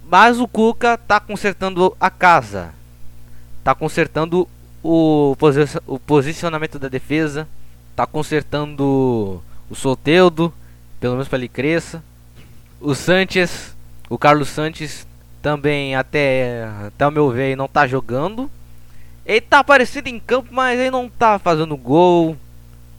Mas 0.08 0.38
o 0.38 0.48
Cuca 0.48 0.98
tá 0.98 1.18
consertando 1.18 1.96
a 2.00 2.10
casa. 2.10 2.74
Tá 3.64 3.74
consertando 3.74 4.48
o, 4.82 5.36
o 5.86 5.98
posicionamento 5.98 6.78
da 6.78 6.88
defesa. 6.88 7.48
Tá 7.94 8.06
consertando 8.06 9.42
o 9.70 9.74
Soteudo, 9.74 10.52
pelo 11.00 11.14
menos 11.14 11.28
para 11.28 11.38
ele 11.38 11.48
cresça. 11.48 12.02
O 12.80 12.94
Sanches, 12.94 13.76
o 14.10 14.18
Carlos 14.18 14.48
Sanches 14.48 15.06
também 15.40 15.94
até, 15.94 16.68
até 16.86 17.06
o 17.06 17.10
meu 17.10 17.30
ver 17.30 17.56
não 17.56 17.68
tá 17.68 17.86
jogando. 17.86 18.50
Ele 19.24 19.40
tá 19.40 19.60
aparecendo 19.60 20.08
em 20.08 20.18
campo, 20.18 20.48
mas 20.52 20.78
ele 20.78 20.90
não 20.90 21.08
tá 21.08 21.38
fazendo 21.38 21.76
gol. 21.76 22.36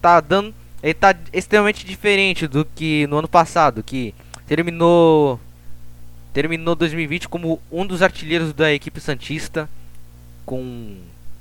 Tá 0.01 0.19
dando, 0.19 0.53
ele 0.82 0.93
tá 0.93 1.15
extremamente 1.32 1.86
diferente 1.86 2.47
do 2.47 2.65
que 2.65 3.07
no 3.07 3.17
ano 3.17 3.28
passado, 3.28 3.84
que 3.84 4.13
terminou 4.45 5.39
terminou 6.34 6.76
2020 6.76 7.30
como 7.30 7.61
um 7.71 7.86
dos 7.86 8.01
artilheiros 8.01 8.53
da 8.53 8.74
equipe 8.74 8.99
santista 8.99 9.69
com 10.45 10.97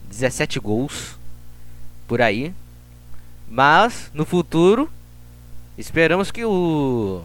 17 0.08 0.60
gols 0.60 1.16
por 2.06 2.20
aí. 2.20 2.52
Mas 3.48 4.10
no 4.14 4.24
futuro 4.24 4.88
Esperamos 5.76 6.30
que 6.30 6.44
o 6.44 7.22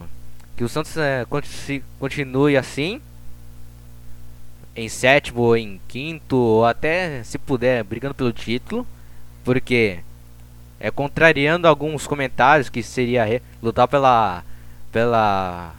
que 0.56 0.64
o 0.64 0.68
Santos 0.68 0.96
é, 0.96 1.24
continue 2.00 2.56
assim 2.56 3.00
em 4.78 4.88
sétimo 4.88 5.40
ou 5.40 5.56
em 5.56 5.80
quinto 5.88 6.36
ou 6.36 6.64
até 6.64 7.22
se 7.24 7.38
puder 7.38 7.82
brigando 7.82 8.14
pelo 8.14 8.32
título, 8.32 8.86
porque 9.44 9.98
é 10.78 10.90
contrariando 10.90 11.66
alguns 11.66 12.06
comentários 12.06 12.68
que 12.68 12.82
seria 12.82 13.42
lutar 13.62 13.88
pela 13.88 14.44
pela 14.92 15.74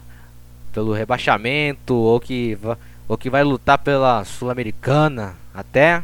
pelo 0.72 0.92
rebaixamento 0.92 1.94
ou 1.94 2.20
que 2.20 2.58
ou 3.08 3.16
que 3.16 3.30
vai 3.30 3.42
lutar 3.42 3.78
pela 3.78 4.24
sul-americana 4.24 5.34
até 5.54 6.02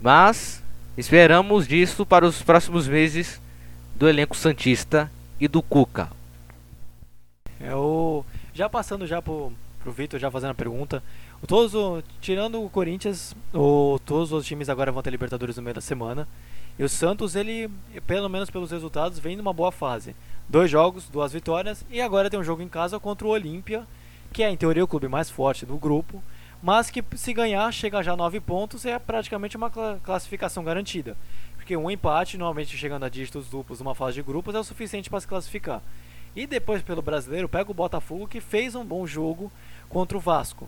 mas 0.00 0.62
esperamos 0.96 1.66
disso 1.66 2.06
para 2.06 2.26
os 2.26 2.42
próximos 2.42 2.88
meses 2.88 3.40
do 3.94 4.08
elenco 4.08 4.36
Santista 4.36 5.10
e 5.40 5.48
do 5.48 5.62
Cuca. 5.62 6.10
É 7.60 7.74
o. 7.74 8.24
Já 8.52 8.68
passando 8.68 9.06
já 9.06 9.22
pro, 9.22 9.52
pro 9.82 9.92
Vitor, 9.92 10.20
já 10.20 10.30
fazendo 10.30 10.50
a 10.50 10.54
pergunta. 10.54 11.02
O, 11.46 12.02
tirando 12.22 12.64
o 12.64 12.70
Corinthians, 12.70 13.36
o, 13.52 13.98
todos 14.06 14.32
os 14.32 14.46
times 14.46 14.70
agora 14.70 14.90
vão 14.90 15.02
ter 15.02 15.10
Libertadores 15.10 15.56
no 15.56 15.62
meio 15.62 15.74
da 15.74 15.80
semana. 15.80 16.26
E 16.78 16.82
o 16.82 16.88
Santos, 16.88 17.36
ele, 17.36 17.70
pelo 18.06 18.30
menos 18.30 18.48
pelos 18.48 18.70
resultados, 18.70 19.18
vem 19.18 19.36
numa 19.36 19.52
boa 19.52 19.70
fase. 19.70 20.16
Dois 20.48 20.70
jogos, 20.70 21.06
duas 21.08 21.34
vitórias. 21.34 21.84
E 21.90 22.00
agora 22.00 22.30
tem 22.30 22.40
um 22.40 22.44
jogo 22.44 22.62
em 22.62 22.68
casa 22.68 22.98
contra 22.98 23.26
o 23.26 23.30
Olímpia, 23.30 23.86
que 24.32 24.42
é 24.42 24.48
em 24.48 24.56
teoria 24.56 24.82
o 24.82 24.88
clube 24.88 25.06
mais 25.06 25.28
forte 25.28 25.66
do 25.66 25.76
grupo. 25.76 26.22
Mas 26.62 26.90
que 26.90 27.04
se 27.14 27.34
ganhar, 27.34 27.70
chega 27.72 28.02
já 28.02 28.12
a 28.12 28.16
nove 28.16 28.40
pontos 28.40 28.86
e 28.86 28.88
é 28.88 28.98
praticamente 28.98 29.54
uma 29.54 29.70
classificação 30.02 30.64
garantida. 30.64 31.14
Porque 31.56 31.76
um 31.76 31.90
empate, 31.90 32.38
normalmente 32.38 32.74
chegando 32.74 33.04
a 33.04 33.08
dígitos 33.10 33.48
duplos 33.48 33.80
numa 33.80 33.94
fase 33.94 34.14
de 34.14 34.22
grupos, 34.22 34.54
é 34.54 34.58
o 34.58 34.64
suficiente 34.64 35.10
para 35.10 35.20
se 35.20 35.28
classificar. 35.28 35.82
E 36.34 36.46
depois, 36.46 36.82
pelo 36.82 37.02
brasileiro, 37.02 37.50
pega 37.50 37.70
o 37.70 37.74
Botafogo 37.74 38.26
que 38.26 38.40
fez 38.40 38.74
um 38.74 38.84
bom 38.84 39.06
jogo 39.06 39.52
contra 39.90 40.16
o 40.16 40.20
Vasco. 40.20 40.66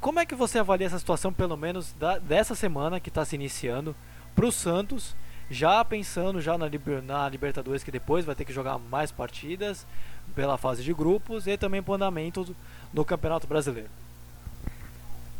Como 0.00 0.20
é 0.20 0.26
que 0.26 0.34
você 0.34 0.58
avalia 0.58 0.86
essa 0.86 0.98
situação, 0.98 1.32
pelo 1.32 1.56
menos 1.56 1.92
da, 1.94 2.18
dessa 2.18 2.54
semana 2.54 3.00
que 3.00 3.08
está 3.08 3.24
se 3.24 3.34
iniciando, 3.34 3.94
para 4.34 4.46
o 4.46 4.52
Santos, 4.52 5.16
já 5.50 5.84
pensando 5.84 6.40
já 6.40 6.56
na, 6.56 6.66
na, 7.04 7.28
Libertadores, 7.28 7.82
que 7.82 7.90
depois 7.90 8.24
vai 8.24 8.34
ter 8.34 8.44
que 8.44 8.52
jogar 8.52 8.78
mais 8.78 9.10
partidas 9.10 9.86
pela 10.34 10.56
fase 10.56 10.84
de 10.84 10.92
grupos 10.92 11.46
e 11.46 11.56
também 11.56 11.82
para 11.82 11.92
o 11.92 11.94
andamento 11.94 12.54
no 12.92 13.04
Campeonato 13.04 13.46
Brasileiro? 13.46 13.90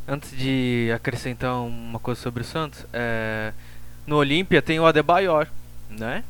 Antes 0.06 0.36
de 0.36 0.90
acrescentar 0.94 1.54
uma 1.60 1.98
coisa 2.00 2.20
sobre 2.20 2.42
o 2.42 2.44
Santos, 2.44 2.84
é, 2.92 3.52
no 4.06 4.16
Olímpia 4.16 4.62
tem 4.62 4.80
o 4.80 4.86
Adebayor, 4.86 5.46
né? 5.90 6.24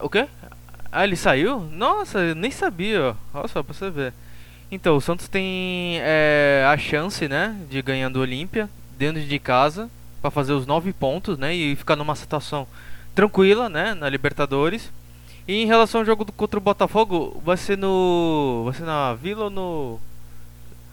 O 0.00 0.10
quê? 0.10 0.28
Ah, 0.90 1.04
ele 1.04 1.16
saiu? 1.16 1.60
Nossa, 1.60 2.18
eu 2.18 2.34
nem 2.34 2.50
sabia. 2.50 3.16
Olha 3.32 3.48
só 3.48 3.62
pra 3.62 3.72
você 3.72 3.88
ver. 3.88 4.12
Então, 4.70 4.96
o 4.96 5.00
Santos 5.00 5.28
tem 5.28 5.98
é, 6.00 6.64
a 6.68 6.76
chance, 6.76 7.28
né, 7.28 7.56
de 7.70 7.80
ganhar 7.82 8.08
do 8.08 8.20
Olímpia 8.20 8.68
dentro 8.98 9.22
de 9.22 9.38
casa 9.38 9.88
para 10.20 10.30
fazer 10.30 10.52
os 10.52 10.66
nove 10.66 10.92
pontos, 10.92 11.38
né, 11.38 11.54
e 11.54 11.76
ficar 11.76 11.96
numa 11.96 12.16
situação 12.16 12.66
tranquila, 13.14 13.68
né, 13.68 13.94
na 13.94 14.08
Libertadores. 14.08 14.90
E 15.46 15.62
em 15.62 15.66
relação 15.66 16.00
ao 16.00 16.04
jogo 16.04 16.24
contra 16.32 16.58
o 16.58 16.62
Botafogo, 16.62 17.40
vai 17.44 17.56
ser 17.56 17.76
no, 17.76 18.62
vai 18.64 18.74
ser 18.74 18.84
na 18.84 19.14
Vila 19.14 19.44
ou 19.44 19.50
no, 19.50 20.00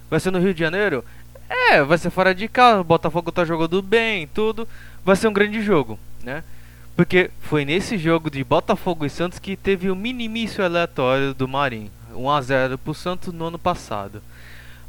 vai 0.10 0.20
ser 0.20 0.32
no 0.32 0.40
Rio 0.40 0.54
de 0.54 0.60
Janeiro? 0.60 1.04
É, 1.50 1.82
vai 1.84 1.98
ser 1.98 2.10
fora 2.10 2.36
de 2.36 2.48
casa. 2.48 2.82
O 2.82 2.86
Botafogo 2.86 3.32
tá 3.32 3.46
jogando 3.46 3.82
bem, 3.82 4.28
tudo 4.28 4.68
vai 5.04 5.16
ser 5.16 5.28
um 5.28 5.34
grande 5.34 5.62
jogo, 5.62 6.00
né? 6.24 6.44
Porque 6.96 7.32
foi 7.42 7.66
nesse 7.66 7.98
jogo 7.98 8.30
de 8.30 8.44
Botafogo 8.44 9.06
e 9.06 9.10
Santos 9.10 9.40
que 9.40 9.56
teve 9.56 9.90
o 9.90 9.96
minimício 9.96 10.64
aleatório 10.64 11.34
do 11.34 11.48
Marinho. 11.48 11.90
1x0 12.14 12.78
pro 12.78 12.94
Santos 12.94 13.34
no 13.34 13.46
ano 13.46 13.60
passado. 13.60 14.22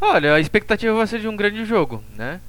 Olha, 0.01 0.35
a 0.35 0.41
expectativa 0.41 0.95
vai 0.95 1.07
ser 1.07 1.21
de 1.21 1.29
um 1.29 1.37
grande 1.37 1.65
jogo, 1.65 2.03
né? 2.17 2.41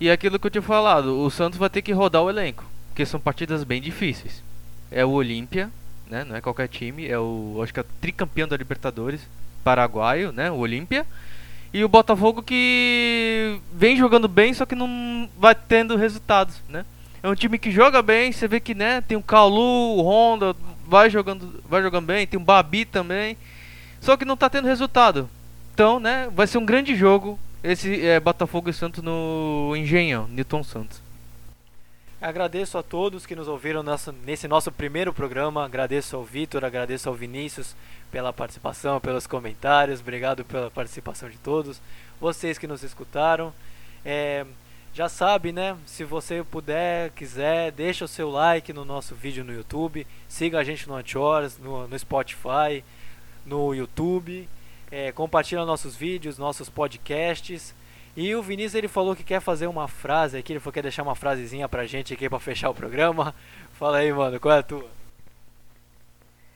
E 0.00 0.08
é 0.08 0.12
aquilo 0.12 0.38
que 0.38 0.46
eu 0.46 0.50
tinha 0.50 0.62
falado, 0.62 1.20
o 1.20 1.30
Santos 1.30 1.58
vai 1.58 1.70
ter 1.70 1.82
que 1.82 1.92
rodar 1.92 2.22
o 2.22 2.28
elenco, 2.28 2.64
porque 2.88 3.06
são 3.06 3.20
partidas 3.20 3.64
bem 3.64 3.80
difíceis. 3.80 4.42
É 4.90 5.04
o 5.04 5.10
Olímpia, 5.10 5.70
né? 6.10 6.24
Não 6.24 6.36
é 6.36 6.40
qualquer 6.40 6.68
time, 6.68 7.06
é 7.06 7.18
o 7.18 7.60
acho 7.62 7.72
que 7.72 7.80
é 7.80 7.82
o 7.82 7.86
tricampeão 8.00 8.46
da 8.46 8.56
Libertadores, 8.56 9.20
paraguaio, 9.64 10.32
né? 10.32 10.50
O 10.50 10.56
Olímpia. 10.56 11.06
E 11.72 11.84
o 11.84 11.88
Botafogo 11.88 12.42
que 12.42 13.58
vem 13.72 13.96
jogando 13.96 14.28
bem, 14.28 14.54
só 14.54 14.64
que 14.64 14.74
não 14.74 15.28
vai 15.38 15.54
tendo 15.54 15.96
resultados, 15.96 16.56
né? 16.68 16.84
É 17.22 17.28
um 17.28 17.34
time 17.34 17.58
que 17.58 17.70
joga 17.70 18.02
bem, 18.02 18.30
você 18.30 18.46
vê 18.46 18.60
que, 18.60 18.74
né, 18.74 19.00
tem 19.00 19.16
o 19.16 19.22
Calu, 19.22 19.96
o 19.96 20.02
Honda, 20.02 20.54
vai 20.86 21.10
jogando, 21.10 21.60
vai 21.68 21.82
jogando 21.82 22.06
bem, 22.06 22.26
tem 22.26 22.38
o 22.38 22.42
Babi 22.42 22.84
também. 22.84 23.36
Só 24.06 24.16
que 24.16 24.24
não 24.24 24.36
tá 24.36 24.48
tendo 24.48 24.68
resultado. 24.68 25.28
Então, 25.74 25.98
né, 25.98 26.30
vai 26.32 26.46
ser 26.46 26.58
um 26.58 26.64
grande 26.64 26.94
jogo 26.94 27.36
esse 27.60 28.06
é, 28.06 28.20
Botafogo 28.20 28.70
e 28.70 28.72
Santos 28.72 29.02
no 29.02 29.74
Engenhão, 29.76 30.28
Newton 30.28 30.62
Santos. 30.62 31.02
Agradeço 32.22 32.78
a 32.78 32.84
todos 32.84 33.26
que 33.26 33.34
nos 33.34 33.48
ouviram 33.48 33.82
nessa, 33.82 34.14
nesse 34.24 34.46
nosso 34.46 34.70
primeiro 34.70 35.12
programa. 35.12 35.64
Agradeço 35.64 36.14
ao 36.14 36.22
Vitor, 36.22 36.64
agradeço 36.64 37.08
ao 37.08 37.16
Vinícius 37.16 37.74
pela 38.08 38.32
participação, 38.32 39.00
pelos 39.00 39.26
comentários. 39.26 39.98
Obrigado 39.98 40.44
pela 40.44 40.70
participação 40.70 41.28
de 41.28 41.38
todos. 41.38 41.80
Vocês 42.20 42.58
que 42.58 42.68
nos 42.68 42.84
escutaram. 42.84 43.52
É, 44.04 44.46
já 44.94 45.08
sabe, 45.08 45.50
né? 45.50 45.76
Se 45.84 46.04
você 46.04 46.44
puder, 46.44 47.10
quiser, 47.10 47.72
deixa 47.72 48.04
o 48.04 48.08
seu 48.08 48.30
like 48.30 48.72
no 48.72 48.84
nosso 48.84 49.16
vídeo 49.16 49.44
no 49.44 49.52
YouTube. 49.52 50.06
Siga 50.28 50.60
a 50.60 50.64
gente 50.64 50.88
no 50.88 50.94
Anchors, 50.94 51.58
no, 51.58 51.88
no 51.88 51.98
Spotify, 51.98 52.84
no 53.46 53.74
YouTube. 53.74 54.48
É, 54.90 55.10
compartilha 55.12 55.64
nossos 55.64 55.96
vídeos, 55.96 56.36
nossos 56.36 56.68
podcasts. 56.68 57.74
E 58.16 58.34
o 58.34 58.42
Vinícius 58.42 58.74
ele 58.74 58.88
falou 58.88 59.14
que 59.14 59.22
quer 59.22 59.40
fazer 59.40 59.66
uma 59.66 59.86
frase 59.86 60.38
aqui, 60.38 60.52
ele 60.52 60.60
falou 60.60 60.72
que 60.72 60.78
quer 60.78 60.82
deixar 60.82 61.02
uma 61.02 61.14
frasezinha 61.14 61.68
pra 61.68 61.86
gente 61.86 62.12
aqui 62.12 62.28
pra 62.28 62.40
fechar 62.40 62.70
o 62.70 62.74
programa. 62.74 63.34
Fala 63.74 63.98
aí, 63.98 64.12
mano, 64.12 64.40
qual 64.40 64.54
é 64.54 64.58
a 64.58 64.62
tua? 64.62 64.86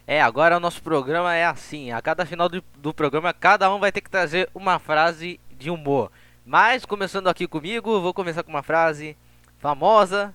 É, 0.06 0.20
agora 0.20 0.56
o 0.56 0.60
nosso 0.60 0.82
programa 0.82 1.34
é 1.34 1.44
assim. 1.44 1.92
A 1.92 2.02
cada 2.02 2.26
final 2.26 2.48
do, 2.48 2.64
do 2.78 2.92
programa, 2.92 3.32
cada 3.32 3.72
um 3.72 3.78
vai 3.78 3.92
ter 3.92 4.00
que 4.00 4.10
trazer 4.10 4.48
uma 4.54 4.78
frase 4.78 5.38
de 5.52 5.70
humor. 5.70 6.10
Mas, 6.44 6.84
começando 6.84 7.28
aqui 7.28 7.46
comigo, 7.46 8.00
vou 8.00 8.14
começar 8.14 8.42
com 8.42 8.50
uma 8.50 8.62
frase 8.62 9.16
famosa 9.58 10.34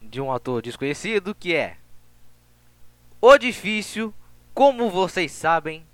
de 0.00 0.20
um 0.20 0.30
ator 0.30 0.62
desconhecido 0.62 1.34
que 1.34 1.54
é: 1.54 1.76
O 3.20 3.36
difícil, 3.38 4.14
como 4.54 4.90
vocês 4.90 5.32
sabem, 5.32 5.84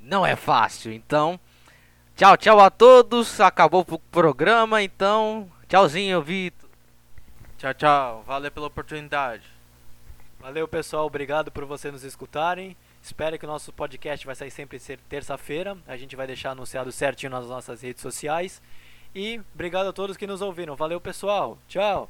não 0.00 0.24
é 0.26 0.36
fácil. 0.36 0.92
Então, 0.92 1.38
tchau, 2.16 2.36
tchau 2.36 2.60
a 2.60 2.70
todos. 2.70 3.40
Acabou 3.40 3.86
o 3.88 3.98
programa, 3.98 4.82
então, 4.82 5.50
tchauzinho, 5.68 6.22
Vitor. 6.22 6.68
Tchau, 7.58 7.74
tchau. 7.74 8.22
Valeu 8.26 8.50
pela 8.50 8.66
oportunidade. 8.66 9.44
Valeu, 10.40 10.66
pessoal. 10.66 11.06
Obrigado 11.06 11.52
por 11.52 11.64
vocês 11.64 11.92
nos 11.92 12.02
escutarem. 12.02 12.76
Espero 13.00 13.38
que 13.38 13.44
o 13.44 13.48
nosso 13.48 13.72
podcast 13.72 14.26
vai 14.26 14.34
sair 14.34 14.50
sempre 14.50 14.80
terça-feira. 15.08 15.76
A 15.86 15.96
gente 15.96 16.16
vai 16.16 16.26
deixar 16.26 16.50
anunciado 16.50 16.90
certinho 16.90 17.30
nas 17.30 17.46
nossas 17.46 17.82
redes 17.82 18.02
sociais. 18.02 18.60
E 19.14 19.40
obrigado 19.54 19.88
a 19.88 19.92
todos 19.92 20.16
que 20.16 20.26
nos 20.26 20.42
ouviram. 20.42 20.74
Valeu, 20.74 21.00
pessoal. 21.00 21.58
Tchau. 21.68 22.08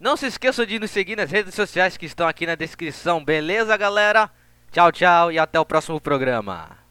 Não 0.00 0.16
se 0.16 0.26
esqueçam 0.26 0.66
de 0.66 0.78
nos 0.78 0.90
seguir 0.90 1.16
nas 1.16 1.30
redes 1.30 1.54
sociais 1.54 1.96
que 1.96 2.06
estão 2.06 2.26
aqui 2.26 2.44
na 2.44 2.56
descrição, 2.56 3.24
beleza, 3.24 3.76
galera? 3.76 4.28
Tchau, 4.74 4.90
tchau 4.90 5.30
e 5.30 5.38
até 5.38 5.60
o 5.60 5.64
próximo 5.64 6.00
programa. 6.00 6.83